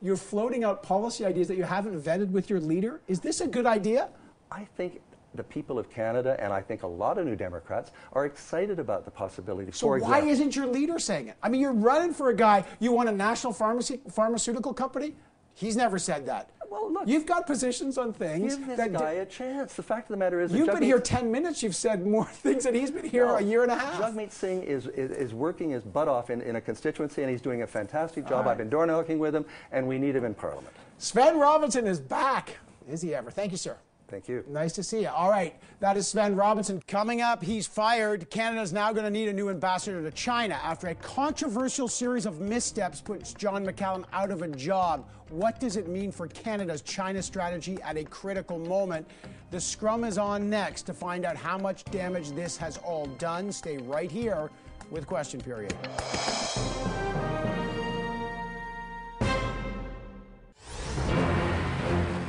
You're 0.06 0.18
floating 0.18 0.64
out 0.64 0.84
policy 0.84 1.26
ideas 1.26 1.48
that 1.48 1.58
you 1.58 1.64
haven't 1.64 2.00
vetted 2.00 2.30
with 2.30 2.48
your 2.48 2.60
leader. 2.60 3.02
Is 3.08 3.20
this 3.20 3.42
a 3.42 3.48
good 3.48 3.66
idea? 3.66 4.10
I 4.52 4.66
think 4.78 5.02
the 5.34 5.44
people 5.44 5.80
of 5.80 5.90
Canada, 5.90 6.38
and 6.40 6.54
I 6.54 6.62
think 6.62 6.84
a 6.84 6.88
lot 6.88 7.18
of 7.18 7.26
New 7.26 7.36
Democrats, 7.36 7.90
are 8.14 8.28
excited 8.28 8.78
about 8.78 9.04
the 9.04 9.10
possibility. 9.10 9.72
So 9.72 9.88
for 9.88 9.98
why 9.98 10.20
example, 10.20 10.30
isn't 10.30 10.56
your 10.56 10.68
leader 10.68 11.00
saying 11.00 11.30
it? 11.30 11.38
I 11.42 11.50
mean, 11.50 11.60
you're 11.60 11.74
running 11.74 12.14
for 12.14 12.30
a 12.30 12.36
guy. 12.36 12.66
You 12.80 12.92
want 12.92 13.10
a 13.10 13.12
national 13.12 13.54
pharmacy, 13.54 14.00
pharmaceutical 14.12 14.76
company? 14.76 15.16
He's 15.56 15.76
never 15.76 15.98
said 15.98 16.28
that. 16.28 16.52
Well, 16.70 16.92
look, 16.92 17.08
You've 17.08 17.26
got 17.26 17.48
positions 17.48 17.98
on 17.98 18.14
things 18.14 18.56
give 18.56 18.68
this 18.68 18.78
that 18.78 18.94
guy 18.94 19.12
a 19.14 19.26
chance? 19.26 19.74
The 19.74 19.84
fact 19.84 20.10
of 20.10 20.14
the 20.14 20.18
matter 20.18 20.40
is, 20.42 20.52
you've 20.52 20.68
been 20.68 20.82
here 20.82 21.00
10 21.00 21.32
minutes. 21.32 21.62
You've 21.64 21.76
said 21.76 22.06
more 22.06 22.26
things 22.32 22.64
than 22.64 22.76
he's 22.76 22.92
been 22.92 23.06
here 23.10 23.26
No, 23.28 23.36
a 23.36 23.42
year 23.42 23.64
and 23.64 23.72
a 23.72 23.78
half. 23.78 24.02
Jagmeet 24.02 24.32
Singh 24.32 24.64
is, 24.64 24.88
is, 24.88 25.12
is 25.12 25.34
working 25.34 25.70
his 25.70 25.84
butt 25.84 26.08
off 26.08 26.30
in, 26.30 26.42
in 26.42 26.56
a 26.56 26.62
constituency, 26.62 27.22
and 27.22 27.32
he's 27.32 27.42
doing 27.42 27.62
a 27.62 27.68
fantastic 27.68 28.28
job. 28.28 28.46
right. 28.46 28.52
I've 28.52 28.58
been 28.58 28.70
door 28.70 28.86
knocking 28.86 29.20
with 29.20 29.36
him, 29.36 29.46
and 29.72 29.88
we 29.88 29.98
need 29.98 30.16
him 30.16 30.26
in 30.26 30.34
Parliament. 30.34 30.74
Svend 31.00 31.40
Robinson 31.40 31.88
is 31.88 32.00
back. 32.00 32.58
Is 32.90 33.02
he 33.02 33.16
ever? 33.16 33.32
Thank 33.32 33.52
you, 33.52 33.58
sir. 33.58 33.78
Thank 34.08 34.28
you. 34.28 34.44
Nice 34.48 34.74
to 34.74 34.84
see 34.84 35.02
you. 35.02 35.10
All 35.10 35.32
right, 35.32 35.56
that 35.80 35.98
is 35.98 36.06
Svend 36.06 36.38
Robinson. 36.38 36.82
Coming 36.88 37.22
up, 37.22 37.44
he's 37.44 37.66
fired. 37.66 38.30
Canada's 38.30 38.72
now 38.72 38.94
going 38.94 39.04
to 39.04 39.10
need 39.10 39.28
a 39.30 39.34
new 39.34 39.50
ambassador 39.50 40.02
to 40.04 40.12
China 40.12 40.60
after 40.64 40.88
a 40.88 40.96
controversial 40.96 41.88
series 41.88 42.28
of 42.28 42.40
missteps 42.40 43.02
puts 43.02 43.34
John 43.34 43.66
McCallum 43.66 44.06
out 44.14 44.30
of 44.30 44.44
a 44.44 44.48
job. 44.50 45.10
What 45.30 45.60
does 45.60 45.76
it 45.76 45.88
mean 45.88 46.12
for 46.12 46.28
Canada's 46.28 46.84
China 46.84 47.22
strategy 47.24 47.80
at 47.82 47.98
a 47.98 48.04
critical 48.04 48.60
moment? 48.60 49.08
The 49.50 49.60
scrum 49.60 50.04
is 50.04 50.20
on 50.20 50.52
next 50.52 50.84
to 50.84 50.94
find 50.94 51.26
out 51.26 51.36
how 51.36 51.58
much 51.58 51.84
damage 51.86 52.32
this 52.32 52.58
has 52.58 52.78
all 52.78 53.08
done. 53.18 53.52
Stay 53.52 53.78
right 53.78 54.12
here 54.12 54.52
with 54.92 55.08
Question 55.08 55.42
Period. 55.42 55.74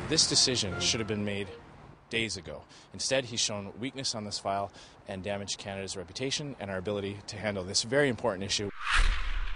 This 0.08 0.26
decision 0.28 0.78
should 0.80 1.00
have 1.00 1.08
been 1.08 1.24
made 1.24 1.48
days 2.10 2.36
ago. 2.36 2.62
Instead, 2.92 3.26
he's 3.26 3.40
shown 3.40 3.72
weakness 3.78 4.14
on 4.14 4.24
this 4.24 4.38
file 4.38 4.70
and 5.08 5.22
damaged 5.22 5.58
Canada's 5.58 5.96
reputation 5.96 6.56
and 6.60 6.70
our 6.70 6.78
ability 6.78 7.18
to 7.26 7.36
handle 7.36 7.64
this 7.64 7.82
very 7.82 8.08
important 8.08 8.44
issue. 8.44 8.70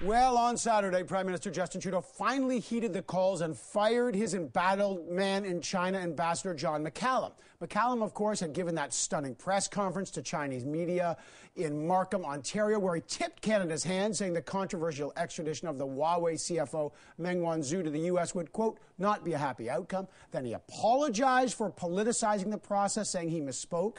Well, 0.03 0.39
on 0.39 0.57
Saturday, 0.57 1.03
Prime 1.03 1.27
Minister 1.27 1.51
Justin 1.51 1.83
Trudeau 1.83 2.01
finally 2.01 2.59
heeded 2.59 2.95
the 2.95 3.03
calls 3.03 3.43
and 3.43 3.55
fired 3.55 4.15
his 4.15 4.33
embattled 4.33 5.11
man 5.11 5.45
in 5.45 5.61
China, 5.61 5.99
Ambassador 5.99 6.55
John 6.55 6.83
McCallum. 6.83 7.33
McCallum, 7.61 8.03
of 8.03 8.15
course, 8.15 8.41
had 8.41 8.55
given 8.55 8.75
that 8.77 8.95
stunning 8.95 9.35
press 9.35 9.69
conference 9.69 10.11
to 10.13 10.23
Chinese 10.23 10.65
media 10.65 11.19
in 11.57 11.87
Markham, 11.87 12.25
Ontario, 12.25 12.79
where 12.79 12.95
he 12.95 13.03
tipped 13.07 13.43
Canada's 13.43 13.85
hand, 13.85 14.17
saying 14.17 14.33
the 14.33 14.41
controversial 14.41 15.13
extradition 15.19 15.69
of 15.69 15.77
the 15.77 15.87
Huawei 15.87 16.37
CFO 16.37 16.93
Meng 17.19 17.43
Wanzhou 17.43 17.85
to 17.85 17.91
the 17.91 18.01
U.S. 18.01 18.35
would, 18.35 18.53
quote, 18.53 18.79
not 18.97 19.23
be 19.23 19.35
a 19.35 19.39
happy 19.39 19.69
outcome. 19.69 20.09
Then 20.31 20.47
he 20.47 20.55
apologized 20.55 21.59
for 21.59 21.71
politicizing 21.71 22.51
the 22.51 22.57
process, 22.57 23.11
saying 23.11 23.29
he 23.29 23.43
misspoke 23.43 23.99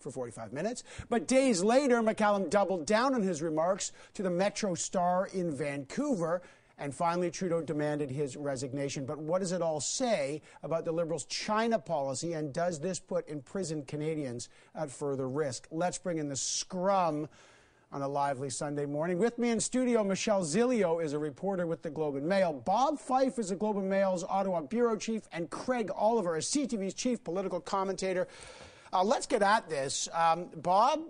for 0.00 0.10
45 0.10 0.52
minutes. 0.52 0.84
But 1.08 1.26
days 1.26 1.62
later, 1.62 2.02
McCallum 2.02 2.50
doubled 2.50 2.86
down 2.86 3.14
on 3.14 3.22
his 3.22 3.42
remarks 3.42 3.92
to 4.14 4.22
the 4.22 4.30
Metro 4.30 4.74
Star 4.74 5.28
in 5.32 5.50
Vancouver. 5.50 6.42
And 6.78 6.94
finally, 6.94 7.30
Trudeau 7.30 7.62
demanded 7.62 8.10
his 8.10 8.36
resignation. 8.36 9.06
But 9.06 9.18
what 9.18 9.38
does 9.38 9.52
it 9.52 9.62
all 9.62 9.80
say 9.80 10.42
about 10.62 10.84
the 10.84 10.92
Liberals' 10.92 11.24
China 11.24 11.78
policy, 11.78 12.34
and 12.34 12.52
does 12.52 12.78
this 12.78 13.00
put 13.00 13.26
imprisoned 13.28 13.88
Canadians 13.88 14.50
at 14.74 14.90
further 14.90 15.28
risk? 15.28 15.66
Let's 15.70 15.96
bring 15.96 16.18
in 16.18 16.28
the 16.28 16.36
scrum 16.36 17.28
on 17.92 18.02
a 18.02 18.08
lively 18.08 18.50
Sunday 18.50 18.84
morning. 18.84 19.16
With 19.16 19.38
me 19.38 19.50
in 19.50 19.60
studio, 19.60 20.04
Michelle 20.04 20.42
Zilio 20.42 21.02
is 21.02 21.14
a 21.14 21.18
reporter 21.18 21.66
with 21.66 21.82
the 21.82 21.88
Globe 21.88 22.16
and 22.16 22.26
Mail. 22.26 22.52
Bob 22.52 22.98
Fife 22.98 23.38
is 23.38 23.48
the 23.48 23.56
Globe 23.56 23.78
and 23.78 23.88
Mail's 23.88 24.24
Ottawa 24.24 24.60
bureau 24.60 24.96
chief, 24.96 25.22
and 25.32 25.48
Craig 25.48 25.90
Oliver 25.94 26.36
is 26.36 26.44
CTV's 26.46 26.92
chief 26.92 27.24
political 27.24 27.60
commentator. 27.60 28.28
Uh, 28.92 29.02
let's 29.04 29.26
get 29.26 29.42
at 29.42 29.68
this. 29.68 30.08
Um, 30.12 30.48
Bob, 30.56 31.00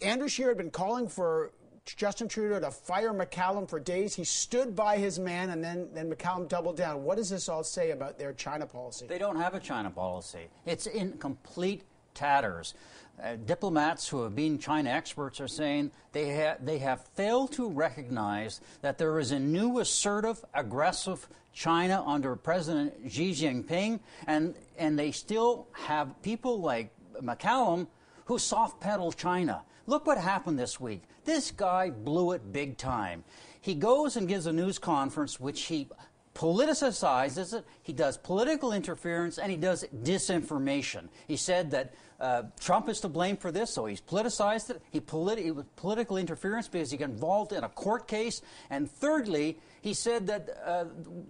Andrew 0.00 0.28
Scheer 0.28 0.48
had 0.48 0.58
been 0.58 0.70
calling 0.70 1.08
for 1.08 1.52
Justin 1.84 2.26
Trudeau 2.28 2.58
to 2.60 2.70
fire 2.70 3.12
McCallum 3.12 3.68
for 3.68 3.78
days. 3.78 4.14
He 4.14 4.24
stood 4.24 4.74
by 4.74 4.98
his 4.98 5.18
man, 5.18 5.50
and 5.50 5.62
then, 5.62 5.88
then 5.94 6.10
McCallum 6.10 6.48
doubled 6.48 6.76
down. 6.76 7.04
What 7.04 7.16
does 7.16 7.30
this 7.30 7.48
all 7.48 7.62
say 7.62 7.92
about 7.92 8.18
their 8.18 8.32
China 8.32 8.66
policy? 8.66 9.06
They 9.06 9.18
don't 9.18 9.36
have 9.36 9.54
a 9.54 9.60
China 9.60 9.90
policy. 9.90 10.48
It's 10.64 10.86
in 10.86 11.12
complete 11.18 11.82
tatters. 12.14 12.74
Uh, 13.22 13.36
diplomats 13.46 14.08
who 14.08 14.22
have 14.24 14.34
been 14.34 14.58
China 14.58 14.90
experts 14.90 15.40
are 15.40 15.48
saying 15.48 15.90
they, 16.12 16.36
ha- 16.36 16.56
they 16.60 16.78
have 16.78 17.06
failed 17.14 17.52
to 17.52 17.70
recognize 17.70 18.60
that 18.82 18.98
there 18.98 19.18
is 19.18 19.30
a 19.30 19.38
new 19.38 19.78
assertive, 19.78 20.44
aggressive 20.52 21.26
China 21.56 22.04
under 22.06 22.36
President 22.36 22.92
Xi 23.08 23.32
Jinping, 23.32 23.98
and, 24.26 24.54
and 24.76 24.98
they 24.98 25.10
still 25.10 25.66
have 25.72 26.20
people 26.22 26.60
like 26.60 26.92
McCallum 27.22 27.86
who 28.26 28.38
soft 28.38 28.78
pedal 28.78 29.10
China. 29.10 29.62
Look 29.86 30.06
what 30.06 30.18
happened 30.18 30.58
this 30.58 30.78
week. 30.78 31.02
This 31.24 31.50
guy 31.50 31.88
blew 31.88 32.32
it 32.32 32.52
big 32.52 32.76
time. 32.76 33.24
He 33.58 33.74
goes 33.74 34.16
and 34.16 34.28
gives 34.28 34.46
a 34.46 34.52
news 34.52 34.78
conference, 34.78 35.40
which 35.40 35.62
he 35.62 35.88
politicizes 36.36 37.54
it, 37.54 37.64
he 37.82 37.94
does 37.94 38.18
political 38.18 38.72
interference, 38.72 39.38
and 39.38 39.50
he 39.50 39.56
does 39.56 39.84
disinformation. 40.02 41.08
He 41.26 41.36
said 41.36 41.70
that 41.70 41.94
uh, 42.20 42.42
Trump 42.60 42.88
is 42.88 43.00
to 43.00 43.08
blame 43.08 43.36
for 43.36 43.50
this, 43.50 43.72
so 43.72 43.86
he's 43.86 44.00
politicized 44.00 44.70
it. 44.70 44.82
He 44.90 45.00
politi- 45.00 45.46
it 45.46 45.52
was 45.52 45.64
political 45.76 46.16
interference 46.18 46.68
because 46.68 46.90
he 46.90 46.96
got 46.96 47.10
involved 47.10 47.52
in 47.52 47.64
a 47.64 47.68
court 47.68 48.06
case. 48.06 48.42
And 48.70 48.90
thirdly, 48.90 49.58
he 49.80 49.94
said 49.94 50.26
that 50.26 50.48
uh, 50.64 50.84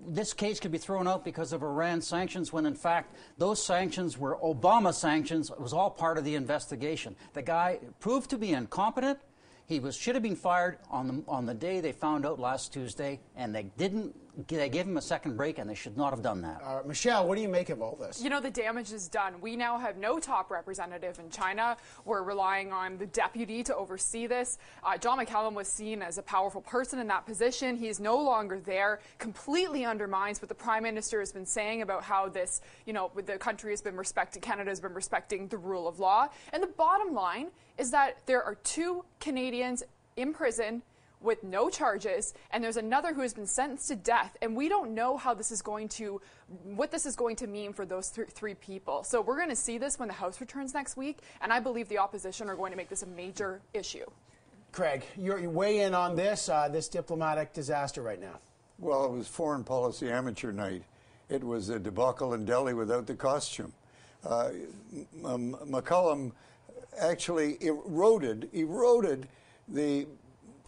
this 0.06 0.32
case 0.32 0.58
could 0.60 0.72
be 0.72 0.78
thrown 0.78 1.06
out 1.06 1.24
because 1.24 1.52
of 1.52 1.62
Iran 1.62 2.00
sanctions, 2.00 2.52
when 2.52 2.66
in 2.66 2.74
fact 2.74 3.14
those 3.38 3.64
sanctions 3.64 4.18
were 4.18 4.36
Obama 4.38 4.92
sanctions. 4.92 5.50
It 5.50 5.60
was 5.60 5.72
all 5.72 5.90
part 5.90 6.18
of 6.18 6.24
the 6.24 6.34
investigation. 6.34 7.16
The 7.32 7.42
guy 7.42 7.78
proved 8.00 8.30
to 8.30 8.38
be 8.38 8.52
incompetent. 8.52 9.18
He 9.66 9.80
was 9.80 9.96
should 9.96 10.14
have 10.14 10.22
been 10.22 10.36
fired 10.36 10.78
on 10.90 11.08
the 11.08 11.24
on 11.26 11.46
the 11.46 11.54
day 11.54 11.80
they 11.80 11.92
found 11.92 12.24
out 12.24 12.38
last 12.38 12.72
Tuesday, 12.72 13.20
and 13.36 13.54
they 13.54 13.64
didn't. 13.76 14.14
They 14.36 14.68
gave 14.68 14.86
him 14.86 14.98
a 14.98 15.02
second 15.02 15.36
break, 15.36 15.58
and 15.58 15.68
they 15.68 15.74
should 15.74 15.96
not 15.96 16.10
have 16.10 16.20
done 16.20 16.42
that. 16.42 16.60
Uh, 16.62 16.82
Michelle, 16.84 17.26
what 17.26 17.36
do 17.36 17.42
you 17.42 17.48
make 17.48 17.70
of 17.70 17.80
all 17.80 17.96
this? 17.96 18.22
You 18.22 18.28
know, 18.28 18.40
the 18.40 18.50
damage 18.50 18.92
is 18.92 19.08
done. 19.08 19.40
We 19.40 19.56
now 19.56 19.78
have 19.78 19.96
no 19.96 20.18
top 20.18 20.50
representative 20.50 21.18
in 21.18 21.30
China. 21.30 21.78
We're 22.04 22.22
relying 22.22 22.70
on 22.70 22.98
the 22.98 23.06
deputy 23.06 23.62
to 23.62 23.74
oversee 23.74 24.26
this. 24.26 24.58
Uh, 24.84 24.98
John 24.98 25.18
McCallum 25.18 25.54
was 25.54 25.68
seen 25.68 26.02
as 26.02 26.18
a 26.18 26.22
powerful 26.22 26.60
person 26.60 26.98
in 26.98 27.06
that 27.08 27.24
position. 27.24 27.76
He 27.76 27.88
is 27.88 27.98
no 27.98 28.18
longer 28.18 28.60
there. 28.60 29.00
Completely 29.18 29.86
undermines 29.86 30.42
what 30.42 30.50
the 30.50 30.54
prime 30.54 30.82
minister 30.82 31.20
has 31.20 31.32
been 31.32 31.46
saying 31.46 31.80
about 31.80 32.02
how 32.02 32.28
this, 32.28 32.60
you 32.84 32.92
know, 32.92 33.10
the 33.24 33.38
country 33.38 33.72
has 33.72 33.80
been 33.80 33.96
respecting, 33.96 34.42
Canada 34.42 34.70
has 34.70 34.80
been 34.80 34.94
respecting 34.94 35.48
the 35.48 35.58
rule 35.58 35.88
of 35.88 35.98
law. 35.98 36.28
And 36.52 36.62
the 36.62 36.66
bottom 36.66 37.14
line 37.14 37.48
is 37.78 37.90
that 37.92 38.18
there 38.26 38.42
are 38.42 38.56
two 38.56 39.02
Canadians 39.18 39.82
in 40.16 40.34
prison 40.34 40.82
with 41.26 41.42
no 41.44 41.68
charges, 41.68 42.32
and 42.50 42.64
there's 42.64 42.78
another 42.78 43.12
who 43.12 43.20
has 43.20 43.34
been 43.34 43.46
sentenced 43.46 43.88
to 43.88 43.96
death. 43.96 44.36
And 44.40 44.56
we 44.56 44.68
don't 44.68 44.94
know 44.94 45.16
how 45.16 45.34
this 45.34 45.50
is 45.50 45.60
going 45.60 45.88
to, 45.90 46.20
what 46.64 46.90
this 46.90 47.04
is 47.04 47.16
going 47.16 47.36
to 47.36 47.46
mean 47.46 47.74
for 47.74 47.84
those 47.84 48.08
th- 48.08 48.28
three 48.28 48.54
people. 48.54 49.04
So 49.04 49.20
we're 49.20 49.36
going 49.36 49.50
to 49.50 49.56
see 49.56 49.76
this 49.76 49.98
when 49.98 50.08
the 50.08 50.14
House 50.14 50.40
returns 50.40 50.72
next 50.72 50.96
week, 50.96 51.18
and 51.42 51.52
I 51.52 51.60
believe 51.60 51.88
the 51.88 51.98
opposition 51.98 52.48
are 52.48 52.56
going 52.56 52.70
to 52.70 52.76
make 52.76 52.88
this 52.88 53.02
a 53.02 53.06
major 53.06 53.60
issue. 53.74 54.06
Craig, 54.72 55.04
you're, 55.18 55.38
you 55.38 55.50
weigh 55.50 55.80
in 55.80 55.94
on 55.94 56.16
this, 56.16 56.48
uh, 56.48 56.68
this 56.68 56.88
diplomatic 56.88 57.52
disaster 57.52 58.02
right 58.02 58.20
now. 58.20 58.38
Well, 58.78 59.04
it 59.06 59.10
was 59.10 59.26
foreign 59.26 59.64
policy 59.64 60.10
amateur 60.10 60.52
night. 60.52 60.82
It 61.28 61.42
was 61.42 61.70
a 61.70 61.78
debacle 61.78 62.34
in 62.34 62.44
Delhi 62.44 62.74
without 62.74 63.06
the 63.06 63.14
costume. 63.14 63.72
Uh, 64.24 64.50
McCallum 65.22 66.32
actually 66.98 67.56
eroded, 67.60 68.48
eroded 68.52 69.28
the 69.68 70.06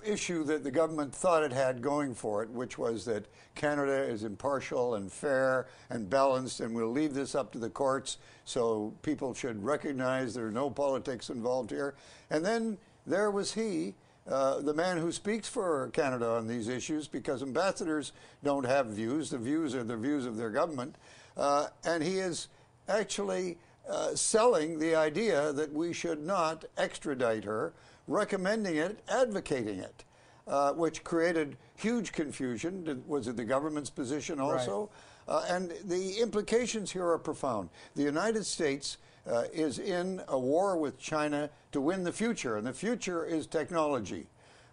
issue 0.08 0.44
that 0.44 0.64
the 0.64 0.70
government 0.70 1.14
thought 1.14 1.42
it 1.42 1.52
had 1.52 1.82
going 1.82 2.14
for 2.14 2.42
it, 2.42 2.50
which 2.50 2.78
was 2.78 3.04
that 3.04 3.26
Canada 3.54 4.02
is 4.02 4.24
impartial 4.24 4.94
and 4.94 5.12
fair 5.12 5.66
and 5.90 6.08
balanced, 6.08 6.60
and 6.60 6.74
we'll 6.74 6.90
leave 6.90 7.14
this 7.14 7.34
up 7.34 7.52
to 7.52 7.58
the 7.58 7.70
courts 7.70 8.18
so 8.44 8.94
people 9.02 9.34
should 9.34 9.62
recognize 9.62 10.34
there 10.34 10.46
are 10.46 10.50
no 10.50 10.70
politics 10.70 11.30
involved 11.30 11.70
here. 11.70 11.94
And 12.30 12.44
then 12.44 12.78
there 13.06 13.30
was 13.30 13.52
he, 13.54 13.94
uh, 14.26 14.60
the 14.60 14.74
man 14.74 14.98
who 14.98 15.12
speaks 15.12 15.48
for 15.48 15.90
Canada 15.92 16.28
on 16.28 16.46
these 16.46 16.68
issues, 16.68 17.08
because 17.08 17.42
ambassadors 17.42 18.12
don't 18.42 18.66
have 18.66 18.86
views. 18.86 19.30
The 19.30 19.38
views 19.38 19.74
are 19.74 19.84
the 19.84 19.96
views 19.96 20.26
of 20.26 20.36
their 20.36 20.50
government. 20.50 20.96
Uh, 21.36 21.68
and 21.84 22.02
he 22.02 22.18
is 22.18 22.48
actually 22.88 23.58
uh, 23.88 24.14
selling 24.14 24.78
the 24.78 24.94
idea 24.94 25.52
that 25.52 25.72
we 25.72 25.92
should 25.92 26.20
not 26.20 26.64
extradite 26.76 27.44
her 27.44 27.72
recommending 28.08 28.76
it, 28.76 28.98
advocating 29.08 29.78
it, 29.78 30.04
uh, 30.48 30.72
which 30.72 31.04
created 31.04 31.56
huge 31.76 32.12
confusion. 32.12 33.04
Was 33.06 33.28
it 33.28 33.36
the 33.36 33.44
government's 33.44 33.90
position 33.90 34.40
also? 34.40 34.90
Right. 35.28 35.34
Uh, 35.36 35.44
and 35.50 35.72
the 35.84 36.18
implications 36.20 36.90
here 36.90 37.06
are 37.06 37.18
profound. 37.18 37.68
The 37.94 38.02
United 38.02 38.44
States 38.46 38.96
uh, 39.30 39.44
is 39.52 39.78
in 39.78 40.22
a 40.28 40.38
war 40.38 40.78
with 40.78 40.98
China 40.98 41.50
to 41.72 41.82
win 41.82 42.02
the 42.02 42.12
future, 42.12 42.56
and 42.56 42.66
the 42.66 42.72
future 42.72 43.26
is 43.26 43.46
technology. 43.46 44.26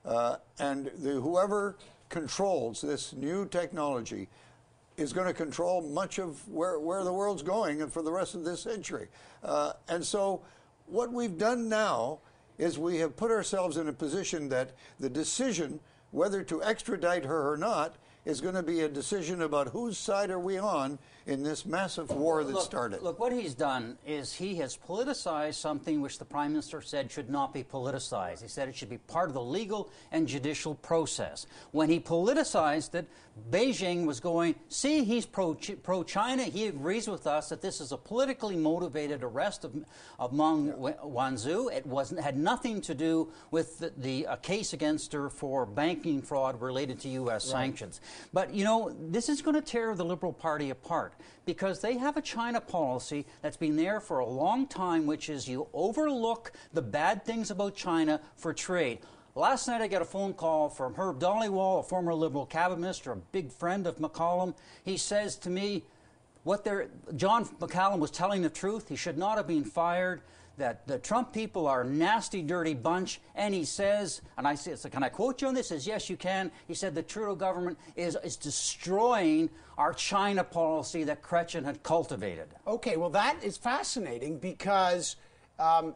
Uh, 0.06 0.38
and 0.60 0.92
the, 1.00 1.20
whoever 1.20 1.76
controls 2.08 2.80
this 2.80 3.12
new 3.14 3.46
technology 3.46 4.30
is 4.96 5.12
going 5.12 5.28
to 5.28 5.34
control 5.34 5.82
much 5.82 6.20
of 6.20 6.48
where, 6.48 6.80
where 6.80 7.04
the 7.04 7.12
world's 7.12 7.44
going 7.44 7.82
and 7.82 7.92
for 7.92 8.02
the 8.02 8.12
rest 8.12 8.34
of 8.34 8.46
this 8.46 8.62
century. 8.62 9.10
Uh, 9.44 9.74
and 9.90 10.06
so, 10.06 10.42
what 10.86 11.12
we've 11.12 11.38
done 11.38 11.68
now 11.68 12.20
is 12.58 12.78
we 12.78 12.98
have 12.98 13.16
put 13.16 13.32
ourselves 13.32 13.78
in 13.78 13.88
a 13.88 13.94
position 13.94 14.50
that 14.50 14.72
the 15.00 15.10
decision 15.10 15.80
whether 16.12 16.44
to 16.44 16.64
extradite 16.64 17.26
her 17.26 17.52
or 17.52 17.58
not 17.58 17.96
is 18.26 18.42
going 18.42 18.56
to 18.56 18.64
be 18.64 18.82
a 18.82 18.90
decision 18.90 19.42
about 19.42 19.68
whose 19.68 19.98
side 19.98 20.32
are 20.32 20.40
we 20.40 20.58
on 20.58 20.98
in 21.28 21.44
this 21.44 21.66
massive 21.66 22.10
war 22.10 22.44
that 22.44 22.54
look, 22.54 22.64
started. 22.64 23.02
Look, 23.02 23.20
what 23.20 23.32
he's 23.32 23.54
done 23.54 23.98
is 24.06 24.34
he 24.34 24.56
has 24.56 24.78
politicized 24.78 25.56
something 25.56 26.02
which 26.02 26.18
the 26.18 26.26
Prime 26.26 26.52
Minister 26.52 26.82
said 26.82 27.12
should 27.12 27.30
not 27.30 27.54
be 27.54 27.64
politicized. 27.64 28.42
He 28.42 28.48
said 28.48 28.68
it 28.68 28.76
should 28.76 28.90
be 28.90 28.98
part 28.98 29.30
of 29.30 29.36
the 29.36 29.42
legal 29.42 29.92
and 30.12 30.28
judicial 30.28 30.76
process. 30.76 31.46
When 31.72 31.90
he 31.90 32.00
politicized 32.00 32.96
it, 32.96 33.08
Beijing 33.52 34.06
was 34.06 34.22
going, 34.22 34.56
see, 34.70 35.04
he's 35.04 35.26
pro, 35.26 35.56
pro 35.84 36.04
China. 36.04 36.44
He 36.44 36.68
agrees 36.68 37.08
with 37.08 37.28
us 37.28 37.50
that 37.50 37.62
this 37.62 37.82
is 37.82 37.92
a 37.92 37.98
politically 37.98 38.56
motivated 38.56 39.24
arrest 39.24 39.66
of, 39.66 39.76
of 40.18 40.32
Meng 40.32 40.68
yeah. 40.68 40.94
Wanzhou. 41.04 41.72
It 41.76 41.86
wasn't, 41.86 42.22
had 42.22 42.38
nothing 42.38 42.80
to 42.82 42.96
do 42.96 43.32
with 43.52 43.80
the, 43.80 43.92
the 43.98 44.28
case 44.42 44.72
against 44.72 45.12
her 45.12 45.30
for 45.30 45.66
banking 45.66 46.22
fraud 46.22 46.62
related 46.62 47.00
to 47.02 47.10
U.S. 47.10 47.46
Right. 47.48 47.60
sanctions. 47.60 48.00
But, 48.32 48.54
you 48.54 48.64
know, 48.64 48.96
this 49.00 49.28
is 49.28 49.42
going 49.42 49.56
to 49.56 49.62
tear 49.62 49.94
the 49.96 50.06
Liberal 50.06 50.34
Party 50.34 50.70
apart 50.70 51.14
because 51.46 51.82
they 51.82 51.98
have 51.98 52.16
a 52.16 52.22
China 52.22 52.62
policy 52.62 53.26
that's 53.42 53.58
been 53.58 53.76
there 53.76 54.00
for 54.00 54.20
a 54.20 54.26
long 54.26 54.66
time, 54.66 55.06
which 55.06 55.30
is 55.30 55.48
you 55.48 55.68
overlook 55.74 56.54
the 56.74 56.82
bad 56.82 57.26
things 57.26 57.52
about 57.52 57.76
China 57.76 58.22
for 58.38 58.54
trade. 58.54 59.00
Last 59.38 59.68
night 59.68 59.82
I 59.82 59.88
got 59.88 60.02
a 60.02 60.06
phone 60.06 60.34
call 60.34 60.70
from 60.70 60.94
Herb 60.94 61.20
Dhaliwal, 61.20 61.82
a 61.82 61.84
former 61.84 62.14
Liberal 62.14 62.46
cabinet 62.46 62.80
minister, 62.80 63.12
a 63.12 63.18
big 63.18 63.52
friend 63.52 63.86
of 63.86 63.98
McCallum. 63.98 64.56
He 64.86 64.96
says 64.96 65.36
to 65.40 65.50
me, 65.50 65.84
what 66.44 66.64
they're, 66.64 66.88
John 67.18 67.44
McCallum 67.60 68.00
was 68.00 68.12
telling 68.12 68.44
the 68.44 68.50
truth. 68.50 68.88
He 68.88 68.96
should 68.96 69.18
not 69.18 69.36
have 69.36 69.46
been 69.46 69.66
fired. 69.66 70.22
That 70.58 70.88
the 70.88 71.00
Trump 71.00 71.34
people 71.34 71.68
are 71.68 71.82
a 71.82 71.86
nasty, 71.86 72.42
dirty 72.42 72.74
bunch. 72.74 73.20
And 73.36 73.54
he 73.54 73.66
says, 73.66 74.22
and 74.38 74.48
I 74.48 74.56
so 74.56 74.88
can 74.88 75.04
I 75.04 75.10
quote 75.10 75.42
you 75.42 75.50
on 75.50 75.54
this? 75.54 75.68
He 75.68 75.76
says, 75.76 75.86
yes, 75.86 76.10
you 76.10 76.16
can. 76.16 76.50
He 76.66 76.74
said 76.74 76.96
the 76.96 77.04
Trudeau 77.04 77.36
government 77.36 77.78
is, 77.98 78.18
is 78.24 78.38
destroying 78.38 79.50
our 79.78 79.94
China 79.94 80.46
policy 80.46 81.04
that 81.04 81.22
Chrétien 81.22 81.66
had 81.66 81.84
cultivated. 81.84 82.48
Okay, 82.66 82.96
well, 82.96 83.10
that 83.10 83.44
is 83.44 83.58
fascinating 83.58 84.38
because 84.38 85.18
um, 85.60 85.94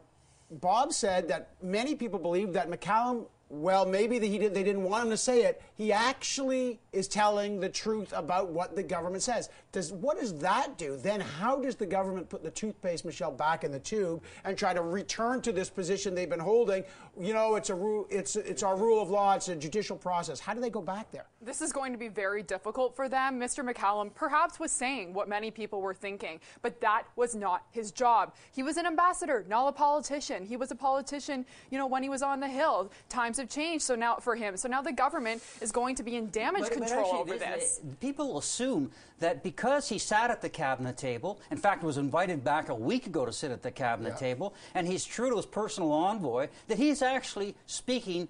Bob 0.50 0.92
said 0.92 1.28
that 1.28 1.50
many 1.62 1.94
people 1.94 2.18
believe 2.18 2.52
that 2.54 2.68
McCallum 2.68 3.26
well, 3.50 3.84
maybe 3.84 4.20
he 4.20 4.38
did, 4.38 4.54
they 4.54 4.62
didn't 4.62 4.84
want 4.84 5.04
him 5.04 5.10
to 5.10 5.16
say 5.16 5.42
it. 5.42 5.60
He 5.74 5.92
actually 5.92 6.78
is 6.92 7.08
telling 7.08 7.58
the 7.58 7.68
truth 7.68 8.12
about 8.14 8.50
what 8.50 8.76
the 8.76 8.82
government 8.82 9.24
says. 9.24 9.50
Does 9.72 9.92
what 9.92 10.20
does 10.20 10.38
that 10.38 10.78
do? 10.78 10.96
Then 10.96 11.20
how 11.20 11.60
does 11.60 11.74
the 11.74 11.86
government 11.86 12.28
put 12.28 12.44
the 12.44 12.50
toothpaste, 12.50 13.04
Michelle, 13.04 13.32
back 13.32 13.64
in 13.64 13.72
the 13.72 13.80
tube 13.80 14.22
and 14.44 14.56
try 14.56 14.72
to 14.72 14.82
return 14.82 15.42
to 15.42 15.52
this 15.52 15.68
position 15.68 16.14
they've 16.14 16.30
been 16.30 16.38
holding? 16.38 16.84
You 17.18 17.34
know, 17.34 17.56
it's 17.56 17.70
a 17.70 17.74
rule. 17.74 18.06
It's 18.08 18.36
it's 18.36 18.62
our 18.62 18.76
rule 18.76 19.02
of 19.02 19.10
law. 19.10 19.34
It's 19.34 19.48
a 19.48 19.56
judicial 19.56 19.96
process. 19.96 20.38
How 20.38 20.54
do 20.54 20.60
they 20.60 20.70
go 20.70 20.80
back 20.80 21.10
there? 21.10 21.26
This 21.42 21.60
is 21.60 21.72
going 21.72 21.90
to 21.90 21.98
be 21.98 22.08
very 22.08 22.44
difficult 22.44 22.94
for 22.94 23.08
them. 23.08 23.40
Mr. 23.40 23.68
McCallum 23.68 24.14
perhaps 24.14 24.60
was 24.60 24.70
saying 24.70 25.12
what 25.12 25.28
many 25.28 25.50
people 25.50 25.80
were 25.80 25.94
thinking, 25.94 26.38
but 26.62 26.80
that 26.80 27.04
was 27.16 27.34
not 27.34 27.64
his 27.72 27.90
job. 27.90 28.34
He 28.52 28.62
was 28.62 28.76
an 28.76 28.86
ambassador, 28.86 29.44
not 29.48 29.66
a 29.66 29.72
politician. 29.72 30.46
He 30.46 30.56
was 30.56 30.70
a 30.70 30.76
politician, 30.76 31.44
you 31.70 31.78
know, 31.78 31.86
when 31.88 32.04
he 32.04 32.08
was 32.08 32.22
on 32.22 32.38
the 32.38 32.48
Hill. 32.48 32.92
Times 33.08 33.39
have 33.40 33.48
changed 33.48 33.84
so 33.84 33.94
now 33.94 34.16
for 34.16 34.36
him. 34.36 34.56
So 34.56 34.68
now 34.68 34.82
the 34.82 34.92
government 34.92 35.42
is 35.60 35.72
going 35.72 35.96
to 35.96 36.02
be 36.02 36.16
in 36.16 36.30
damage 36.30 36.62
but, 36.62 36.72
control 36.72 37.24
but 37.24 37.34
actually, 37.34 37.48
over 37.48 37.56
this. 37.56 37.80
People 38.00 38.38
assume 38.38 38.90
that 39.18 39.42
because 39.42 39.88
he 39.88 39.98
sat 39.98 40.30
at 40.30 40.40
the 40.40 40.48
cabinet 40.48 40.96
table, 40.96 41.40
in 41.50 41.58
fact, 41.58 41.82
was 41.82 41.98
invited 41.98 42.44
back 42.44 42.68
a 42.68 42.74
week 42.74 43.06
ago 43.06 43.26
to 43.26 43.32
sit 43.32 43.50
at 43.50 43.62
the 43.62 43.70
cabinet 43.70 44.14
yeah. 44.14 44.28
table, 44.28 44.54
and 44.74 44.86
he's 44.86 45.04
Trudeau's 45.04 45.46
personal 45.46 45.92
envoy, 45.92 46.48
that 46.68 46.78
he's 46.78 47.02
actually 47.02 47.54
speaking 47.66 48.28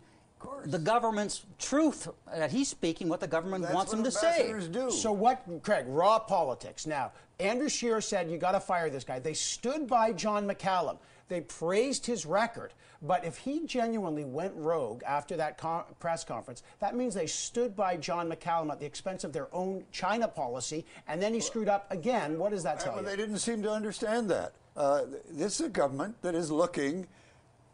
the 0.65 0.79
government's 0.79 1.45
truth 1.59 2.09
that 2.33 2.51
he's 2.51 2.69
speaking 2.69 3.09
what 3.09 3.21
the 3.21 3.27
government 3.27 3.63
That's 3.63 3.75
wants 3.75 3.93
him 3.93 4.05
to 4.05 4.11
say. 4.11 4.53
Do. 4.71 4.91
So 4.91 5.13
what, 5.13 5.45
Craig? 5.63 5.85
Raw 5.89 6.19
politics. 6.19 6.87
Now, 6.87 7.13
Andrew 7.39 7.69
Scheer 7.69 8.01
said 8.01 8.31
you 8.31 8.39
got 8.39 8.53
to 8.53 8.61
fire 8.61 8.91
this 8.91 9.05
guy. 9.05 9.19
They 9.19 9.35
stood 9.35 9.87
by 9.87 10.13
John 10.13 10.47
McCallum. 10.47 10.99
They 11.29 11.41
praised 11.41 12.07
his 12.07 12.27
record. 12.27 12.73
But 13.03 13.25
if 13.25 13.39
he 13.39 13.65
genuinely 13.65 14.25
went 14.25 14.53
rogue 14.55 15.03
after 15.07 15.37
that 15.39 15.57
co- 15.57 15.87
press 16.01 16.23
conference, 16.23 16.63
that 16.81 16.95
means 16.95 17.15
they 17.15 17.27
stood 17.27 17.75
by 17.75 17.97
John 17.97 18.31
McCallum 18.31 18.71
at 18.71 18.79
the 18.79 18.85
expense 18.85 19.25
of 19.25 19.33
their 19.33 19.49
own 19.55 19.85
China 19.91 20.29
policy, 20.29 20.85
and 21.09 21.23
then 21.23 21.33
he 21.33 21.41
screwed 21.41 21.69
up 21.69 21.91
again. 21.91 22.39
What 22.39 22.51
does 22.51 22.63
that 22.65 22.79
tell 22.79 22.95
well, 22.95 23.03
you? 23.03 23.09
They 23.09 23.17
didn't 23.17 23.39
seem 23.39 23.63
to 23.63 23.73
understand 23.73 24.29
that. 24.31 24.53
Uh, 24.77 25.05
this 25.31 25.61
is 25.61 25.67
a 25.67 25.71
government 25.71 26.21
that 26.21 26.35
is 26.35 26.51
looking 26.51 27.07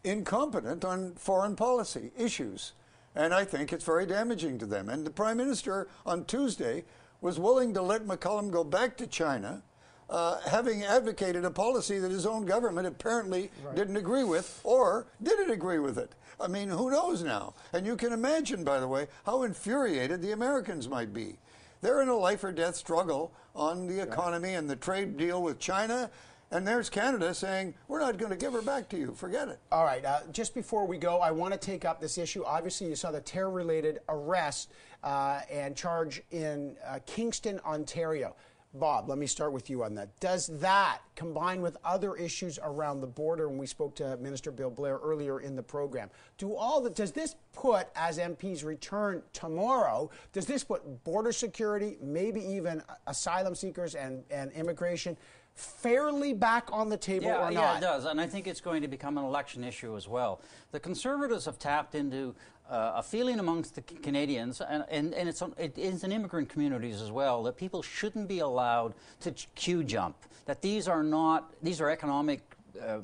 incompetent 0.07 0.85
on 0.85 1.15
foreign 1.15 1.57
policy 1.57 2.11
issues. 2.17 2.73
And 3.15 3.33
I 3.33 3.45
think 3.45 3.73
it's 3.73 3.85
very 3.85 4.07
damaging 4.07 4.59
to 4.59 4.67
them. 4.67 4.89
And 4.89 5.05
the 5.05 5.11
Prime 5.11 5.39
Minister 5.39 5.89
on 6.05 6.25
Tuesday 6.25 6.85
was 7.21 7.39
willing 7.39 7.73
to 7.75 7.83
let 7.83 8.07
McCallum 8.07 8.51
go 8.51 8.63
back 8.63 8.97
to 8.99 9.07
China 9.07 9.63
uh, 10.09 10.39
having 10.49 10.85
advocated 10.85 11.45
a 11.45 11.51
policy 11.51 11.99
that 11.99 12.11
his 12.11 12.27
own 12.27 12.45
government 12.45 12.87
apparently 12.87 13.51
right. 13.65 13.75
didn't 13.75 13.97
agree 13.97 14.25
with, 14.25 14.61
or 14.63 15.07
didn't 15.23 15.51
agree 15.51 15.79
with 15.79 15.99
it? 15.99 16.15
I 16.41 16.47
mean, 16.49 16.69
who 16.69 16.91
knows 16.91 17.23
now? 17.23 17.55
And 17.73 17.87
you 17.87 17.97
can 17.97 18.13
imagine, 18.13 18.63
by 18.63 18.79
the 18.79 18.87
way, 18.87 19.09
how 19.25 19.43
infuriated 19.43 20.23
the 20.23 20.33
Americans 20.33 20.89
might 20.89 21.13
be. 21.13 21.39
They're 21.81 22.03
in 22.03 22.09
a 22.09 22.17
life 22.17 22.45
or 22.45 22.53
death 22.53 22.77
struggle 22.77 23.33
on 23.55 23.87
the 23.87 24.01
economy 24.01 24.51
right. 24.51 24.59
and 24.59 24.71
the 24.71 24.77
trade 24.77 25.17
deal 25.17 25.43
with 25.43 25.59
China. 25.59 26.11
And 26.51 26.67
there's 26.67 26.89
Canada 26.89 27.35
saying, 27.35 27.75
we're 27.89 27.99
not 27.99 28.19
going 28.19 28.31
to 28.31 28.37
give 28.37 28.53
her 28.53 28.63
back 28.63 28.89
to 28.91 28.97
you. 28.97 29.13
Forget 29.15 29.49
it. 29.49 29.59
All 29.73 29.85
right. 29.85 30.05
Uh, 30.05 30.21
just 30.31 30.55
before 30.55 30.87
we 30.87 30.97
go, 30.97 31.19
I 31.19 31.33
want 31.33 31.53
to 31.53 31.59
take 31.59 31.85
up 31.85 32.01
this 32.01 32.19
issue. 32.19 32.45
Obviously, 32.45 32.89
you 32.89 32.95
saw 32.95 33.11
the 33.11 33.21
terror 33.21 33.51
related 33.51 33.99
arrest 34.09 34.71
uh, 35.03 35.41
and 35.51 35.75
charge 35.75 36.23
in 36.31 36.77
uh, 36.87 37.01
Kingston, 37.05 37.59
Ontario. 37.67 38.37
Bob, 38.75 39.09
let 39.09 39.17
me 39.17 39.27
start 39.27 39.53
with 39.53 39.71
you 39.71 39.83
on 39.83 39.95
that. 39.95 40.19
Does 40.21 40.49
that, 40.61 40.99
combine 41.15 41.63
with 41.63 41.79
other 41.85 42.15
issues 42.15 42.59
around 42.63 43.01
the 43.01 43.07
border, 43.07 43.49
and 43.49 43.59
we 43.59 43.67
spoke 43.67 43.95
to 43.97 44.17
Minister 44.19 44.51
Bill 44.51 44.71
Blair 44.71 44.99
earlier 44.99 45.41
in 45.41 45.57
the 45.57 45.63
program, 45.63 46.11
do 46.37 46.55
all 46.55 46.83
that, 46.83 46.95
does 46.95 47.13
this 47.13 47.37
put, 47.53 47.89
as 47.97 48.19
MPs 48.19 48.65
return 48.65 49.23
tomorrow, 49.33 50.11
does 50.33 50.45
this 50.45 50.63
put 50.63 51.05
border 51.05 51.33
security, 51.33 51.97
maybe 52.03 52.41
even 52.41 52.83
asylum 53.07 53.55
seekers 53.55 53.95
and, 53.95 54.23
and 54.31 54.53
immigration, 54.53 55.17
fairly 55.57 56.35
back 56.35 56.69
on 56.71 56.89
the 56.89 56.97
table 56.97 57.27
yeah, 57.27 57.49
or 57.49 57.51
not? 57.51 57.53
Yeah, 57.53 57.79
it 57.79 57.81
does, 57.81 58.05
and 58.05 58.21
I 58.21 58.27
think 58.27 58.47
it's 58.47 58.61
going 58.61 58.83
to 58.83 58.89
become 58.89 59.19
an 59.19 59.25
election 59.25 59.65
issue 59.65 59.97
as 59.97 60.07
well. 60.07 60.41
The 60.71 60.79
Conservatives 60.79 61.47
have 61.47 61.59
tapped 61.59 61.95
into 61.95 62.35
uh, 62.71 62.93
a 62.97 63.03
feeling 63.03 63.41
amongst 63.41 63.75
the 63.75 63.81
Canadians, 63.81 64.61
and, 64.61 64.85
and, 64.91 65.15
and 65.15 65.29
it's, 65.29 65.43
it 65.57 65.77
is 65.79 66.05
in 66.05 66.13
immigrant 66.13 66.51
communities 66.51 67.01
as 67.01 67.11
well, 67.11 67.43
that 67.45 67.57
people 67.57 67.83
shouldn't 67.83 68.29
be 68.29 68.41
allowed 68.41 68.95
to 69.21 69.33
queue 69.55 69.83
jump. 69.83 70.17
That 70.45 70.63
these 70.63 70.89
are 70.89 71.03
not, 71.03 71.53
these 71.63 71.81
are 71.81 71.91
economic 71.91 72.41
uh, 72.81 72.99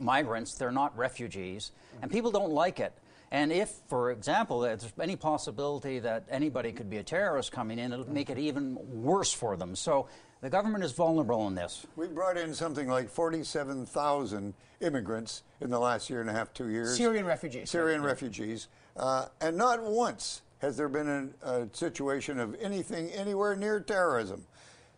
migrants, 0.00 0.54
they're 0.54 0.70
not 0.70 0.96
refugees, 0.96 1.72
and 2.02 2.10
people 2.10 2.30
don't 2.30 2.52
like 2.52 2.78
it. 2.78 2.92
And 3.32 3.50
if, 3.50 3.72
for 3.88 4.12
example, 4.12 4.60
there's 4.60 4.92
any 5.00 5.16
possibility 5.16 5.98
that 5.98 6.24
anybody 6.30 6.70
could 6.70 6.88
be 6.88 6.98
a 6.98 7.02
terrorist 7.02 7.50
coming 7.50 7.78
in, 7.78 7.92
it'll 7.92 8.08
make 8.08 8.30
it 8.30 8.38
even 8.38 8.78
worse 9.02 9.32
for 9.32 9.56
them. 9.56 9.74
So 9.74 10.06
the 10.40 10.50
government 10.50 10.84
is 10.84 10.92
vulnerable 10.92 11.46
in 11.48 11.54
this. 11.54 11.86
We 11.96 12.08
brought 12.08 12.36
in 12.36 12.54
something 12.54 12.88
like 12.88 13.08
47,000 13.08 14.54
immigrants 14.80 15.42
in 15.60 15.70
the 15.70 15.78
last 15.78 16.10
year 16.10 16.20
and 16.20 16.28
a 16.28 16.32
half, 16.32 16.52
two 16.52 16.68
years. 16.68 16.96
Syrian 16.96 17.24
refugees. 17.24 17.70
Syrian 17.70 18.02
right? 18.02 18.08
refugees. 18.08 18.68
Uh, 18.96 19.26
and 19.40 19.56
not 19.56 19.82
once 19.82 20.42
has 20.58 20.76
there 20.76 20.88
been 20.88 21.32
a, 21.42 21.48
a 21.50 21.68
situation 21.72 22.38
of 22.38 22.54
anything 22.60 23.10
anywhere 23.10 23.56
near 23.56 23.80
terrorism. 23.80 24.44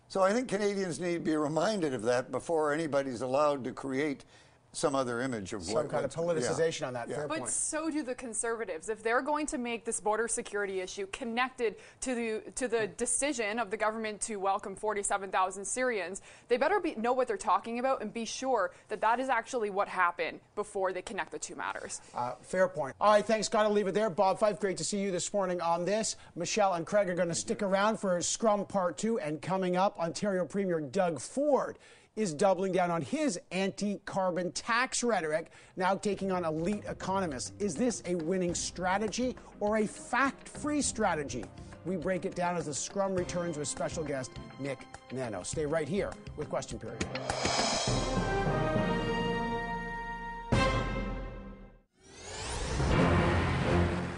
So 0.08 0.22
I 0.22 0.32
think 0.32 0.48
Canadians 0.48 0.98
need 1.00 1.14
to 1.14 1.20
be 1.20 1.36
reminded 1.36 1.92
of 1.92 2.02
that 2.02 2.30
before 2.30 2.72
anybody's 2.72 3.20
allowed 3.20 3.62
to 3.64 3.72
create 3.72 4.24
some 4.72 4.94
other 4.94 5.20
image 5.20 5.52
of 5.52 5.62
some 5.62 5.74
what, 5.74 5.88
kind 5.88 6.04
of 6.04 6.14
politicization 6.14 6.80
yeah. 6.80 6.86
on 6.88 6.92
that. 6.94 7.08
Yeah. 7.08 7.16
Fair 7.16 7.28
but 7.28 7.38
point. 7.38 7.50
so 7.50 7.90
do 7.90 8.02
the 8.02 8.14
conservatives. 8.14 8.88
If 8.88 9.02
they're 9.02 9.22
going 9.22 9.46
to 9.46 9.58
make 9.58 9.84
this 9.84 10.00
border 10.00 10.28
security 10.28 10.80
issue 10.80 11.06
connected 11.06 11.76
to 12.02 12.14
the 12.14 12.42
to 12.52 12.68
the 12.68 12.86
decision 12.86 13.58
of 13.58 13.70
the 13.70 13.76
government 13.76 14.20
to 14.22 14.36
welcome 14.36 14.76
47,000 14.76 15.64
Syrians, 15.64 16.22
they 16.48 16.56
better 16.56 16.80
be, 16.80 16.94
know 16.96 17.12
what 17.12 17.28
they're 17.28 17.36
talking 17.36 17.78
about 17.78 18.02
and 18.02 18.12
be 18.12 18.24
sure 18.24 18.72
that 18.88 19.00
that 19.00 19.20
is 19.20 19.28
actually 19.28 19.70
what 19.70 19.88
happened 19.88 20.40
before 20.54 20.92
they 20.92 21.02
connect 21.02 21.32
the 21.32 21.38
two 21.38 21.54
matters. 21.54 22.00
Uh, 22.14 22.32
fair 22.42 22.68
point. 22.68 22.94
All 23.00 23.12
right, 23.12 23.24
thanks. 23.24 23.48
Got 23.48 23.62
to 23.64 23.68
leave 23.70 23.86
it 23.86 23.94
there. 23.94 24.10
Bob 24.10 24.38
Fife, 24.38 24.60
great 24.60 24.76
to 24.78 24.84
see 24.84 24.98
you 24.98 25.10
this 25.10 25.32
morning 25.32 25.60
on 25.60 25.84
this. 25.84 26.16
Michelle 26.36 26.74
and 26.74 26.86
Craig 26.86 27.08
are 27.08 27.14
going 27.14 27.28
to 27.28 27.34
stick 27.34 27.62
around 27.62 27.98
for 27.98 28.20
Scrum 28.20 28.66
Part 28.66 28.98
Two, 28.98 29.18
and 29.18 29.40
coming 29.40 29.76
up, 29.76 29.98
Ontario 29.98 30.44
Premier 30.44 30.80
Doug 30.80 31.20
Ford 31.20 31.78
is 32.18 32.34
doubling 32.34 32.72
down 32.72 32.90
on 32.90 33.00
his 33.00 33.38
anti 33.52 34.00
carbon 34.04 34.50
tax 34.50 35.04
rhetoric, 35.04 35.52
now 35.76 35.94
taking 35.94 36.32
on 36.32 36.44
elite 36.44 36.82
economists. 36.88 37.52
Is 37.60 37.76
this 37.76 38.02
a 38.06 38.16
winning 38.16 38.56
strategy 38.56 39.36
or 39.60 39.78
a 39.78 39.86
fact 39.86 40.48
free 40.48 40.82
strategy? 40.82 41.44
We 41.86 41.96
break 41.96 42.24
it 42.26 42.34
down 42.34 42.56
as 42.56 42.66
the 42.66 42.74
scrum 42.74 43.14
returns 43.14 43.56
with 43.56 43.68
special 43.68 44.02
guest 44.02 44.32
Nick 44.58 44.80
Nanos. 45.12 45.48
Stay 45.48 45.64
right 45.64 45.88
here 45.88 46.12
with 46.36 46.50
Question 46.50 46.80
Period. 46.80 47.06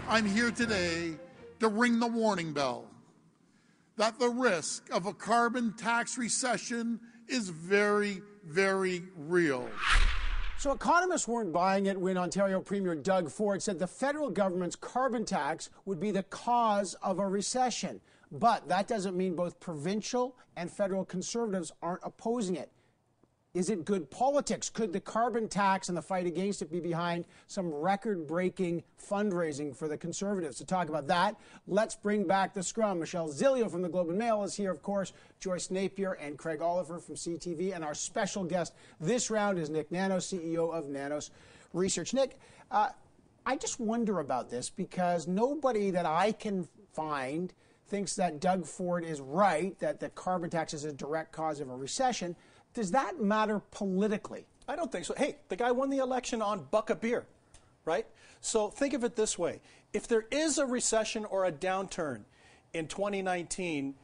I'm 0.09 0.25
here 0.25 0.49
today 0.49 1.13
to 1.59 1.67
ring 1.67 1.99
the 1.99 2.07
warning 2.07 2.51
bell 2.51 2.87
that 3.97 4.17
the 4.17 4.27
risk 4.27 4.89
of 4.91 5.05
a 5.05 5.13
carbon 5.13 5.73
tax 5.77 6.17
recession 6.17 6.99
is 7.27 7.49
very, 7.49 8.21
very 8.45 9.03
real. 9.15 9.67
So 10.57 10.71
economists 10.71 11.27
weren't 11.27 11.51
buying 11.51 11.87
it 11.87 11.99
when 11.99 12.17
Ontario 12.17 12.61
Premier 12.61 12.93
Doug 12.93 13.31
Ford 13.31 13.63
said 13.63 13.79
the 13.79 13.87
federal 13.87 14.29
government's 14.29 14.75
carbon 14.75 15.25
tax 15.25 15.69
would 15.85 15.99
be 15.99 16.11
the 16.11 16.23
cause 16.23 16.93
of 17.01 17.17
a 17.17 17.27
recession. 17.27 17.99
But 18.31 18.69
that 18.69 18.87
doesn't 18.87 19.17
mean 19.17 19.35
both 19.35 19.59
provincial 19.59 20.37
and 20.55 20.71
federal 20.71 21.03
conservatives 21.03 21.71
aren't 21.81 22.01
opposing 22.03 22.57
it. 22.57 22.71
Is 23.53 23.69
it 23.69 23.83
good 23.83 24.09
politics? 24.09 24.69
Could 24.69 24.93
the 24.93 25.01
carbon 25.01 25.49
tax 25.49 25.89
and 25.89 25.97
the 25.97 26.01
fight 26.01 26.25
against 26.25 26.61
it 26.61 26.71
be 26.71 26.79
behind 26.79 27.25
some 27.47 27.73
record 27.73 28.25
breaking 28.25 28.83
fundraising 28.97 29.75
for 29.75 29.89
the 29.89 29.97
Conservatives? 29.97 30.57
To 30.59 30.65
talk 30.65 30.87
about 30.87 31.07
that, 31.07 31.35
let's 31.67 31.93
bring 31.93 32.25
back 32.25 32.53
the 32.53 32.63
scrum. 32.63 32.99
Michelle 32.99 33.27
Zilio 33.27 33.69
from 33.69 33.81
the 33.81 33.89
Globe 33.89 34.07
and 34.07 34.17
Mail 34.17 34.43
is 34.43 34.55
here, 34.55 34.71
of 34.71 34.81
course, 34.81 35.11
Joyce 35.41 35.69
Napier 35.69 36.13
and 36.13 36.37
Craig 36.37 36.61
Oliver 36.61 36.97
from 36.97 37.15
CTV. 37.15 37.75
And 37.75 37.83
our 37.83 37.93
special 37.93 38.45
guest 38.45 38.73
this 39.01 39.29
round 39.29 39.59
is 39.59 39.69
Nick 39.69 39.91
Nanos, 39.91 40.31
CEO 40.31 40.73
of 40.73 40.87
Nanos 40.87 41.29
Research. 41.73 42.13
Nick, 42.13 42.39
uh, 42.71 42.89
I 43.45 43.57
just 43.57 43.81
wonder 43.81 44.19
about 44.19 44.49
this 44.49 44.69
because 44.69 45.27
nobody 45.27 45.91
that 45.91 46.05
I 46.05 46.31
can 46.31 46.69
find 46.93 47.53
thinks 47.87 48.15
that 48.15 48.39
Doug 48.39 48.65
Ford 48.65 49.03
is 49.03 49.19
right, 49.19 49.77
that 49.79 49.99
the 49.99 50.07
carbon 50.07 50.49
tax 50.49 50.73
is 50.73 50.85
a 50.85 50.93
direct 50.93 51.33
cause 51.33 51.59
of 51.59 51.69
a 51.69 51.75
recession. 51.75 52.37
Does 52.73 52.91
that 52.91 53.21
matter 53.21 53.61
politically? 53.71 54.45
I 54.67 54.75
don't 54.75 54.91
think 54.91 55.05
so. 55.05 55.13
Hey, 55.17 55.37
the 55.49 55.55
guy 55.55 55.71
won 55.71 55.89
the 55.89 55.97
election 55.97 56.41
on 56.41 56.67
buck 56.71 56.89
a 56.89 56.95
beer, 56.95 57.25
right? 57.85 58.05
So 58.39 58.69
think 58.69 58.93
of 58.93 59.03
it 59.03 59.15
this 59.15 59.37
way. 59.37 59.61
If 59.93 60.07
there 60.07 60.25
is 60.31 60.57
a 60.57 60.65
recession 60.65 61.25
or 61.25 61.45
a 61.45 61.51
downturn 61.51 62.21
in 62.73 62.87
2019, 62.87 63.95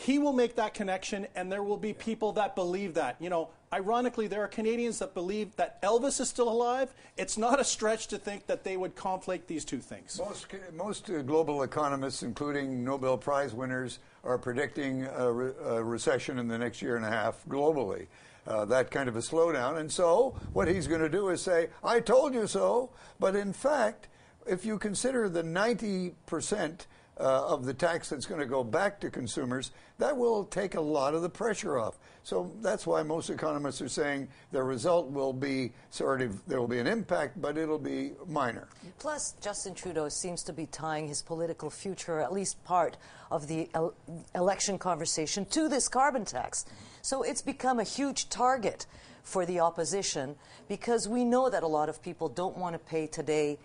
he 0.00 0.20
will 0.20 0.32
make 0.32 0.54
that 0.54 0.74
connection 0.74 1.26
and 1.34 1.50
there 1.50 1.64
will 1.64 1.76
be 1.76 1.92
people 1.92 2.30
that 2.30 2.54
believe 2.54 2.94
that. 2.94 3.16
You 3.18 3.30
know, 3.30 3.48
ironically, 3.72 4.28
there 4.28 4.44
are 4.44 4.48
Canadians 4.48 5.00
that 5.00 5.12
believe 5.12 5.56
that 5.56 5.82
Elvis 5.82 6.20
is 6.20 6.28
still 6.28 6.48
alive. 6.48 6.94
It's 7.16 7.36
not 7.36 7.58
a 7.58 7.64
stretch 7.64 8.06
to 8.08 8.18
think 8.18 8.46
that 8.46 8.62
they 8.62 8.76
would 8.76 8.94
conflate 8.94 9.48
these 9.48 9.64
two 9.64 9.80
things. 9.80 10.20
Most, 10.24 10.46
most 10.72 11.10
uh, 11.10 11.22
global 11.22 11.64
economists, 11.64 12.22
including 12.22 12.84
Nobel 12.84 13.18
Prize 13.18 13.52
winners, 13.52 13.98
are 14.22 14.38
predicting 14.38 15.04
a, 15.04 15.32
re- 15.32 15.52
a 15.64 15.82
recession 15.82 16.38
in 16.38 16.46
the 16.46 16.58
next 16.58 16.80
year 16.80 16.94
and 16.94 17.04
a 17.04 17.10
half 17.10 17.44
globally. 17.48 18.06
Uh, 18.46 18.64
that 18.66 18.92
kind 18.92 19.08
of 19.08 19.16
a 19.16 19.20
slowdown. 19.20 19.78
And 19.78 19.90
so, 19.90 20.36
what 20.52 20.68
he's 20.68 20.86
going 20.86 21.00
to 21.00 21.08
do 21.08 21.30
is 21.30 21.42
say, 21.42 21.70
I 21.82 21.98
told 21.98 22.34
you 22.34 22.46
so. 22.46 22.90
But 23.18 23.34
in 23.34 23.52
fact, 23.52 24.06
if 24.46 24.64
you 24.64 24.78
consider 24.78 25.28
the 25.28 25.42
90 25.42 26.14
percent 26.24 26.86
uh, 27.20 27.46
of 27.46 27.64
the 27.64 27.74
tax 27.74 28.08
that's 28.08 28.26
going 28.26 28.40
to 28.40 28.46
go 28.46 28.62
back 28.62 29.00
to 29.00 29.10
consumers, 29.10 29.72
that 29.98 30.16
will 30.16 30.44
take 30.44 30.76
a 30.76 30.80
lot 30.80 31.14
of 31.14 31.22
the 31.22 31.28
pressure 31.28 31.78
off. 31.78 31.98
So 32.22 32.52
that's 32.60 32.86
why 32.86 33.02
most 33.02 33.30
economists 33.30 33.80
are 33.82 33.88
saying 33.88 34.28
the 34.52 34.62
result 34.62 35.10
will 35.10 35.32
be 35.32 35.72
sort 35.90 36.22
of, 36.22 36.46
there 36.46 36.60
will 36.60 36.68
be 36.68 36.78
an 36.78 36.86
impact, 36.86 37.40
but 37.40 37.56
it'll 37.56 37.78
be 37.78 38.12
minor. 38.26 38.68
Plus, 38.98 39.34
Justin 39.40 39.74
Trudeau 39.74 40.08
seems 40.08 40.42
to 40.44 40.52
be 40.52 40.66
tying 40.66 41.08
his 41.08 41.22
political 41.22 41.70
future, 41.70 42.20
at 42.20 42.32
least 42.32 42.62
part 42.64 42.96
of 43.30 43.48
the 43.48 43.68
el- 43.74 43.94
election 44.34 44.78
conversation, 44.78 45.44
to 45.46 45.68
this 45.68 45.88
carbon 45.88 46.24
tax. 46.24 46.66
So 47.02 47.22
it's 47.22 47.42
become 47.42 47.80
a 47.80 47.84
huge 47.84 48.28
target 48.28 48.86
for 49.22 49.44
the 49.44 49.60
opposition 49.60 50.36
because 50.68 51.08
we 51.08 51.24
know 51.24 51.50
that 51.50 51.62
a 51.62 51.66
lot 51.66 51.88
of 51.88 52.02
people 52.02 52.28
don't 52.28 52.56
want 52.56 52.74
to 52.74 52.78
pay 52.78 53.06
today 53.06 53.58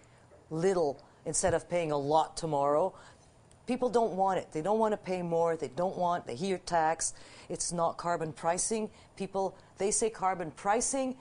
little 0.49 1.01
instead 1.26 1.54
of 1.54 1.70
paying 1.70 1.91
a 1.91 1.97
lot 1.97 2.36
tomorrow 2.36 2.93
people 3.68 3.89
don't 3.89 4.14
want 4.14 4.39
it. 4.39 4.51
They 4.51 4.61
don't 4.61 4.80
want 4.80 4.93
to 4.93 4.97
pay 4.97 5.22
more. 5.22 5.55
They 5.55 5.70
don't 5.70 5.97
want, 5.97 6.26
they 6.28 6.36
hear 6.36 6.57
tax. 6.57 7.14
It's 7.49 7.72
not 7.72 7.97
carbon 7.97 8.34
pricing. 8.34 8.89
People, 9.16 9.55
they 9.78 9.91
say 9.91 10.09
carbon 10.09 10.51
pricing, 10.51 11.16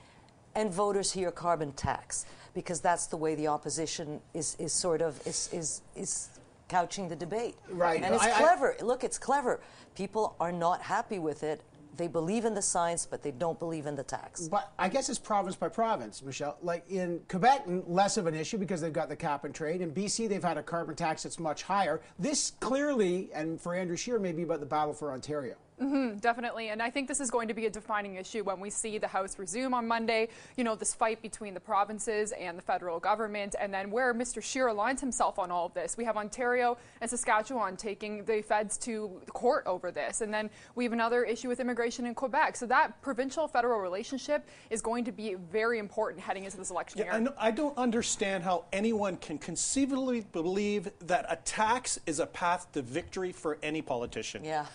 and 0.55 0.73
voters 0.73 1.13
hear 1.13 1.31
carbon 1.31 1.73
tax 1.73 2.27
because 2.55 2.81
that's 2.81 3.07
the 3.07 3.17
way 3.17 3.35
the 3.35 3.47
opposition 3.47 4.21
is, 4.35 4.57
is 4.59 4.73
sort 4.73 5.01
of, 5.01 5.19
is, 5.27 5.49
is, 5.53 5.83
is 5.97 6.29
couching 6.69 7.09
the 7.09 7.17
debate. 7.17 7.57
Right. 7.71 8.03
And 8.03 8.15
it's 8.15 8.25
I, 8.25 8.31
clever. 8.33 8.77
I, 8.79 8.85
Look, 8.85 9.05
it's 9.05 9.19
clever. 9.19 9.61
People 9.95 10.37
are 10.41 10.53
not 10.53 10.83
happy 10.83 11.19
with 11.19 11.43
it 11.43 11.63
they 11.97 12.09
believe 12.09 12.45
in 12.45 12.55
the 12.55 12.63
science, 12.63 13.07
but 13.07 13.23
they 13.23 13.31
don't 13.31 13.59
believe 13.59 13.87
in 13.87 13.95
the 13.97 14.03
tax. 14.03 14.49
But 14.49 14.73
I 14.79 14.89
guess 14.89 15.09
it's 15.09 15.19
province 15.19 15.57
by 15.57 15.69
province, 15.69 16.23
Michelle. 16.23 16.57
Like 16.63 16.89
in 16.91 17.21
Quebec, 17.29 17.65
less 17.87 18.17
of 18.17 18.27
an 18.27 18.35
issue 18.35 18.59
because 18.59 18.81
they've 18.81 18.93
got 18.93 19.09
the 19.09 19.17
cap 19.17 19.45
and 19.45 19.55
trade. 19.55 19.81
In 19.81 19.93
BC, 19.93 20.29
they've 20.29 20.43
had 20.43 20.57
a 20.57 20.63
carbon 20.63 20.95
tax 20.95 21.23
that's 21.23 21.39
much 21.39 21.63
higher. 21.63 22.01
This 22.19 22.53
clearly, 22.61 23.31
and 23.35 23.61
for 23.61 23.75
Andrew 23.75 23.97
Scheer, 23.97 24.19
may 24.19 24.33
be 24.33 24.43
about 24.43 24.61
the 24.61 24.67
battle 24.67 24.95
for 24.95 25.13
Ontario. 25.13 25.57
Mm-hmm, 25.83 26.19
definitely. 26.19 26.69
And 26.69 26.81
I 26.81 26.91
think 26.91 27.09
this 27.09 27.21
is 27.21 27.31
going 27.31 27.49
to 27.49 27.55
be 27.55 27.67
a 27.67 27.71
defining 27.71 28.15
issue 28.15 28.45
when 28.45 28.61
we 28.61 28.71
see 28.71 28.99
the 28.99 29.09
House 29.09 29.39
resume 29.39 29.75
on 29.75 29.89
Monday. 29.89 30.29
You 30.57 30.65
know, 30.65 30.75
this 30.75 30.95
fight 30.95 31.21
between 31.21 31.55
the 31.55 31.61
provinces 31.61 32.33
and 32.33 32.57
the 32.57 32.63
federal 32.63 33.01
government, 33.01 33.57
and 33.59 33.75
then 33.75 33.91
where 33.91 34.15
Mr. 34.15 34.43
Scheer 34.43 34.69
aligns 34.69 35.01
himself 35.01 35.39
on 35.39 35.51
all 35.51 35.67
of 35.67 35.75
this. 35.75 35.97
We 35.97 36.05
have 36.05 36.17
Ontario 36.17 36.79
and 37.01 37.11
Saskatchewan 37.11 37.77
taking 37.77 38.25
the 38.25 38.43
feds 38.43 38.79
to 38.79 39.21
court 39.33 39.65
over 39.67 39.91
this. 39.91 40.21
And 40.21 40.33
then 40.33 40.51
we 40.75 40.85
have 40.85 40.93
another 40.93 41.25
issue 41.25 41.49
with 41.49 41.61
immigration 41.61 42.07
in 42.07 42.15
Quebec. 42.15 42.57
So 42.57 42.67
that 42.67 43.01
provincial 43.03 43.49
federal 43.49 43.81
relationship 43.81 44.49
is 44.71 44.81
going 44.81 45.05
to 45.05 45.13
be 45.13 45.35
very 45.35 45.79
important 45.79 46.23
heading 46.23 46.45
into 46.45 46.57
this 46.57 46.71
election 46.71 47.01
yeah, 47.01 47.05
year. 47.07 47.15
And 47.15 47.29
I 47.39 47.51
don't 47.51 47.77
understand 47.77 48.45
how 48.45 48.67
anyone 48.73 49.17
can 49.17 49.39
conceivably 49.39 50.21
believe 50.33 50.91
that 51.01 51.27
a 51.29 51.37
tax 51.37 51.99
is 52.07 52.21
a 52.21 52.27
path 52.27 52.71
to 52.73 52.83
victory 52.83 53.33
for 53.33 53.59
any 53.63 53.83
politician. 53.83 54.45
Yeah. 54.45 54.67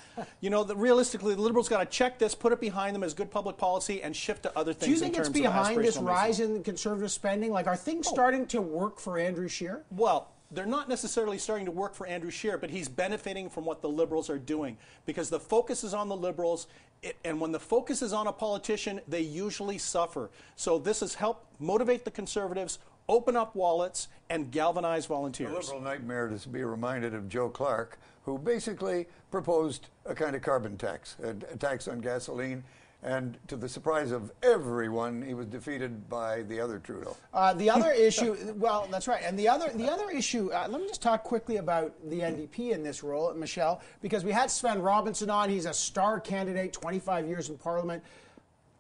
you 0.41 0.49
know, 0.49 0.64
the 0.64 0.76
real 0.76 0.96
realistically, 0.97 1.35
the 1.35 1.41
Liberals 1.41 1.69
got 1.69 1.79
to 1.79 1.85
check 1.85 2.17
this, 2.17 2.33
put 2.33 2.51
it 2.51 2.59
behind 2.59 2.95
them 2.95 3.03
as 3.03 3.13
good 3.13 3.29
public 3.29 3.55
policy, 3.55 4.01
and 4.01 4.15
shift 4.15 4.43
to 4.43 4.57
other 4.57 4.73
things. 4.73 4.87
Do 4.87 4.91
you 4.91 4.97
think 4.97 5.15
it's 5.15 5.29
behind 5.29 5.83
this 5.83 5.97
rise 5.97 6.39
basis. 6.39 6.55
in 6.55 6.63
conservative 6.63 7.11
spending? 7.11 7.51
Like, 7.51 7.67
are 7.67 7.75
things 7.75 8.07
oh. 8.07 8.13
starting 8.13 8.47
to 8.47 8.61
work 8.61 8.99
for 8.99 9.19
Andrew 9.19 9.47
Scheer? 9.47 9.83
Well, 9.91 10.31
they're 10.49 10.65
not 10.65 10.89
necessarily 10.89 11.37
starting 11.37 11.65
to 11.65 11.71
work 11.71 11.93
for 11.93 12.07
Andrew 12.07 12.31
Scheer, 12.31 12.57
but 12.57 12.71
he's 12.71 12.89
benefiting 12.89 13.47
from 13.47 13.63
what 13.63 13.83
the 13.83 13.89
Liberals 13.89 14.27
are 14.27 14.39
doing 14.39 14.75
because 15.05 15.29
the 15.29 15.39
focus 15.39 15.83
is 15.83 15.93
on 15.93 16.09
the 16.09 16.15
Liberals, 16.15 16.65
it, 17.03 17.15
and 17.23 17.39
when 17.39 17.51
the 17.51 17.59
focus 17.59 18.01
is 18.01 18.11
on 18.11 18.25
a 18.25 18.33
politician, 18.33 18.99
they 19.07 19.21
usually 19.21 19.77
suffer. 19.77 20.31
So 20.55 20.79
this 20.79 21.01
has 21.01 21.13
helped 21.13 21.61
motivate 21.61 22.05
the 22.05 22.11
Conservatives, 22.11 22.79
open 23.07 23.35
up 23.35 23.55
wallets, 23.55 24.07
and 24.31 24.49
galvanize 24.49 25.05
volunteers. 25.05 25.51
A 25.51 25.73
Liberal 25.75 25.81
nightmare 25.81 26.27
to 26.29 26.49
be 26.49 26.63
reminded 26.63 27.13
of 27.13 27.29
Joe 27.29 27.49
Clark, 27.49 27.99
who 28.28 28.38
basically 28.38 29.07
proposed 29.32 29.88
a 30.05 30.13
kind 30.13 30.36
of 30.36 30.41
carbon 30.41 30.78
tax, 30.78 31.15
a, 31.23 31.34
tax 31.55 31.88
on 31.88 32.01
gasoline. 32.01 32.61
And 33.01 33.38
to 33.47 33.55
the 33.55 33.69
surprise 33.69 34.11
of 34.11 34.34
everyone, 34.43 35.21
he 35.21 35.34
was 35.34 35.45
defeated 35.45 36.09
by 36.09 36.41
the 36.41 36.59
other 36.59 36.80
Trudeau. 36.80 37.15
Uh, 37.34 37.53
the 37.53 37.69
other 37.69 37.91
issue, 38.07 38.36
well, 38.57 38.86
that's 38.91 39.07
right. 39.07 39.21
And 39.23 39.39
the 39.39 39.47
other, 39.47 39.69
the 39.73 39.89
other 39.89 40.09
issue, 40.09 40.51
uh, 40.51 40.67
let 40.69 40.82
me 40.82 40.88
just 40.88 41.01
talk 41.01 41.23
quickly 41.23 41.57
about 41.57 41.93
the 42.09 42.19
NDP 42.19 42.71
in 42.71 42.84
this 42.84 43.01
role, 43.01 43.34
Michelle, 43.34 43.82
because 44.01 44.25
we 44.25 44.34
had 44.34 44.49
Svend 44.49 44.84
Robinson 44.84 45.30
on. 45.30 45.49
He's 45.49 45.65
a 45.65 45.73
star 45.73 46.19
candidate, 46.19 46.73
25 46.73 47.28
years 47.28 47.49
in 47.49 47.57
Parliament. 47.57 48.03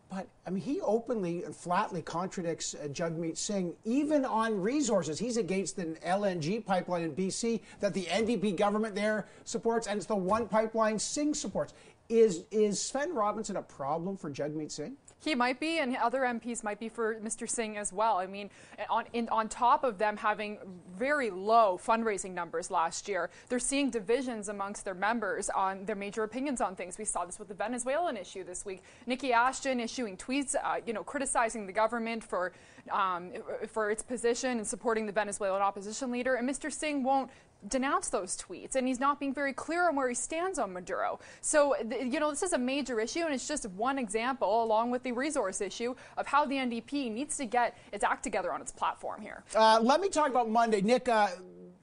But 0.09 0.27
I 0.45 0.51
mean, 0.51 0.63
he 0.63 0.79
openly 0.81 1.43
and 1.43 1.55
flatly 1.55 2.01
contradicts 2.01 2.75
uh, 2.75 2.87
Singh, 3.33 3.73
even 3.83 4.23
on 4.23 4.59
resources. 4.59 5.19
He's 5.19 5.37
against 5.37 5.77
an 5.79 5.97
LNG 6.05 6.65
pipeline 6.65 7.03
in 7.03 7.13
BC 7.13 7.61
that 7.81 7.93
the 7.93 8.05
NDP 8.05 8.55
government 8.55 8.95
there 8.95 9.27
supports, 9.43 9.87
and 9.87 9.97
it's 9.97 10.05
the 10.05 10.15
one 10.15 10.47
pipeline 10.47 10.97
Singh 10.97 11.33
supports. 11.33 11.73
Is 12.09 12.45
is 12.51 12.79
Svend 12.79 13.15
Robinson 13.15 13.57
a 13.57 13.61
problem 13.61 14.15
for 14.15 14.31
Jagmeet 14.31 14.71
Singh? 14.71 14.95
He 15.19 15.33
might 15.33 15.59
be, 15.59 15.79
and 15.79 15.95
other 15.97 16.21
MPs 16.21 16.63
might 16.63 16.79
be 16.79 16.89
for 16.89 17.15
Mr. 17.15 17.49
Singh 17.49 17.77
as 17.77 17.91
well. 17.91 18.17
I 18.17 18.27
mean, 18.27 18.49
on, 18.89 19.05
in, 19.13 19.27
on 19.29 19.49
top 19.49 19.83
of 19.83 19.97
them 19.97 20.15
having 20.15 20.59
very 20.95 21.31
low 21.31 21.79
fundraising 21.83 22.33
numbers 22.33 22.69
last 22.69 23.07
year, 23.07 23.31
they're 23.49 23.57
seeing 23.57 23.89
divisions 23.89 24.47
amongst 24.47 24.85
their 24.85 24.93
members 24.93 25.49
on 25.49 25.85
their 25.85 25.95
major 25.95 26.23
opinions 26.23 26.61
on 26.61 26.75
things. 26.75 26.97
We 26.97 27.05
saw 27.05 27.25
this 27.25 27.39
with 27.39 27.47
the 27.47 27.55
Venezuelan 27.55 28.15
issue 28.15 28.43
this 28.43 28.63
week. 28.63 28.83
Niki 29.07 29.31
Ashton 29.31 29.79
issuing 29.79 30.17
tweets, 30.17 30.55
uh, 30.55 30.81
you 30.85 30.93
know, 30.93 31.03
criticizing 31.03 31.65
the 31.65 31.73
government 31.73 32.23
for 32.23 32.53
um, 32.91 33.31
for 33.67 33.91
its 33.91 34.01
position 34.01 34.59
and 34.59 34.65
supporting 34.65 35.05
the 35.05 35.11
Venezuelan 35.11 35.61
opposition 35.61 36.11
leader, 36.11 36.35
and 36.35 36.49
Mr. 36.49 36.71
Singh 36.71 37.03
won't 37.03 37.29
denounce 37.67 38.09
those 38.09 38.37
tweets, 38.37 38.75
and 38.75 38.87
he's 38.87 38.99
not 38.99 39.19
being 39.19 39.33
very 39.33 39.53
clear 39.53 39.87
on 39.87 39.95
where 39.95 40.07
he 40.09 40.15
stands 40.15 40.59
on 40.59 40.73
Maduro. 40.73 41.19
So, 41.41 41.75
you 41.77 42.19
know, 42.19 42.29
this 42.29 42.43
is 42.43 42.53
a 42.53 42.57
major 42.57 42.99
issue, 42.99 43.21
and 43.21 43.33
it's 43.33 43.47
just 43.47 43.65
one 43.71 43.97
example, 43.97 44.63
along 44.63 44.91
with 44.91 45.03
the 45.03 45.11
resource 45.11 45.61
issue, 45.61 45.95
of 46.17 46.27
how 46.27 46.45
the 46.45 46.55
NDP 46.55 47.11
needs 47.11 47.37
to 47.37 47.45
get 47.45 47.77
its 47.91 48.03
act 48.03 48.23
together 48.23 48.51
on 48.51 48.61
its 48.61 48.71
platform 48.71 49.21
here. 49.21 49.43
Uh, 49.55 49.79
let 49.81 50.01
me 50.01 50.09
talk 50.09 50.29
about 50.29 50.49
Monday. 50.49 50.81
Nick, 50.81 51.09
uh, 51.09 51.29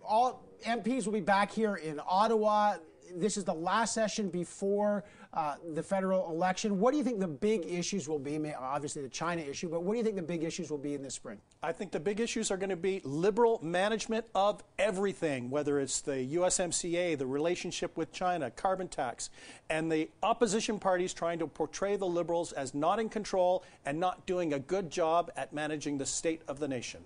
all 0.06 0.44
MPs 0.66 1.06
will 1.06 1.12
be 1.12 1.20
back 1.20 1.50
here 1.50 1.76
in 1.76 2.00
Ottawa 2.06 2.76
this 3.16 3.36
is 3.36 3.44
the 3.44 3.54
last 3.54 3.94
session 3.94 4.28
before 4.28 5.04
uh, 5.34 5.56
the 5.74 5.82
federal 5.82 6.30
election. 6.30 6.78
What 6.78 6.92
do 6.92 6.98
you 6.98 7.04
think 7.04 7.18
the 7.18 7.26
big 7.26 7.66
issues 7.66 8.08
will 8.08 8.18
be? 8.18 8.38
Obviously, 8.54 9.02
the 9.02 9.08
China 9.08 9.42
issue, 9.42 9.68
but 9.68 9.82
what 9.82 9.94
do 9.94 9.98
you 9.98 10.04
think 10.04 10.16
the 10.16 10.22
big 10.22 10.44
issues 10.44 10.70
will 10.70 10.78
be 10.78 10.94
in 10.94 11.02
this 11.02 11.14
spring? 11.14 11.38
I 11.62 11.72
think 11.72 11.90
the 11.90 12.00
big 12.00 12.20
issues 12.20 12.50
are 12.50 12.56
going 12.56 12.70
to 12.70 12.76
be 12.76 13.00
liberal 13.04 13.58
management 13.62 14.26
of 14.34 14.62
everything, 14.78 15.50
whether 15.50 15.80
it's 15.80 16.00
the 16.00 16.34
USMCA, 16.36 17.18
the 17.18 17.26
relationship 17.26 17.96
with 17.96 18.12
China, 18.12 18.50
carbon 18.50 18.88
tax, 18.88 19.30
and 19.68 19.90
the 19.90 20.08
opposition 20.22 20.78
parties 20.78 21.12
trying 21.12 21.40
to 21.40 21.46
portray 21.46 21.96
the 21.96 22.06
liberals 22.06 22.52
as 22.52 22.74
not 22.74 23.00
in 23.00 23.08
control 23.08 23.64
and 23.84 23.98
not 23.98 24.26
doing 24.26 24.52
a 24.52 24.58
good 24.58 24.90
job 24.90 25.32
at 25.36 25.52
managing 25.52 25.98
the 25.98 26.06
state 26.06 26.42
of 26.46 26.60
the 26.60 26.68
nation. 26.68 27.00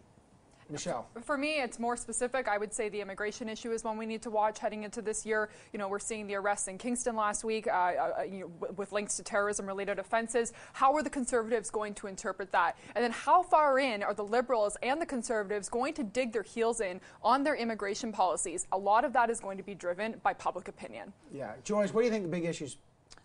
Michelle. 0.70 1.06
For 1.22 1.38
me, 1.38 1.60
it's 1.60 1.78
more 1.78 1.96
specific. 1.96 2.46
I 2.48 2.58
would 2.58 2.72
say 2.72 2.88
the 2.88 3.00
immigration 3.00 3.48
issue 3.48 3.72
is 3.72 3.84
one 3.84 3.96
we 3.96 4.06
need 4.06 4.22
to 4.22 4.30
watch 4.30 4.58
heading 4.58 4.84
into 4.84 5.00
this 5.00 5.24
year. 5.24 5.48
You 5.72 5.78
know, 5.78 5.88
we're 5.88 5.98
seeing 5.98 6.26
the 6.26 6.34
arrests 6.34 6.68
in 6.68 6.78
Kingston 6.78 7.16
last 7.16 7.44
week 7.44 7.66
uh, 7.66 7.70
uh, 7.70 8.22
you 8.22 8.40
know, 8.40 8.68
with 8.76 8.92
links 8.92 9.16
to 9.16 9.22
terrorism-related 9.22 9.98
offenses. 9.98 10.52
How 10.72 10.94
are 10.94 11.02
the 11.02 11.10
Conservatives 11.10 11.70
going 11.70 11.94
to 11.94 12.06
interpret 12.06 12.52
that? 12.52 12.76
And 12.94 13.02
then 13.02 13.12
how 13.12 13.42
far 13.42 13.78
in 13.78 14.02
are 14.02 14.14
the 14.14 14.24
Liberals 14.24 14.76
and 14.82 15.00
the 15.00 15.06
Conservatives 15.06 15.68
going 15.68 15.94
to 15.94 16.02
dig 16.02 16.32
their 16.32 16.42
heels 16.42 16.80
in 16.80 17.00
on 17.22 17.42
their 17.44 17.54
immigration 17.54 18.12
policies? 18.12 18.66
A 18.72 18.78
lot 18.78 19.04
of 19.04 19.12
that 19.14 19.30
is 19.30 19.40
going 19.40 19.56
to 19.56 19.64
be 19.64 19.74
driven 19.74 20.20
by 20.22 20.34
public 20.34 20.68
opinion. 20.68 21.12
Yeah. 21.32 21.52
Joyce, 21.64 21.94
what 21.94 22.02
do 22.02 22.06
you 22.06 22.12
think 22.12 22.24
the 22.24 22.30
big 22.30 22.44
issues 22.44 22.76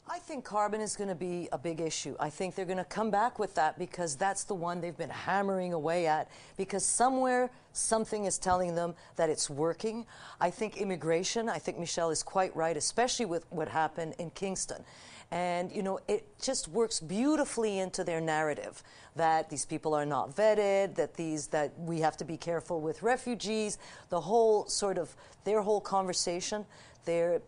I 0.10 0.20
think 0.20 0.44
carbon 0.44 0.82
is 0.82 0.98
going 0.98 1.08
to 1.08 1.16
be 1.16 1.48
a 1.54 1.58
big 1.58 1.80
issue. 1.80 2.16
I 2.20 2.30
think 2.30 2.56
they're 2.56 2.66
going 2.66 2.78
to 2.78 2.84
come 2.84 3.10
back 3.10 3.40
with 3.40 3.56
that 3.56 3.80
because 3.80 4.18
that's 4.18 4.44
the 4.44 4.54
one 4.54 4.82
they've 4.82 4.98
been 4.98 5.10
hammering 5.10 5.72
away 5.72 6.08
at 6.08 6.30
because 6.58 6.86
somewhere 6.86 7.50
something 7.72 8.26
is 8.26 8.38
telling 8.38 8.76
them 8.76 8.96
that 9.16 9.30
it's 9.30 9.50
working. 9.50 10.06
I 10.42 10.50
think 10.50 10.78
immigration, 10.78 11.48
I 11.48 11.58
think 11.58 11.80
Michelle 11.80 12.10
is 12.10 12.22
quite 12.22 12.54
right, 12.54 12.76
especially 12.76 13.26
with 13.26 13.46
what 13.50 13.70
happened 13.70 14.16
in 14.20 14.30
Kingston. 14.32 14.84
And, 15.32 15.72
you 15.72 15.82
know, 15.82 16.00
it 16.10 16.28
just 16.40 16.68
works 16.68 17.00
beautifully 17.00 17.80
into 17.80 18.04
their 18.04 18.20
narrative 18.20 18.84
that 19.16 19.50
these 19.50 19.66
people 19.66 19.94
are 19.94 20.06
not 20.06 20.36
vetted, 20.36 20.96
that 20.96 21.16
these, 21.16 21.48
that 21.48 21.80
we 21.80 22.02
have 22.02 22.18
to 22.18 22.26
be 22.26 22.36
careful 22.36 22.82
with 22.82 23.02
refugees, 23.04 23.78
the 24.10 24.20
whole 24.20 24.68
sort 24.68 24.98
of, 24.98 25.16
their 25.46 25.62
whole 25.62 25.82
conversation, 25.82 26.66
there, 27.06 27.42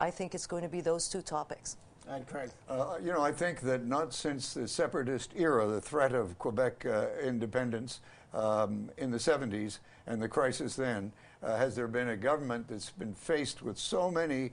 I 0.00 0.10
think 0.10 0.34
it's 0.34 0.46
going 0.46 0.62
to 0.62 0.68
be 0.68 0.82
those 0.82 1.08
two 1.08 1.22
topics. 1.22 1.78
And 2.08 2.26
Craig. 2.26 2.50
Uh, 2.68 2.96
you 3.02 3.12
know, 3.12 3.22
I 3.22 3.32
think 3.32 3.60
that 3.60 3.86
not 3.86 4.12
since 4.12 4.54
the 4.54 4.66
separatist 4.66 5.32
era, 5.36 5.66
the 5.66 5.80
threat 5.80 6.12
of 6.12 6.38
Quebec 6.38 6.84
uh, 6.84 7.06
independence 7.22 8.00
um, 8.34 8.90
in 8.98 9.10
the 9.10 9.18
70s 9.18 9.78
and 10.06 10.20
the 10.20 10.28
crisis 10.28 10.74
then, 10.76 11.12
uh, 11.42 11.56
has 11.56 11.74
there 11.76 11.88
been 11.88 12.08
a 12.08 12.16
government 12.16 12.68
that's 12.68 12.90
been 12.90 13.14
faced 13.14 13.62
with 13.62 13.78
so 13.78 14.10
many 14.10 14.52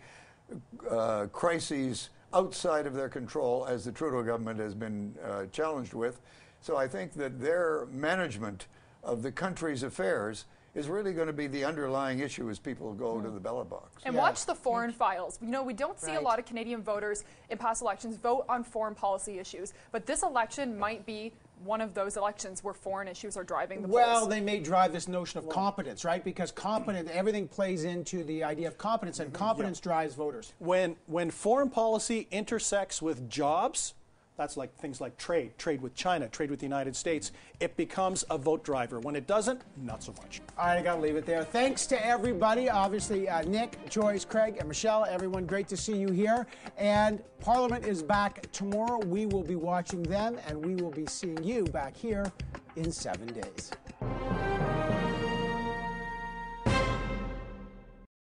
uh, 0.90 1.28
crises 1.32 2.10
outside 2.34 2.86
of 2.86 2.94
their 2.94 3.10
control 3.10 3.66
as 3.68 3.86
the 3.86 3.92
Trudeau 3.92 4.24
government 4.24 4.60
has 4.60 4.76
been 4.76 5.16
uh, 5.24 5.46
challenged 5.52 5.94
with. 5.94 6.20
So 6.62 6.78
I 6.78 6.88
think 6.88 7.14
that 7.14 7.40
their 7.40 7.88
management 7.92 8.68
of 9.04 9.24
the 9.24 9.32
country's 9.32 9.84
affairs 9.84 10.46
is 10.76 10.88
really 10.88 11.14
going 11.14 11.28
to 11.28 11.34
be 11.34 11.48
the 11.48 11.66
underlying 11.66 12.20
issue 12.20 12.50
as 12.50 12.60
people 12.60 12.94
go 12.94 13.16
mm. 13.16 13.24
to 13.24 13.32
the 13.32 13.40
ballot 13.40 13.70
box. 13.70 14.02
And 14.06 14.16
yeah. 14.16 14.22
watch 14.22 14.46
the 14.46 14.56
foreign 14.56 14.92
files. 14.92 15.40
You 15.42 15.50
know, 15.50 15.64
we 15.64 15.74
don't 15.74 16.00
see 16.00 16.12
right. 16.12 16.20
a 16.20 16.22
lot 16.22 16.40
of 16.40 16.46
Canadian 16.46 16.82
voters 16.82 17.24
in 17.50 17.58
past 17.58 17.82
elections 17.82 18.18
vote 18.18 18.46
on 18.48 18.64
foreign 18.64 18.96
policy 18.96 19.40
issues, 19.40 19.74
but 19.92 20.06
this 20.06 20.24
election 20.24 20.78
might 20.78 21.06
be 21.06 21.34
one 21.64 21.82
of 21.82 21.94
those 21.94 22.18
elections 22.18 22.64
where 22.64 22.74
foreign 22.74 23.08
issues 23.08 23.36
are 23.36 23.44
driving 23.44 23.82
the 23.82 23.88
well, 23.88 24.20
polls. 24.20 24.30
they 24.30 24.40
may 24.40 24.60
drive 24.60 24.94
this 24.94 25.08
notion 25.08 25.40
of 25.40 25.46
well, 25.46 25.54
competence, 25.54 26.06
right? 26.06 26.24
Because 26.24 26.52
competence, 26.52 27.10
everything 27.12 27.48
plays 27.48 27.84
into 27.84 28.24
the 28.24 28.44
idea 28.44 28.68
of 28.68 28.78
competence, 28.78 29.20
and 29.20 29.34
competence 29.34 29.80
yeah. 29.80 29.90
drives 29.90 30.16
voters. 30.16 30.54
When 30.60 30.96
when 31.08 31.32
foreign 31.32 31.70
policy 31.70 32.28
intersects 32.32 33.02
with 33.02 33.30
jobs, 33.30 33.94
that's 34.40 34.56
like 34.56 34.74
things 34.78 35.02
like 35.02 35.18
trade, 35.18 35.58
trade 35.58 35.82
with 35.82 35.94
China, 35.94 36.30
trade 36.30 36.50
with 36.50 36.60
the 36.60 36.66
United 36.66 36.96
States. 36.96 37.34
It 37.60 37.76
becomes 37.76 38.24
a 38.30 38.38
vote 38.38 38.64
driver. 38.64 39.02
When 39.02 39.18
it 39.18 39.28
doesn't, 39.28 39.62
not 39.76 40.02
so 40.02 40.14
much. 40.14 40.40
All 40.58 40.68
right, 40.68 40.78
I 40.78 40.82
got 40.82 40.96
to 40.96 41.02
leave 41.02 41.18
it 41.18 41.26
there. 41.26 41.44
Thanks 41.44 41.86
to 41.88 42.06
everybody. 42.06 42.70
Obviously, 42.70 43.28
uh, 43.28 43.42
Nick, 43.42 43.78
Joyce, 43.90 44.24
Craig, 44.24 44.56
and 44.58 44.70
Michelle, 44.70 45.04
everyone, 45.04 45.46
great 45.46 45.68
to 45.68 45.76
see 45.76 45.98
you 45.98 46.08
here. 46.10 46.48
And 46.78 47.22
Parliament 47.42 47.86
is 47.86 48.02
back 48.02 48.50
tomorrow. 48.54 49.00
We 49.06 49.26
will 49.26 49.44
be 49.44 49.58
watching 49.58 50.04
them, 50.04 50.38
and 50.48 50.66
we 50.66 50.76
will 50.76 50.92
be 50.92 51.06
seeing 51.06 51.44
you 51.44 51.66
back 51.66 51.98
here 51.98 52.32
in 52.78 52.94
seven 52.94 53.28
days. 53.28 53.72